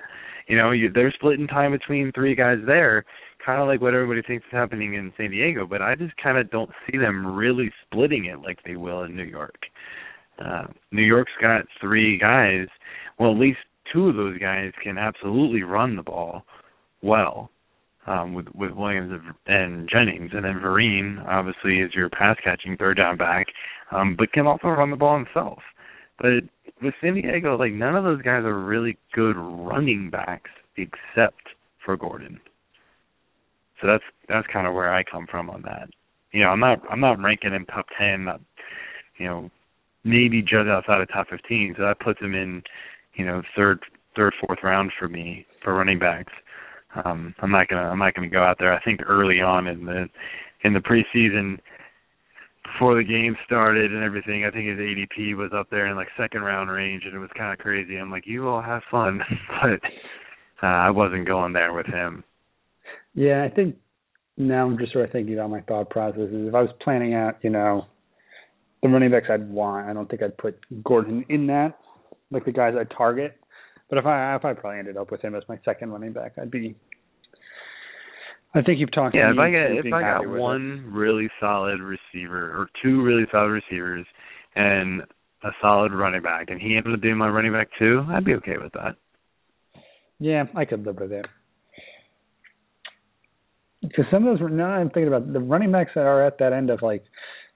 You 0.48 0.58
know, 0.58 0.72
you, 0.72 0.90
they're 0.92 1.12
splitting 1.12 1.46
time 1.46 1.72
between 1.72 2.12
three 2.12 2.34
guys 2.34 2.58
there, 2.66 3.04
kind 3.44 3.62
of 3.62 3.68
like 3.68 3.80
what 3.80 3.94
everybody 3.94 4.20
thinks 4.22 4.44
is 4.44 4.52
happening 4.52 4.94
in 4.94 5.12
San 5.16 5.30
Diego. 5.30 5.66
But 5.66 5.80
I 5.80 5.94
just 5.94 6.14
kind 6.22 6.36
of 6.36 6.50
don't 6.50 6.70
see 6.86 6.98
them 6.98 7.26
really 7.26 7.72
splitting 7.86 8.26
it 8.26 8.40
like 8.42 8.58
they 8.64 8.76
will 8.76 9.04
in 9.04 9.16
New 9.16 9.24
York. 9.24 9.56
Uh, 10.44 10.64
New 10.92 11.02
York's 11.02 11.32
got 11.40 11.64
three 11.80 12.18
guys. 12.18 12.66
Well, 13.18 13.30
at 13.30 13.38
least 13.38 13.58
two 13.92 14.08
of 14.08 14.16
those 14.16 14.38
guys 14.38 14.72
can 14.82 14.98
absolutely 14.98 15.62
run 15.62 15.96
the 15.96 16.02
ball 16.02 16.42
well 17.02 17.50
um, 18.06 18.34
with 18.34 18.46
with 18.54 18.72
Williams 18.72 19.12
and 19.46 19.88
Jennings, 19.88 20.30
and 20.34 20.44
then 20.44 20.60
Vereen 20.62 21.24
obviously 21.26 21.80
is 21.80 21.94
your 21.94 22.10
pass 22.10 22.36
catching 22.42 22.76
third 22.76 22.96
down 22.96 23.16
back, 23.16 23.46
um, 23.90 24.14
but 24.16 24.32
can 24.32 24.46
also 24.46 24.68
run 24.68 24.90
the 24.90 24.96
ball 24.96 25.16
himself. 25.16 25.60
But 26.18 26.44
with 26.82 26.94
San 27.00 27.14
Diego, 27.14 27.56
like 27.56 27.72
none 27.72 27.96
of 27.96 28.04
those 28.04 28.22
guys 28.22 28.44
are 28.44 28.58
really 28.58 28.96
good 29.12 29.36
running 29.36 30.10
backs 30.10 30.50
except 30.76 31.42
for 31.84 31.96
Gordon. 31.96 32.40
So 33.80 33.86
that's 33.86 34.04
that's 34.28 34.46
kind 34.52 34.66
of 34.66 34.74
where 34.74 34.94
I 34.94 35.02
come 35.02 35.26
from 35.30 35.50
on 35.50 35.62
that. 35.62 35.88
You 36.32 36.42
know, 36.42 36.48
I'm 36.48 36.60
not 36.60 36.80
I'm 36.90 37.00
not 37.00 37.22
ranking 37.22 37.52
him 37.52 37.66
top 37.66 37.86
ten, 37.98 38.24
not, 38.24 38.40
you 39.18 39.26
know, 39.26 39.50
maybe 40.04 40.42
just 40.42 40.68
outside 40.68 41.00
of 41.00 41.08
top 41.08 41.28
fifteen. 41.28 41.74
So 41.76 41.84
that 41.84 42.00
puts 42.00 42.20
him 42.20 42.34
in, 42.34 42.62
you 43.14 43.24
know, 43.24 43.42
third 43.56 43.80
third 44.16 44.34
fourth 44.40 44.60
round 44.62 44.92
for 44.98 45.08
me 45.08 45.46
for 45.62 45.74
running 45.74 45.98
backs. 45.98 46.32
Um, 47.04 47.34
I'm 47.40 47.50
not 47.50 47.68
gonna 47.68 47.88
I'm 47.88 47.98
not 47.98 48.14
gonna 48.14 48.28
go 48.28 48.42
out 48.42 48.56
there. 48.58 48.72
I 48.72 48.82
think 48.82 49.00
early 49.06 49.40
on 49.40 49.66
in 49.66 49.84
the 49.84 50.08
in 50.62 50.74
the 50.74 50.80
preseason, 50.80 51.58
before 52.64 52.96
the 52.96 53.04
game 53.04 53.36
started 53.46 53.92
and 53.92 54.02
everything, 54.02 54.44
I 54.44 54.50
think 54.50 54.68
his 54.68 54.78
ADP 54.78 55.36
was 55.36 55.50
up 55.54 55.68
there 55.70 55.86
in 55.86 55.96
like 55.96 56.08
second 56.16 56.42
round 56.42 56.70
range, 56.70 57.04
and 57.04 57.14
it 57.14 57.18
was 57.18 57.30
kind 57.36 57.52
of 57.52 57.58
crazy. 57.58 57.96
I'm 57.96 58.10
like, 58.10 58.26
you 58.26 58.48
all 58.48 58.62
have 58.62 58.82
fun, 58.90 59.20
but 59.62 59.80
uh, 60.62 60.66
I 60.66 60.90
wasn't 60.90 61.26
going 61.26 61.52
there 61.52 61.72
with 61.72 61.86
him. 61.86 62.24
Yeah, 63.14 63.44
I 63.44 63.54
think 63.54 63.76
now 64.36 64.66
I'm 64.66 64.78
just 64.78 64.92
sort 64.92 65.04
of 65.04 65.12
thinking 65.12 65.34
about 65.34 65.50
my 65.50 65.60
thought 65.62 65.90
processes. 65.90 66.48
If 66.48 66.54
I 66.54 66.62
was 66.62 66.70
planning 66.82 67.14
out, 67.14 67.36
you 67.42 67.50
know, 67.50 67.86
the 68.82 68.88
running 68.88 69.10
backs 69.10 69.26
I'd 69.30 69.48
want, 69.48 69.88
I 69.88 69.92
don't 69.92 70.08
think 70.08 70.22
I'd 70.22 70.36
put 70.36 70.58
Gordon 70.82 71.24
in 71.28 71.46
that, 71.48 71.78
like 72.30 72.44
the 72.44 72.52
guys 72.52 72.74
I'd 72.78 72.90
target. 72.96 73.36
But 73.88 73.98
if 73.98 74.06
I 74.06 74.34
if 74.36 74.44
I 74.44 74.52
probably 74.54 74.78
ended 74.78 74.96
up 74.96 75.10
with 75.10 75.20
him 75.20 75.34
as 75.34 75.42
my 75.48 75.58
second 75.64 75.90
running 75.90 76.12
back, 76.12 76.32
I'd 76.40 76.50
be. 76.50 76.74
I 78.54 78.62
think 78.62 78.78
you've 78.78 78.92
talked. 78.92 79.14
Yeah, 79.14 79.32
if 79.32 79.38
I 79.38 79.50
get 79.50 79.86
if 79.86 79.92
I 79.92 80.00
got 80.00 80.28
one 80.28 80.84
it. 80.86 80.96
really 80.96 81.28
solid 81.40 81.80
receiver 81.80 82.56
or 82.56 82.68
two 82.82 83.02
really 83.02 83.24
solid 83.32 83.50
receivers 83.50 84.06
and 84.54 85.02
a 85.42 85.50
solid 85.60 85.92
running 85.92 86.22
back, 86.22 86.46
and 86.48 86.60
he 86.60 86.76
ended 86.76 86.94
up 86.94 87.00
being 87.00 87.16
my 87.16 87.28
running 87.28 87.52
back 87.52 87.68
too, 87.78 88.04
I'd 88.08 88.24
be 88.24 88.34
okay 88.34 88.56
with 88.60 88.72
that. 88.72 88.96
Yeah, 90.18 90.44
I 90.56 90.64
could 90.64 90.86
live 90.86 90.96
with 91.00 91.12
it. 91.12 91.26
Because 93.82 94.06
some 94.10 94.26
of 94.26 94.38
those, 94.38 94.48
now 94.50 94.70
I'm 94.70 94.88
thinking 94.88 95.08
about 95.08 95.30
the 95.30 95.40
running 95.40 95.70
backs 95.70 95.90
that 95.94 96.06
are 96.06 96.24
at 96.26 96.38
that 96.38 96.54
end 96.54 96.70
of 96.70 96.80
like 96.80 97.04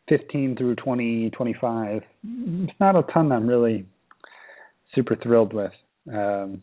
15 0.08 0.56
through 0.56 0.74
20, 0.74 1.30
25. 1.30 2.02
It's 2.24 2.72
not 2.80 2.96
a 2.96 3.02
ton 3.12 3.32
I'm 3.32 3.46
really 3.46 3.86
super 4.94 5.16
thrilled 5.16 5.54
with. 5.54 5.72
Um, 6.12 6.62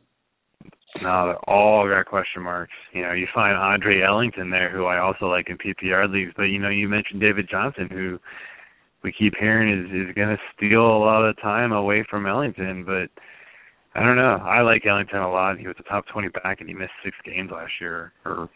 no, 1.02 1.28
they're 1.28 1.50
all 1.50 1.88
got 1.88 2.06
question 2.06 2.42
marks. 2.42 2.74
You 2.94 3.04
know, 3.04 3.12
you 3.12 3.28
find 3.34 3.58
Andre 3.58 4.02
Ellington 4.02 4.50
there, 4.50 4.70
who 4.70 4.86
I 4.86 5.00
also 5.00 5.26
like 5.28 5.50
in 5.50 5.58
PPR 5.58 6.12
leagues, 6.12 6.32
but 6.36 6.44
you 6.44 6.60
know, 6.60 6.70
you 6.70 6.88
mentioned 6.88 7.22
David 7.22 7.50
Johnson, 7.50 7.90
who 7.92 8.18
we 9.04 9.12
keep 9.12 9.34
hearing 9.40 9.70
is 9.72 10.10
is 10.10 10.16
going 10.16 10.30
to 10.30 10.38
steal 10.56 10.82
a 10.82 11.04
lot 11.04 11.24
of 11.24 11.40
time 11.42 11.72
away 11.72 12.06
from 12.10 12.26
Ellington, 12.26 12.86
but 12.86 13.10
I 13.94 14.04
don't 14.04 14.16
know. 14.16 14.40
I 14.44 14.62
like 14.62 14.86
Ellington 14.86 15.20
a 15.20 15.32
lot. 15.32 15.60
He 15.60 15.68
was 15.68 15.76
a 15.80 15.84
top 15.84 16.06
20 16.08 16.30
back, 16.30 16.60
and 16.60 16.70
he 16.70 16.76
missed 16.76 16.92
six 17.04 17.16
games 17.26 17.52
last 17.52 17.74
year, 17.80 18.14
or 18.26 18.50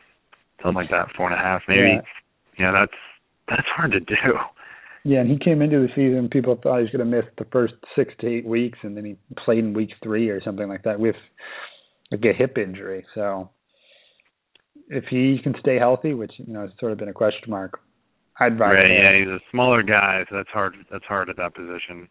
something 0.62 0.76
like 0.76 0.90
that, 0.92 1.08
four 1.16 1.30
and 1.30 1.40
a 1.40 1.44
half 1.44 1.62
maybe. 1.68 1.96
Yeah. 1.96 2.02
You 2.58 2.66
know, 2.66 2.74
that's 2.74 3.00
that's 3.48 3.68
hard 3.76 3.92
to 3.92 4.00
do. 4.00 4.16
Yeah, 5.04 5.20
and 5.20 5.30
he 5.30 5.38
came 5.38 5.62
into 5.62 5.80
the 5.80 5.88
season. 5.96 6.30
People 6.30 6.60
thought 6.62 6.78
he 6.78 6.84
was 6.84 6.92
going 6.92 7.10
to 7.10 7.18
miss 7.18 7.26
the 7.38 7.46
first 7.52 7.74
six 7.96 8.14
to 8.20 8.28
eight 8.28 8.46
weeks, 8.46 8.80
and 8.84 8.98
then 8.98 9.06
he 9.06 9.16
played 9.46 9.60
in 9.60 9.74
week 9.74 9.92
three 10.04 10.30
or 10.30 10.42
something 10.44 10.68
like 10.68 10.84
that 10.84 11.00
with 11.00 11.16
like 12.12 12.24
a 12.26 12.38
hip 12.38 12.58
injury. 12.58 13.06
So 13.16 13.50
if 14.90 15.06
he 15.10 15.40
can 15.42 15.56
stay 15.60 15.78
healthy, 15.78 16.14
which 16.14 16.34
you 16.38 16.54
know 16.54 16.62
has 16.62 16.72
sort 16.80 16.92
of 16.92 16.98
been 16.98 17.10
a 17.10 17.14
question 17.14 17.50
mark, 17.50 17.80
I'd. 18.40 18.60
Right. 18.60 18.80
Yeah, 18.82 19.18
he's 19.18 19.28
a 19.28 19.40
smaller 19.52 19.84
guy, 19.84 20.26
so 20.30 20.36
that's 20.36 20.50
hard. 20.50 20.76
That's 20.92 21.06
hard 21.06 21.30
at 21.30 21.38
that 21.38 21.56
position. 21.56 22.10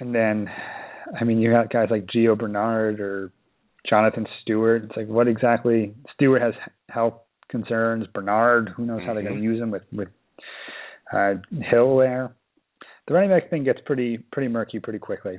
And 0.00 0.14
then, 0.14 0.48
I 1.18 1.24
mean, 1.24 1.38
you 1.40 1.50
got 1.52 1.72
guys 1.72 1.88
like 1.90 2.06
Gio 2.06 2.38
Bernard 2.38 3.00
or 3.00 3.32
Jonathan 3.88 4.26
Stewart. 4.42 4.84
It's 4.84 4.96
like, 4.96 5.08
what 5.08 5.28
exactly? 5.28 5.94
Stewart 6.14 6.42
has 6.42 6.54
health 6.88 7.14
concerns. 7.48 8.06
Bernard, 8.12 8.70
who 8.76 8.84
knows 8.86 9.02
how 9.06 9.14
they're 9.14 9.22
going 9.22 9.34
to 9.34 9.40
mm-hmm. 9.40 9.52
use 9.52 9.62
him 9.62 9.70
with 9.70 9.82
with 9.92 10.08
uh, 11.12 11.34
Hill 11.70 11.96
there. 11.98 12.34
The 13.06 13.14
running 13.14 13.30
back 13.30 13.50
thing 13.50 13.64
gets 13.64 13.80
pretty 13.84 14.18
pretty 14.32 14.48
murky 14.48 14.78
pretty 14.78 14.98
quickly. 14.98 15.38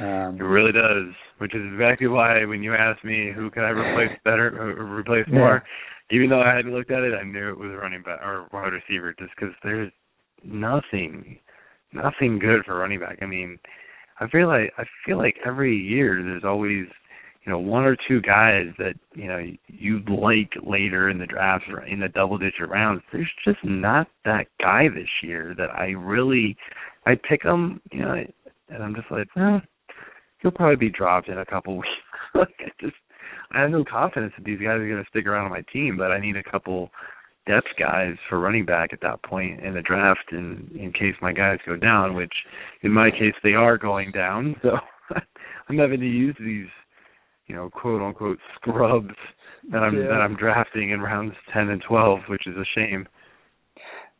Um, 0.00 0.36
It 0.38 0.44
really 0.44 0.72
does, 0.72 1.12
which 1.38 1.54
is 1.54 1.62
exactly 1.72 2.06
why 2.06 2.44
when 2.44 2.62
you 2.62 2.74
asked 2.74 3.04
me 3.04 3.32
who 3.34 3.50
can 3.50 3.64
I 3.64 3.70
replace 3.70 4.16
better, 4.24 4.48
or 4.60 4.84
replace 4.84 5.26
more, 5.28 5.62
even 6.10 6.28
though 6.28 6.42
I 6.42 6.54
hadn't 6.54 6.72
looked 6.72 6.90
at 6.90 7.02
it, 7.02 7.14
I 7.14 7.24
knew 7.24 7.50
it 7.50 7.58
was 7.58 7.72
running 7.80 8.02
back 8.02 8.20
or 8.22 8.46
wide 8.52 8.72
receiver, 8.72 9.14
just 9.18 9.32
because 9.34 9.54
there's 9.64 9.90
nothing, 10.44 11.38
nothing 11.92 12.38
good 12.38 12.64
for 12.64 12.76
running 12.76 13.00
back. 13.00 13.18
I 13.22 13.26
mean, 13.26 13.58
I 14.20 14.28
feel 14.28 14.46
like 14.46 14.72
I 14.78 14.84
feel 15.06 15.16
like 15.16 15.36
every 15.44 15.76
year 15.76 16.22
there's 16.22 16.44
always, 16.44 16.86
you 17.48 17.54
know, 17.54 17.58
one 17.58 17.84
or 17.84 17.96
two 18.06 18.20
guys 18.20 18.66
that 18.76 18.92
you 19.14 19.26
know 19.26 19.40
you'd 19.68 20.10
like 20.10 20.50
later 20.62 21.08
in 21.08 21.18
the 21.18 21.26
drafts 21.26 21.66
or 21.70 21.82
in 21.86 22.00
the 22.00 22.08
double 22.08 22.36
digit 22.36 22.68
rounds. 22.68 23.00
There's 23.10 23.30
just 23.42 23.58
not 23.64 24.06
that 24.26 24.48
guy 24.60 24.88
this 24.88 25.08
year 25.22 25.54
that 25.56 25.70
I 25.70 25.92
really, 25.92 26.56
I 27.06 27.14
pick 27.14 27.42
him, 27.42 27.80
you 27.90 28.02
know, 28.02 28.22
and 28.68 28.82
I'm 28.82 28.94
just 28.94 29.10
like, 29.10 29.28
well 29.34 29.62
he'll 30.40 30.50
probably 30.50 30.76
be 30.76 30.90
dropped 30.90 31.28
in 31.28 31.38
a 31.38 31.46
couple 31.46 31.76
weeks. 31.78 31.88
like 32.34 32.48
I 32.60 32.70
just 32.80 32.96
I 33.52 33.62
have 33.62 33.70
no 33.70 33.84
confidence 33.84 34.32
that 34.36 34.44
these 34.44 34.58
guys 34.58 34.78
are 34.78 34.88
going 34.88 35.02
to 35.02 35.08
stick 35.08 35.26
around 35.26 35.46
on 35.46 35.50
my 35.50 35.64
team, 35.72 35.96
but 35.96 36.12
I 36.12 36.20
need 36.20 36.36
a 36.36 36.42
couple 36.42 36.90
depth 37.46 37.68
guys 37.78 38.14
for 38.28 38.38
running 38.38 38.66
back 38.66 38.90
at 38.92 39.00
that 39.00 39.22
point 39.22 39.60
in 39.60 39.72
the 39.74 39.80
draft 39.80 40.32
in 40.32 40.70
in 40.78 40.92
case 40.92 41.14
my 41.22 41.32
guys 41.32 41.58
go 41.66 41.76
down, 41.76 42.14
which 42.14 42.32
in 42.82 42.92
my 42.92 43.10
case 43.10 43.34
they 43.42 43.54
are 43.54 43.78
going 43.78 44.12
down. 44.12 44.56
So 45.10 45.16
I'm 45.70 45.78
having 45.78 46.00
to 46.00 46.06
use 46.06 46.36
these, 46.38 46.66
you 47.48 47.54
know, 47.56 47.68
quote 47.70 48.00
unquote 48.02 48.38
scrubs 48.56 49.14
that 49.72 49.78
I'm 49.82 49.96
Yeah. 49.96 50.08
that 50.08 50.20
I'm 50.20 50.36
drafting 50.36 50.90
in 50.90 51.00
rounds 51.00 51.34
ten 51.52 51.68
and 51.70 51.82
twelve, 51.82 52.20
which 52.28 52.46
is 52.46 52.56
a 52.56 52.64
shame. 52.74 53.08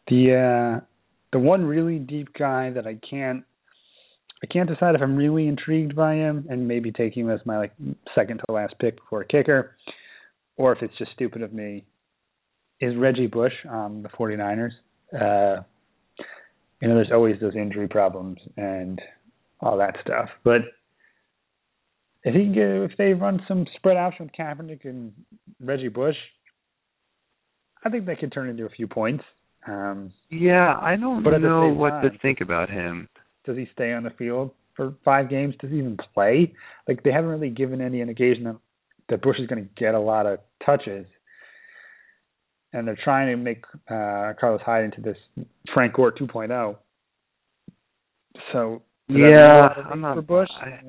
The 0.09 0.35
uh 0.35 0.85
the 1.33 1.39
one 1.39 1.65
really 1.65 1.99
deep 1.99 2.29
guy 2.39 2.71
that 2.71 2.87
I 2.87 2.99
can't 3.09 3.45
I 4.43 4.47
can't 4.47 4.69
decide 4.69 4.95
if 4.95 5.03
I'm 5.03 5.17
really 5.17 5.47
intrigued 5.47 5.95
by 5.97 6.15
him 6.15 6.47
and 6.49 6.67
maybe 6.67 6.93
taking 6.93 7.25
him 7.27 7.31
as 7.31 7.41
my 7.45 7.59
like 7.59 7.73
second 8.15 8.41
to 8.47 8.53
last 8.53 8.75
pick 8.81 8.97
before 8.97 9.23
a 9.23 9.27
kicker, 9.27 9.77
or 10.57 10.73
if 10.73 10.83
it's 10.83 10.97
just 10.97 11.13
stupid 11.13 11.43
of 11.43 11.53
me, 11.53 11.85
is 12.81 12.97
Reggie 12.97 13.27
Bush 13.27 13.53
on 13.69 14.03
the 14.03 14.09
49ers. 14.11 14.71
Uh, 15.13 15.63
you 16.81 16.87
know, 16.89 16.95
there's 16.95 17.11
always 17.13 17.41
those 17.41 17.57
injury 17.57 17.89
problems 17.89 18.39
and 18.57 19.03
all 19.61 19.77
that 19.79 19.97
stuff, 20.03 20.29
but 20.45 20.61
if 22.25 22.35
he 22.35 22.41
can 22.45 22.53
get, 22.55 22.67
if 22.91 22.93
they 22.99 23.13
run 23.13 23.41
some 23.47 23.67
spread 23.77 23.97
option 23.97 24.27
with 24.27 24.35
Kaepernick 24.35 24.85
and 24.85 25.13
Reggie 25.61 25.89
Bush, 25.89 26.17
I 27.85 27.91
think 27.91 28.07
they 28.07 28.17
could 28.17 28.33
turn 28.33 28.49
into 28.49 28.65
a 28.65 28.71
few 28.71 28.87
points. 28.89 29.25
Um, 29.67 30.13
Yeah, 30.31 30.77
I 30.81 30.97
don't 30.97 31.23
know 31.23 31.69
what 31.73 32.03
to 32.03 32.11
think 32.21 32.41
about 32.41 32.71
him. 32.71 33.09
does 33.45 33.57
he 33.57 33.69
stay 33.73 33.93
on 33.93 34.03
the 34.03 34.11
field 34.11 34.51
for 34.75 34.95
five 35.05 35.29
games? 35.31 35.55
Does 35.61 35.71
he 35.71 35.79
even 35.79 35.97
play? 36.15 36.53
Like 36.87 37.03
they 37.03 37.13
haven't 37.13 37.31
really 37.31 37.51
given 37.51 37.81
any 37.81 38.01
indication 38.01 38.45
that, 38.45 38.57
that 39.09 39.23
Bush 39.23 39.39
is 39.39 39.47
going 39.47 39.63
to 39.65 39.71
get 39.81 39.95
a 39.95 40.01
lot 40.01 40.27
of 40.27 40.41
touches, 40.65 41.07
and 42.73 42.87
they're 42.87 42.99
trying 43.03 43.29
to 43.29 43.37
make 43.37 43.65
uh, 43.91 44.35
Carlos 44.41 44.61
Hyde 44.65 44.85
into 44.85 45.01
this 45.01 45.17
Frank 45.73 45.95
Gore 45.95 46.13
2.0. 46.13 46.77
So 48.53 48.83
Yeah, 49.09 49.69
I'm 49.91 50.01
not 50.01 50.17
for 50.17 50.23
Bush. 50.23 50.49
I, 50.61 50.81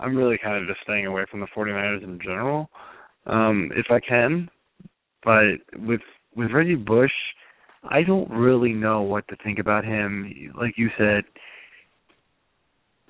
I'm 0.00 0.16
really 0.16 0.38
kind 0.42 0.56
of 0.56 0.68
just 0.68 0.82
staying 0.82 1.06
away 1.06 1.24
from 1.30 1.40
the 1.40 1.46
49ers 1.54 2.02
in 2.02 2.18
general, 2.22 2.70
um, 3.26 3.70
if 3.76 3.86
I 3.90 4.00
can. 4.00 4.48
But 5.22 5.56
with 5.76 6.00
with 6.34 6.52
Reggie 6.52 6.74
Bush, 6.74 7.12
I 7.84 8.02
don't 8.02 8.30
really 8.30 8.72
know 8.72 9.02
what 9.02 9.28
to 9.28 9.36
think 9.44 9.58
about 9.58 9.84
him. 9.84 10.52
Like 10.58 10.74
you 10.76 10.88
said, 10.96 11.24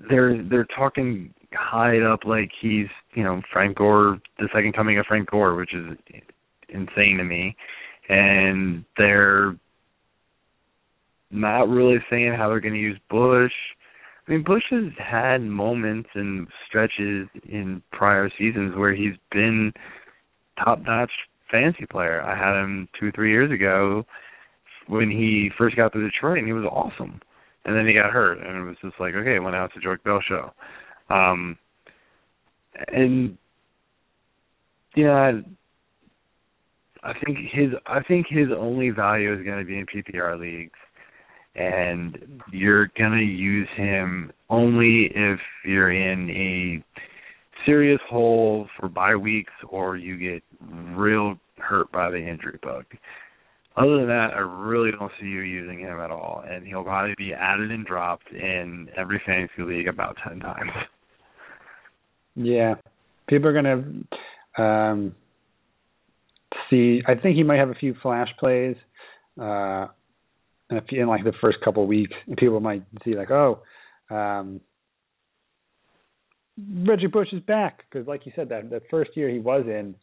they're 0.09 0.43
they're 0.43 0.67
talking 0.75 1.33
Hyde 1.53 2.03
up 2.03 2.21
like 2.25 2.49
he's 2.61 2.87
you 3.13 3.23
know 3.23 3.41
Frank 3.51 3.77
Gore, 3.77 4.19
the 4.39 4.47
second 4.53 4.73
coming 4.73 4.97
of 4.97 5.05
Frank 5.05 5.29
Gore, 5.29 5.55
which 5.55 5.73
is 5.73 5.97
insane 6.69 7.17
to 7.17 7.23
me. 7.23 7.55
And 8.09 8.83
they're 8.97 9.55
not 11.29 11.69
really 11.69 11.97
saying 12.09 12.33
how 12.37 12.49
they're 12.49 12.59
going 12.59 12.73
to 12.73 12.79
use 12.79 12.99
Bush. 13.09 13.53
I 14.31 14.35
mean, 14.35 14.43
Bush 14.45 14.63
has 14.69 14.93
had 14.97 15.41
moments 15.41 16.07
and 16.15 16.47
stretches 16.65 17.27
in 17.49 17.83
prior 17.91 18.29
seasons 18.37 18.77
where 18.77 18.95
he's 18.95 19.15
been 19.29 19.73
top-notch 20.63 21.11
fantasy 21.51 21.85
player. 21.85 22.21
I 22.21 22.37
had 22.37 22.63
him 22.63 22.87
two, 22.97 23.11
three 23.11 23.29
years 23.29 23.51
ago 23.51 24.05
when 24.87 25.11
he 25.11 25.49
first 25.57 25.75
got 25.75 25.91
to 25.91 26.01
Detroit, 26.01 26.37
and 26.37 26.47
he 26.47 26.53
was 26.53 26.63
awesome. 26.63 27.19
And 27.65 27.75
then 27.75 27.85
he 27.85 27.93
got 27.93 28.09
hurt, 28.11 28.37
and 28.37 28.57
it 28.57 28.61
was 28.61 28.77
just 28.81 29.01
like, 29.01 29.15
okay, 29.15 29.37
well 29.39 29.51
now 29.51 29.65
it's 29.65 29.75
a 29.75 29.85
Joique 29.85 30.03
Bell 30.05 30.21
show. 30.25 30.53
Um, 31.13 31.57
and 32.87 33.37
yeah, 34.95 35.33
I 37.03 37.13
think 37.25 37.37
his 37.51 37.71
I 37.85 38.01
think 38.01 38.27
his 38.29 38.47
only 38.57 38.91
value 38.91 39.37
is 39.37 39.43
going 39.43 39.59
to 39.59 39.65
be 39.65 39.77
in 39.77 39.85
PPR 39.85 40.39
leagues 40.39 40.79
and 41.55 42.41
you're 42.51 42.87
gonna 42.97 43.21
use 43.21 43.67
him 43.75 44.31
only 44.49 45.11
if 45.13 45.39
you're 45.65 45.91
in 45.91 46.29
a 46.29 46.83
serious 47.65 47.99
hole 48.09 48.67
for 48.79 48.89
bye 48.89 49.15
weeks 49.15 49.53
or 49.69 49.97
you 49.97 50.17
get 50.17 50.43
real 50.95 51.35
hurt 51.57 51.91
by 51.91 52.09
the 52.09 52.17
injury 52.17 52.59
bug. 52.61 52.85
Other 53.77 53.97
than 53.97 54.07
that, 54.07 54.31
I 54.35 54.39
really 54.39 54.91
don't 54.91 55.11
see 55.19 55.27
you 55.27 55.41
using 55.41 55.79
him 55.79 55.99
at 55.99 56.11
all, 56.11 56.43
and 56.47 56.67
he'll 56.67 56.83
probably 56.83 57.15
be 57.17 57.33
added 57.33 57.71
and 57.71 57.85
dropped 57.85 58.29
in 58.31 58.89
every 58.97 59.21
fantasy 59.25 59.63
league 59.63 59.87
about 59.87 60.17
ten 60.27 60.39
times. 60.39 60.71
Yeah, 62.35 62.75
people 63.27 63.47
are 63.47 63.53
going 63.53 64.07
to 64.57 64.61
um, 64.61 65.15
see. 66.69 67.01
I 67.07 67.15
think 67.15 67.37
he 67.37 67.43
might 67.43 67.59
have 67.59 67.69
a 67.69 67.75
few 67.75 67.95
flash 68.01 68.27
plays. 68.39 68.75
Uh, 69.41 69.87
and 70.71 70.79
if 70.79 70.85
in 70.91 71.07
like 71.07 71.23
the 71.23 71.33
first 71.41 71.57
couple 71.63 71.83
of 71.83 71.89
weeks, 71.89 72.13
people 72.37 72.59
might 72.61 72.83
see 73.03 73.13
like, 73.15 73.29
oh, 73.29 73.59
um, 74.09 74.61
Reggie 76.85 77.07
Bush 77.07 77.27
is 77.33 77.41
back 77.41 77.83
because, 77.89 78.07
like 78.07 78.25
you 78.25 78.31
said, 78.35 78.49
that 78.49 78.69
that 78.69 78.83
first 78.89 79.11
year 79.15 79.29
he 79.29 79.39
was 79.39 79.65
in 79.67 79.95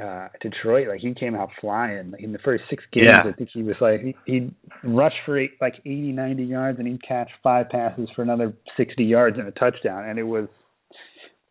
uh 0.00 0.28
Detroit, 0.40 0.88
like 0.88 1.00
he 1.00 1.14
came 1.14 1.34
out 1.34 1.50
flying. 1.60 2.10
Like 2.12 2.22
in 2.22 2.32
the 2.32 2.38
first 2.38 2.64
six 2.70 2.84
games, 2.92 3.08
Yeah. 3.10 3.28
I 3.28 3.32
think 3.32 3.48
he 3.52 3.62
was 3.62 3.76
like 3.80 4.00
he 4.02 4.14
he 4.26 4.50
rushed 4.84 5.16
for 5.24 5.38
eight, 5.38 5.52
like 5.60 5.74
80, 5.80 6.12
90 6.12 6.44
yards, 6.44 6.78
and 6.78 6.86
he'd 6.86 7.02
catch 7.02 7.30
five 7.42 7.68
passes 7.70 8.08
for 8.14 8.22
another 8.22 8.52
sixty 8.76 9.04
yards 9.04 9.38
and 9.38 9.48
a 9.48 9.52
touchdown, 9.52 10.04
and 10.08 10.18
it 10.18 10.24
was 10.24 10.48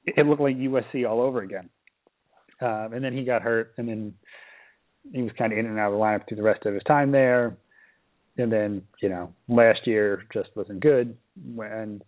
it 0.05 0.25
looked 0.25 0.41
like 0.41 0.55
USC 0.57 1.09
all 1.09 1.21
over 1.21 1.41
again. 1.41 1.69
Um, 2.61 2.93
and 2.93 3.03
then 3.03 3.13
he 3.13 3.23
got 3.25 3.41
hurt, 3.41 3.73
and 3.77 3.87
then 3.89 4.13
he 5.11 5.21
was 5.21 5.31
kind 5.37 5.51
of 5.51 5.59
in 5.59 5.65
and 5.65 5.79
out 5.79 5.91
of 5.91 5.93
the 5.93 6.03
lineup 6.03 6.27
through 6.27 6.37
the 6.37 6.43
rest 6.43 6.65
of 6.65 6.73
his 6.73 6.83
time 6.83 7.11
there. 7.11 7.57
And 8.37 8.51
then, 8.51 8.81
you 9.01 9.09
know, 9.09 9.33
last 9.47 9.87
year 9.87 10.23
just 10.33 10.49
wasn't 10.55 10.81
good. 10.81 11.15
And 11.57 12.03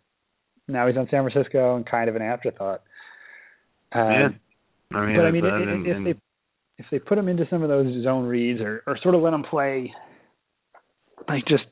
now 0.67 0.87
he's 0.87 0.97
on 0.97 1.07
San 1.09 1.29
Francisco 1.29 1.75
and 1.77 1.85
kind 1.85 2.09
of 2.09 2.15
an 2.15 2.21
afterthought. 2.21 2.83
Um, 3.93 4.11
yeah. 4.11 4.29
I 4.93 5.05
mean, 5.05 5.15
but 5.15 5.25
I 5.25 5.31
mean, 5.31 5.43
that- 5.43 5.53
i- 5.53 5.57
i- 5.57 5.61
and- 5.61 5.87
if 5.87 5.95
and- 5.95 6.05
they 6.05 6.15
if 6.79 6.85
they 6.91 6.99
put 6.99 7.17
him 7.17 7.27
into 7.27 7.47
some 7.49 7.63
of 7.63 7.69
those 7.69 8.03
zone 8.03 8.25
reads 8.27 8.61
or 8.61 8.83
or 8.85 8.97
sort 8.97 9.15
of 9.15 9.21
let 9.21 9.33
him 9.33 9.43
play, 9.43 9.93
like 11.27 11.45
just 11.47 11.65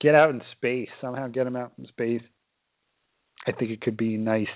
get 0.00 0.14
out 0.14 0.30
in 0.30 0.40
space 0.52 0.88
somehow, 1.00 1.26
get 1.28 1.46
him 1.46 1.56
out 1.56 1.72
in 1.78 1.86
space. 1.88 2.22
I 3.46 3.52
think 3.52 3.70
it 3.70 3.80
could 3.80 3.96
be 3.96 4.16
nice 4.16 4.46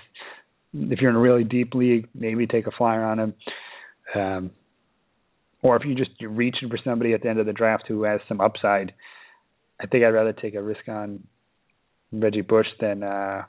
if 0.73 1.01
you're 1.01 1.09
in 1.09 1.15
a 1.15 1.19
really 1.19 1.43
deep 1.43 1.73
league. 1.75 2.07
Maybe 2.15 2.47
take 2.47 2.67
a 2.67 2.71
flyer 2.71 3.03
on 3.03 3.19
him, 3.19 3.33
um, 4.15 4.51
or 5.61 5.75
if 5.75 5.83
you 5.85 5.95
just 5.95 6.11
you're 6.19 6.29
reaching 6.29 6.69
for 6.69 6.79
somebody 6.83 7.13
at 7.13 7.21
the 7.21 7.29
end 7.29 7.39
of 7.39 7.45
the 7.45 7.53
draft 7.53 7.85
who 7.87 8.03
has 8.03 8.19
some 8.27 8.41
upside. 8.41 8.93
I 9.81 9.87
think 9.87 10.03
I'd 10.03 10.09
rather 10.09 10.33
take 10.33 10.55
a 10.55 10.61
risk 10.61 10.87
on 10.87 11.23
Reggie 12.11 12.41
Bush 12.41 12.67
than 12.79 13.03
uh 13.03 13.43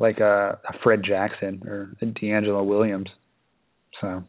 like 0.00 0.18
a, 0.18 0.58
a 0.68 0.72
Fred 0.82 1.02
Jackson 1.06 1.62
or 1.66 1.94
a 2.00 2.06
DeAngelo 2.06 2.64
Williams. 2.64 3.08
So, 4.00 4.24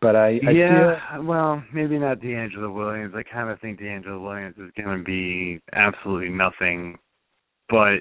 but 0.00 0.14
I, 0.14 0.38
I 0.46 0.50
yeah, 0.52 1.18
well, 1.18 1.62
maybe 1.72 1.98
not 1.98 2.20
DeAngelo 2.20 2.72
Williams. 2.72 3.14
I 3.16 3.24
kind 3.24 3.50
of 3.50 3.60
think 3.60 3.80
DeAngelo 3.80 4.22
Williams 4.22 4.54
is 4.58 4.70
going 4.80 4.98
to 4.98 5.04
be 5.04 5.60
absolutely 5.72 6.28
nothing, 6.28 6.98
but 7.68 7.98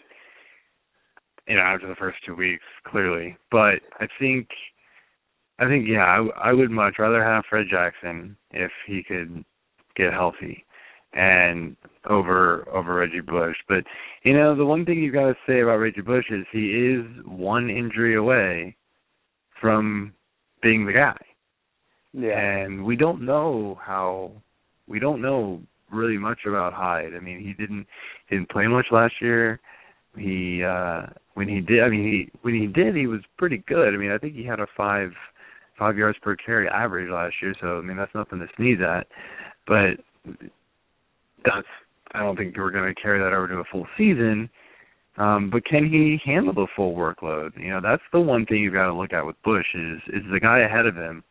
you 1.47 1.55
know, 1.55 1.61
after 1.61 1.88
the 1.88 1.95
first 1.95 2.17
two 2.26 2.36
weeks, 2.36 2.63
clearly. 2.88 3.36
But 3.51 3.82
I 3.99 4.07
think, 4.19 4.47
I 5.60 5.68
think, 5.68 5.88
yeah, 5.88 6.04
I, 6.04 6.49
I 6.49 6.54
would 6.54 6.72
much 6.72 6.95
rather 6.99 7.24
have 7.24 7.45
Fred 7.49 7.68
Jackson 7.70 8.36
if 8.51 8.72
he 8.88 9.04
could 9.04 9.43
get 9.95 10.12
healthy, 10.14 10.66
and 11.14 11.76
over 12.10 12.68
over 12.70 12.95
Reggie 12.95 13.22
Bush. 13.22 13.58
But 13.68 13.84
you 14.24 14.34
know, 14.34 14.56
the 14.56 14.66
one 14.66 14.86
thing 14.86 15.01
you've 15.01 15.14
got 15.14 15.28
to 15.28 15.36
say 15.47 15.62
about 15.62 15.78
Reggie 15.78 16.01
Bush 16.01 16.26
is 16.32 16.45
he 16.51 16.70
is 16.70 17.06
one 17.26 17.70
injury 17.70 18.16
away 18.16 18.76
from 19.62 20.14
being 20.62 20.86
the 20.86 20.93
guy 20.93 21.18
yeah 22.14 22.39
and 22.39 22.86
we 22.86 22.95
don't 22.95 23.22
know 23.22 23.78
how 23.84 24.32
we 24.88 24.99
don't 24.99 25.22
know 25.22 25.62
really 25.91 26.18
much 26.18 26.39
about 26.47 26.74
Hyde. 26.74 27.14
I 27.16 27.20
mean, 27.20 27.39
he 27.39 27.54
didn't 27.54 27.86
he 28.28 28.36
didn't 28.36 28.49
play 28.49 28.68
much 28.68 28.88
last 28.91 29.14
year. 29.22 29.60
he 30.18 30.64
uh 30.64 31.04
when 31.34 31.47
he 31.47 31.62
did 31.62 31.84
I 31.84 31.89
mean 31.89 32.04
he 32.04 32.39
when 32.41 32.54
he 32.54 32.68
did 32.68 32.95
he 32.95 33.08
was 33.08 33.22
pretty 33.38 33.64
good. 33.68 33.93
I 33.93 33.97
mean 33.97 34.12
I 34.12 34.18
think 34.18 34.36
he 34.36 34.45
had 34.45 34.60
a 34.60 34.68
five 34.76 35.12
five 35.84 35.97
yards 35.97 36.17
per 36.21 36.38
carry 36.38 36.69
average 36.69 37.09
last 37.11 37.36
year, 37.41 37.53
so 37.59 37.77
I 37.77 37.81
mean 37.81 37.97
that's 37.97 38.15
nothing 38.15 38.39
to 38.39 38.47
sneeze 38.55 38.79
at. 38.81 39.05
But 39.67 39.99
that's 41.43 41.67
I 42.13 42.19
don't 42.19 42.38
think 42.38 42.55
we're 42.55 42.71
going 42.71 42.93
to 42.93 43.01
carry 43.01 43.19
that 43.19 43.36
over 43.36 43.49
to 43.49 43.55
a 43.55 43.63
full 43.69 43.86
season. 43.97 44.49
Um, 45.17 45.49
but 45.51 45.65
can 45.65 45.86
he 45.86 46.19
handle 46.23 46.53
the 46.53 46.67
full 46.75 46.95
workload? 46.95 47.51
You 47.57 47.71
know, 47.71 47.81
that's 47.84 48.01
the 48.13 48.19
one 48.19 48.45
thing 48.45 48.57
you've 48.57 48.73
got 48.73 48.88
to 48.88 48.93
look 48.93 49.11
at 49.11 49.25
with 49.25 49.36
Bush 49.43 49.65
is 49.75 49.99
is 50.07 50.23
the 50.31 50.39
guy 50.39 50.59
ahead 50.59 50.86
of 50.86 50.95
him. 50.95 51.21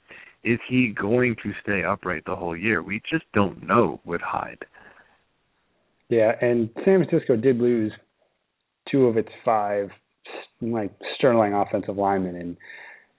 Is 0.45 0.59
he 0.69 0.89
going 0.89 1.37
to 1.43 1.53
stay 1.63 1.83
upright 1.83 2.25
the 2.27 2.37
whole 2.37 2.57
year? 2.57 2.83
We 2.83 3.01
just 3.11 3.25
don't 3.33 3.67
know 3.67 4.01
with 4.05 4.21
Hyde. 4.21 4.59
Yeah, 6.11 6.33
and 6.43 6.69
San 6.85 7.07
Francisco 7.07 7.37
did 7.37 7.59
lose 7.59 7.93
two 8.91 9.07
of 9.07 9.17
its 9.17 9.31
five 9.45 9.89
like 10.61 10.93
sterling 11.17 11.55
offensive 11.55 11.97
linemen 11.97 12.37
and 12.37 12.57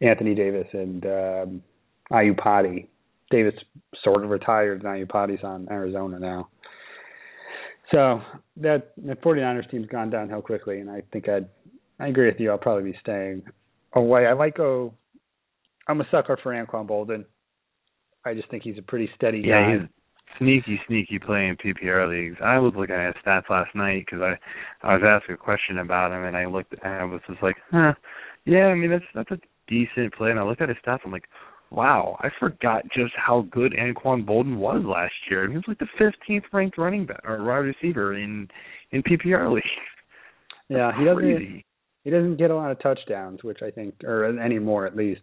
Anthony 0.03 0.35
Davis 0.35 0.67
and 0.73 1.05
um 1.05 1.63
Iupati. 2.11 2.87
Davis 3.31 3.55
sort 4.03 4.23
of 4.23 4.29
retired 4.29 4.83
and 4.83 5.07
Iupati's 5.07 5.43
on 5.43 5.67
Arizona 5.71 6.19
now. 6.19 6.49
So 7.91 8.21
that 8.57 8.91
the 8.97 9.15
49ers 9.15 9.69
team's 9.71 9.87
gone 9.87 10.09
downhill 10.09 10.41
quickly, 10.41 10.79
and 10.79 10.89
I 10.89 11.01
think 11.11 11.27
I'd 11.29 11.47
I 11.99 12.07
agree 12.07 12.27
with 12.27 12.39
you. 12.39 12.51
I'll 12.51 12.57
probably 12.57 12.91
be 12.91 12.97
staying 13.01 13.43
away. 13.93 14.25
I 14.25 14.33
like 14.33 14.57
go. 14.57 14.93
I'm 15.87 16.01
a 16.01 16.07
sucker 16.11 16.37
for 16.41 16.53
Anquan 16.53 16.87
Boldin. 16.87 17.25
I 18.25 18.33
just 18.33 18.49
think 18.49 18.63
he's 18.63 18.77
a 18.77 18.81
pretty 18.81 19.09
steady 19.15 19.43
yeah, 19.45 19.61
guy. 19.61 19.73
he's 19.73 19.89
sneaky, 20.37 20.79
sneaky 20.87 21.19
play 21.19 21.47
in 21.47 21.57
PPR 21.57 22.09
leagues. 22.09 22.37
I 22.43 22.57
was 22.57 22.73
looking 22.75 22.95
at 22.95 23.15
his 23.15 23.23
stats 23.23 23.49
last 23.49 23.75
night 23.75 24.05
because 24.05 24.21
I 24.21 24.87
I 24.87 24.95
was 24.95 25.03
asked 25.05 25.29
a 25.29 25.37
question 25.37 25.79
about 25.79 26.11
him, 26.11 26.23
and 26.23 26.35
I 26.37 26.45
looked 26.45 26.73
and 26.73 26.93
I 26.93 27.03
was 27.03 27.21
just 27.27 27.43
like, 27.43 27.57
huh, 27.71 27.93
yeah. 28.45 28.67
I 28.67 28.75
mean 28.75 28.89
that's 28.89 29.05
that's 29.13 29.31
a 29.31 29.37
decent 29.73 30.13
play, 30.13 30.31
and 30.31 30.39
I 30.39 30.43
looked 30.43 30.61
at 30.61 30.69
his 30.69 30.77
stats. 30.85 30.99
I'm 31.05 31.11
like, 31.11 31.25
wow, 31.71 32.17
I 32.21 32.29
forgot 32.39 32.83
just 32.95 33.13
how 33.15 33.47
good 33.51 33.73
Anquan 33.73 34.25
Boldin 34.25 34.57
was 34.57 34.83
last 34.85 35.13
year. 35.29 35.49
He 35.49 35.55
was 35.55 35.65
like 35.67 35.79
the 35.79 35.87
15th 35.99 36.43
ranked 36.53 36.77
running 36.77 37.05
back 37.05 37.21
or 37.25 37.43
wide 37.43 37.57
receiver 37.73 38.15
in 38.15 38.47
in 38.91 39.01
PPR 39.03 39.51
leagues. 39.55 39.67
Yeah, 40.69 40.91
he 40.97 41.03
doesn't 41.05 41.19
crazy. 41.21 41.65
he 42.03 42.09
doesn't 42.11 42.37
get 42.37 42.51
a 42.51 42.55
lot 42.55 42.71
of 42.71 42.79
touchdowns, 42.81 43.43
which 43.43 43.59
I 43.61 43.71
think 43.71 43.95
or 44.03 44.25
any 44.39 44.59
more 44.59 44.85
at 44.85 44.95
least. 44.95 45.21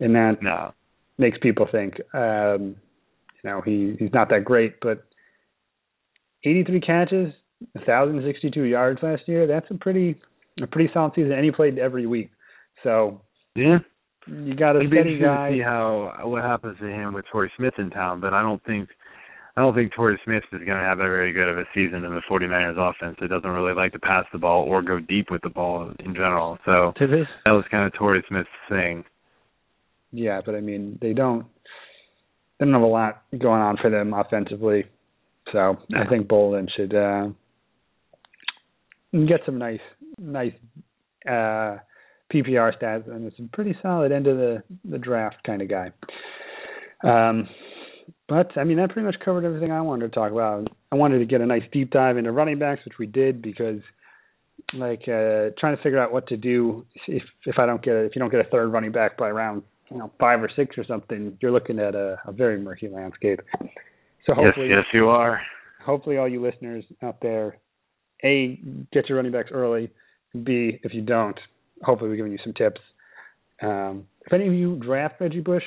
And 0.00 0.14
that 0.14 0.38
No, 0.42 0.72
makes 1.18 1.38
people 1.42 1.66
think 1.70 1.94
um 2.14 2.76
you 3.42 3.50
know, 3.50 3.60
he 3.62 3.96
he's 3.98 4.12
not 4.12 4.28
that 4.30 4.44
great, 4.44 4.74
but 4.80 5.04
83 6.44 6.80
catches, 6.80 7.32
1062 7.74 8.62
yards 8.62 9.00
last 9.02 9.22
year, 9.26 9.46
that's 9.46 9.70
a 9.70 9.74
pretty 9.74 10.20
a 10.62 10.66
pretty 10.66 10.90
solid 10.92 11.12
season 11.14 11.32
and 11.32 11.44
he 11.44 11.50
played 11.50 11.78
every 11.78 12.06
week. 12.06 12.30
So, 12.82 13.22
yeah. 13.60 13.78
you 14.26 14.54
got 14.54 14.76
a 14.76 14.80
steady 14.86 15.18
guy. 15.18 15.50
to 15.50 15.56
see 15.56 15.62
how 15.62 16.12
what 16.24 16.42
happens 16.42 16.78
to 16.78 16.86
him 16.86 17.14
with 17.14 17.24
Torrey 17.30 17.50
Smith 17.56 17.74
in 17.78 17.90
town, 17.90 18.20
but 18.20 18.34
I 18.34 18.42
don't 18.42 18.62
think 18.64 18.88
I 19.56 19.62
don't 19.62 19.74
think 19.74 19.92
Torrey 19.92 20.18
Smith 20.24 20.44
is 20.52 20.60
going 20.60 20.78
to 20.78 20.84
have 20.84 21.00
a 21.00 21.02
very 21.02 21.32
good 21.32 21.48
of 21.48 21.58
a 21.58 21.64
season 21.74 22.04
in 22.04 22.14
the 22.14 22.22
49ers 22.30 22.78
offense. 22.78 23.16
It 23.20 23.28
doesn't 23.28 23.50
really 23.50 23.74
like 23.74 23.92
to 23.92 23.98
pass 23.98 24.24
the 24.32 24.38
ball 24.38 24.64
or 24.64 24.80
go 24.80 25.00
deep 25.00 25.30
with 25.30 25.42
the 25.42 25.50
ball 25.50 25.92
in 25.98 26.14
general. 26.14 26.58
So 26.64 26.92
to 26.96 27.06
this 27.06 27.26
that 27.44 27.50
was 27.50 27.64
kind 27.70 27.86
of 27.86 27.92
Torrey 27.92 28.24
Smith's 28.28 28.48
thing. 28.68 29.04
Yeah, 30.12 30.40
but 30.44 30.54
I 30.54 30.60
mean, 30.60 30.98
they 31.02 31.12
don't 31.12 31.46
they 32.58 32.66
don't 32.66 32.74
have 32.74 32.82
a 32.82 32.86
lot 32.86 33.22
going 33.38 33.60
on 33.60 33.76
for 33.80 33.90
them 33.90 34.12
offensively. 34.14 34.84
So 35.52 35.76
I 35.96 36.08
think 36.08 36.28
Boldin 36.28 36.68
should 36.76 36.94
uh 36.94 37.28
get 39.12 39.40
some 39.44 39.58
nice 39.58 39.80
nice 40.18 40.52
uh 41.28 41.78
PPR 42.32 42.72
stats 42.80 43.08
and 43.10 43.26
it's 43.26 43.38
a 43.38 43.48
pretty 43.54 43.76
solid 43.82 44.12
end 44.12 44.26
of 44.26 44.36
the 44.36 44.62
the 44.88 44.98
draft 44.98 45.36
kind 45.44 45.62
of 45.62 45.68
guy. 45.68 45.90
Um 47.02 47.48
but 48.28 48.56
I 48.56 48.64
mean 48.64 48.76
that 48.78 48.90
pretty 48.90 49.06
much 49.06 49.16
covered 49.24 49.44
everything 49.44 49.72
I 49.72 49.80
wanted 49.80 50.08
to 50.08 50.14
talk 50.14 50.32
about. 50.32 50.68
I 50.92 50.96
wanted 50.96 51.18
to 51.18 51.24
get 51.26 51.40
a 51.40 51.46
nice 51.46 51.62
deep 51.72 51.90
dive 51.90 52.16
into 52.16 52.32
running 52.32 52.58
backs, 52.58 52.84
which 52.84 52.98
we 52.98 53.06
did 53.06 53.42
because 53.42 53.80
like 54.74 55.02
uh 55.02 55.50
trying 55.58 55.76
to 55.76 55.82
figure 55.82 55.98
out 55.98 56.12
what 56.12 56.26
to 56.28 56.36
do 56.36 56.84
if 57.08 57.22
if 57.46 57.58
I 57.58 57.66
don't 57.66 57.82
get 57.82 57.94
a, 57.94 58.04
if 58.04 58.14
you 58.14 58.20
don't 58.20 58.30
get 58.30 58.40
a 58.40 58.50
third 58.50 58.68
running 58.68 58.92
back 58.92 59.16
by 59.16 59.30
round 59.30 59.62
you 59.90 59.98
know 59.98 60.10
five 60.20 60.42
or 60.42 60.50
six 60.54 60.76
or 60.78 60.84
something, 60.84 61.36
you're 61.40 61.50
looking 61.50 61.78
at 61.80 61.94
a, 61.94 62.20
a 62.26 62.32
very 62.32 62.60
murky 62.60 62.88
landscape. 62.88 63.40
So 64.26 64.34
Yes, 64.36 64.44
hopefully, 64.46 64.68
yes, 64.68 64.84
you 64.92 65.08
are. 65.08 65.40
hopefully 65.84 66.18
all 66.18 66.28
you 66.28 66.40
listeners 66.42 66.84
out 67.02 67.16
there, 67.22 67.56
a 68.22 68.60
get 68.92 69.08
your 69.08 69.16
running 69.16 69.32
backs 69.32 69.48
early. 69.52 69.90
B 70.44 70.78
if 70.84 70.94
you 70.94 71.00
don't, 71.00 71.38
hopefully 71.82 72.10
we're 72.10 72.16
giving 72.16 72.32
you 72.32 72.38
some 72.44 72.54
tips. 72.54 72.80
Um, 73.62 74.06
if 74.26 74.32
any 74.32 74.46
of 74.46 74.54
you 74.54 74.76
draft 74.76 75.20
Reggie 75.20 75.40
Bush, 75.40 75.64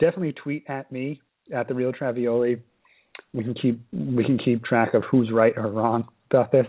definitely 0.00 0.32
tweet 0.32 0.64
at 0.68 0.90
me 0.90 1.20
at 1.54 1.68
the 1.68 1.74
real 1.74 1.92
Travioli. 1.92 2.60
We 3.32 3.44
can 3.44 3.54
keep 3.54 3.80
we 3.92 4.24
can 4.24 4.38
keep 4.38 4.64
track 4.64 4.94
of 4.94 5.02
who's 5.10 5.30
right 5.32 5.52
or 5.56 5.70
wrong 5.70 6.08
about 6.30 6.52
this. 6.52 6.66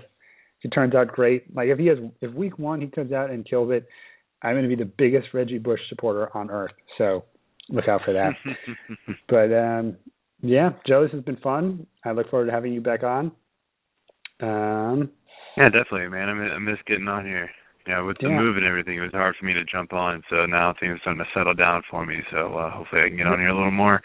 If 0.59 0.71
it 0.71 0.75
turns 0.75 0.93
out 0.93 1.07
great, 1.07 1.53
like 1.55 1.69
if 1.69 1.79
he 1.79 1.87
has 1.87 1.97
if 2.21 2.33
week 2.33 2.59
one 2.59 2.81
he 2.81 2.87
comes 2.87 3.11
out 3.11 3.29
and 3.29 3.47
kills 3.47 3.71
it, 3.71 3.87
I'm 4.41 4.53
going 4.53 4.69
to 4.69 4.75
be 4.75 4.75
the 4.75 4.91
biggest 4.97 5.33
Reggie 5.33 5.57
Bush 5.57 5.79
supporter 5.89 6.35
on 6.35 6.51
earth. 6.51 6.73
So 6.97 7.25
look 7.69 7.87
out 7.87 8.01
for 8.05 8.13
that. 8.13 8.33
but 9.29 9.53
um, 9.53 9.97
yeah, 10.41 10.71
Joe, 10.87 11.03
this 11.03 11.11
has 11.13 11.23
been 11.23 11.37
fun. 11.37 11.87
I 12.03 12.11
look 12.11 12.29
forward 12.29 12.45
to 12.45 12.51
having 12.51 12.73
you 12.73 12.81
back 12.81 13.03
on. 13.03 13.31
Um, 14.41 15.09
yeah, 15.57 15.65
definitely, 15.65 16.09
man. 16.09 16.29
I 16.29 16.33
miss, 16.33 16.51
I 16.53 16.59
miss 16.59 16.77
getting 16.85 17.07
on 17.07 17.25
here. 17.25 17.49
Yeah, 17.87 18.01
with 18.01 18.17
the 18.17 18.29
Yeah. 18.29 18.39
move 18.39 18.57
and 18.57 18.65
everything, 18.65 18.97
it 18.97 19.01
was 19.01 19.11
hard 19.11 19.35
for 19.35 19.45
me 19.45 19.53
to 19.53 19.63
jump 19.63 19.93
on. 19.93 20.23
So 20.29 20.47
now 20.47 20.73
things 20.73 20.95
are 20.95 20.99
starting 20.99 21.23
to 21.23 21.29
settle 21.33 21.53
down 21.53 21.83
for 21.83 22.03
me. 22.05 22.23
So 22.31 22.57
uh, 22.57 22.71
hopefully 22.71 23.03
I 23.03 23.07
can 23.09 23.17
get 23.17 23.27
on 23.27 23.37
here 23.39 23.49
a 23.49 23.53
little 23.55 23.69
more. 23.69 24.01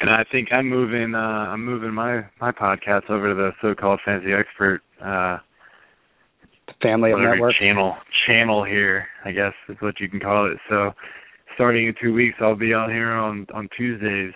And 0.00 0.10
I 0.10 0.24
think 0.24 0.52
I'm 0.52 0.68
moving. 0.68 1.14
uh 1.14 1.18
I'm 1.52 1.64
moving 1.64 1.92
my 1.92 2.24
my 2.40 2.50
podcast 2.50 3.08
over 3.08 3.28
to 3.28 3.34
the 3.34 3.52
so-called 3.60 4.00
fancy 4.04 4.32
expert 4.32 4.82
uh 5.00 5.38
family 6.82 7.12
of 7.12 7.20
network. 7.20 7.54
channel 7.54 7.96
channel 8.26 8.64
here. 8.64 9.06
I 9.24 9.30
guess 9.32 9.52
is 9.68 9.76
what 9.80 10.00
you 10.00 10.08
can 10.08 10.18
call 10.20 10.50
it. 10.50 10.58
So 10.68 10.92
starting 11.54 11.86
in 11.86 11.94
two 12.00 12.12
weeks, 12.12 12.38
I'll 12.40 12.56
be 12.56 12.74
on 12.74 12.90
here 12.90 13.12
on 13.12 13.46
on 13.54 13.68
Tuesdays. 13.76 14.34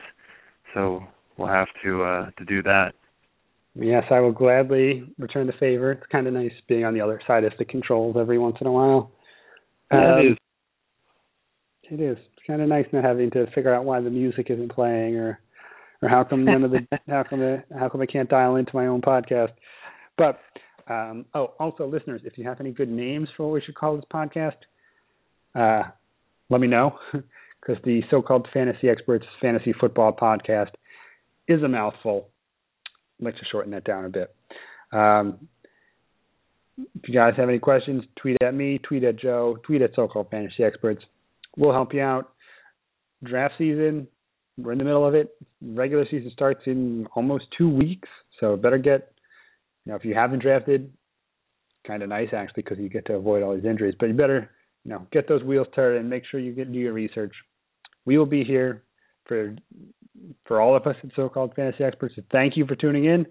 So 0.72 1.04
we'll 1.36 1.48
have 1.48 1.68
to 1.82 2.02
uh 2.04 2.30
to 2.38 2.44
do 2.44 2.62
that. 2.62 2.92
Yes, 3.76 4.04
I 4.10 4.20
will 4.20 4.32
gladly 4.32 5.04
return 5.18 5.46
the 5.46 5.52
favor. 5.54 5.92
It's 5.92 6.06
kind 6.12 6.26
of 6.26 6.34
nice 6.34 6.52
being 6.68 6.84
on 6.84 6.94
the 6.94 7.00
other 7.00 7.20
side 7.26 7.44
of 7.44 7.52
the 7.58 7.64
controls 7.64 8.16
every 8.18 8.38
once 8.38 8.56
in 8.60 8.66
a 8.68 8.72
while. 8.72 9.10
Yeah, 9.92 10.14
Um, 10.14 10.20
it 10.20 10.30
is. 10.30 10.38
It 11.90 12.00
is. 12.00 12.16
It's 12.18 12.46
kind 12.46 12.62
of 12.62 12.68
nice 12.68 12.86
not 12.92 13.04
having 13.04 13.30
to 13.32 13.46
figure 13.54 13.74
out 13.74 13.84
why 13.84 14.00
the 14.00 14.10
music 14.10 14.46
isn't 14.50 14.72
playing 14.72 15.16
or 15.16 15.40
or 16.02 16.08
how 16.08 16.22
come 16.24 16.44
none 16.44 16.64
of 16.64 16.70
the 16.70 16.86
how 17.08 17.24
come 17.28 17.40
the 17.40 17.62
how 17.78 17.88
come 17.88 18.00
I 18.00 18.06
can't 18.06 18.28
dial 18.28 18.56
into 18.56 18.74
my 18.74 18.86
own 18.86 19.00
podcast. 19.00 19.52
But 20.16 20.38
um 20.88 21.24
oh 21.34 21.54
also 21.58 21.86
listeners, 21.86 22.22
if 22.24 22.38
you 22.38 22.44
have 22.44 22.60
any 22.60 22.70
good 22.70 22.88
names 22.88 23.28
for 23.36 23.46
what 23.46 23.54
we 23.54 23.60
should 23.62 23.74
call 23.74 23.96
this 23.96 24.04
podcast, 24.12 24.56
uh 25.54 25.90
let 26.48 26.60
me 26.60 26.68
know 26.68 26.96
because 27.12 27.82
the 27.84 28.02
so-called 28.10 28.46
fantasy 28.52 28.88
experts 28.88 29.26
fantasy 29.42 29.74
football 29.78 30.12
podcast 30.12 30.70
is 31.48 31.62
a 31.62 31.68
mouthful. 31.68 32.28
Like 33.20 33.34
to 33.36 33.44
shorten 33.50 33.72
that 33.72 33.84
down 33.84 34.04
a 34.04 34.08
bit. 34.08 34.34
Um, 34.92 35.48
if 36.76 37.08
you 37.08 37.14
guys 37.14 37.34
have 37.36 37.48
any 37.48 37.58
questions, 37.58 38.04
tweet 38.16 38.36
at 38.42 38.54
me, 38.54 38.78
tweet 38.78 39.04
at 39.04 39.16
Joe, 39.16 39.56
tweet 39.62 39.82
at 39.82 39.94
so-called 39.94 40.28
fantasy 40.30 40.64
experts. 40.64 41.02
We'll 41.56 41.72
help 41.72 41.94
you 41.94 42.00
out. 42.00 42.32
Draft 43.22 43.54
season, 43.58 44.08
we're 44.58 44.72
in 44.72 44.78
the 44.78 44.84
middle 44.84 45.06
of 45.06 45.14
it. 45.14 45.36
Regular 45.62 46.04
season 46.10 46.30
starts 46.32 46.62
in 46.66 47.06
almost 47.14 47.44
two 47.56 47.68
weeks, 47.68 48.08
so 48.40 48.56
better 48.56 48.78
get. 48.78 49.12
You 49.84 49.92
know, 49.92 49.96
if 49.96 50.04
you 50.04 50.14
haven't 50.14 50.40
drafted, 50.40 50.92
kind 51.86 52.02
of 52.02 52.08
nice 52.08 52.28
actually 52.32 52.62
because 52.62 52.78
you 52.78 52.88
get 52.88 53.06
to 53.06 53.14
avoid 53.14 53.42
all 53.42 53.54
these 53.54 53.64
injuries. 53.64 53.94
But 53.98 54.06
you 54.06 54.14
better, 54.14 54.50
you 54.84 54.90
know, 54.90 55.06
get 55.12 55.28
those 55.28 55.42
wheels 55.42 55.66
turned 55.74 55.98
and 55.98 56.10
make 56.10 56.24
sure 56.30 56.40
you 56.40 56.52
get 56.52 56.72
do 56.72 56.78
your 56.78 56.92
research. 56.92 57.34
We 58.04 58.18
will 58.18 58.26
be 58.26 58.44
here 58.44 58.82
for 59.26 59.56
for 60.46 60.60
all 60.60 60.76
of 60.76 60.86
us 60.86 60.96
at 61.02 61.10
so-called 61.16 61.54
fantasy 61.54 61.84
experts. 61.84 62.14
Thank 62.30 62.56
you 62.56 62.66
for 62.66 62.74
tuning 62.76 63.04
in, 63.06 63.26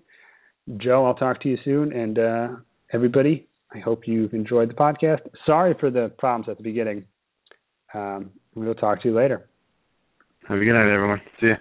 Joe. 0.78 1.06
I'll 1.06 1.16
talk 1.16 1.42
to 1.42 1.50
you 1.50 1.58
soon, 1.64 1.94
and 1.94 2.20
uh, 2.20 2.48
everybody. 2.92 3.48
I 3.74 3.80
hope 3.80 4.08
you've 4.08 4.34
enjoyed 4.34 4.70
the 4.70 4.76
podcast. 4.76 5.22
Sorry 5.46 5.74
for 5.80 5.90
the 5.90 6.12
problems 6.20 6.48
at 6.48 6.58
the 6.58 6.64
beginning. 6.64 7.06
Um, 7.94 8.30
we 8.54 8.66
will 8.68 8.76
talk 8.76 9.02
to 9.02 9.10
you 9.10 9.16
later. 9.16 9.48
Have 10.48 10.58
a 10.58 10.64
good 10.64 10.74
night, 10.74 10.94
everyone. 10.94 11.22
See 11.40 11.48
ya. 11.48 11.56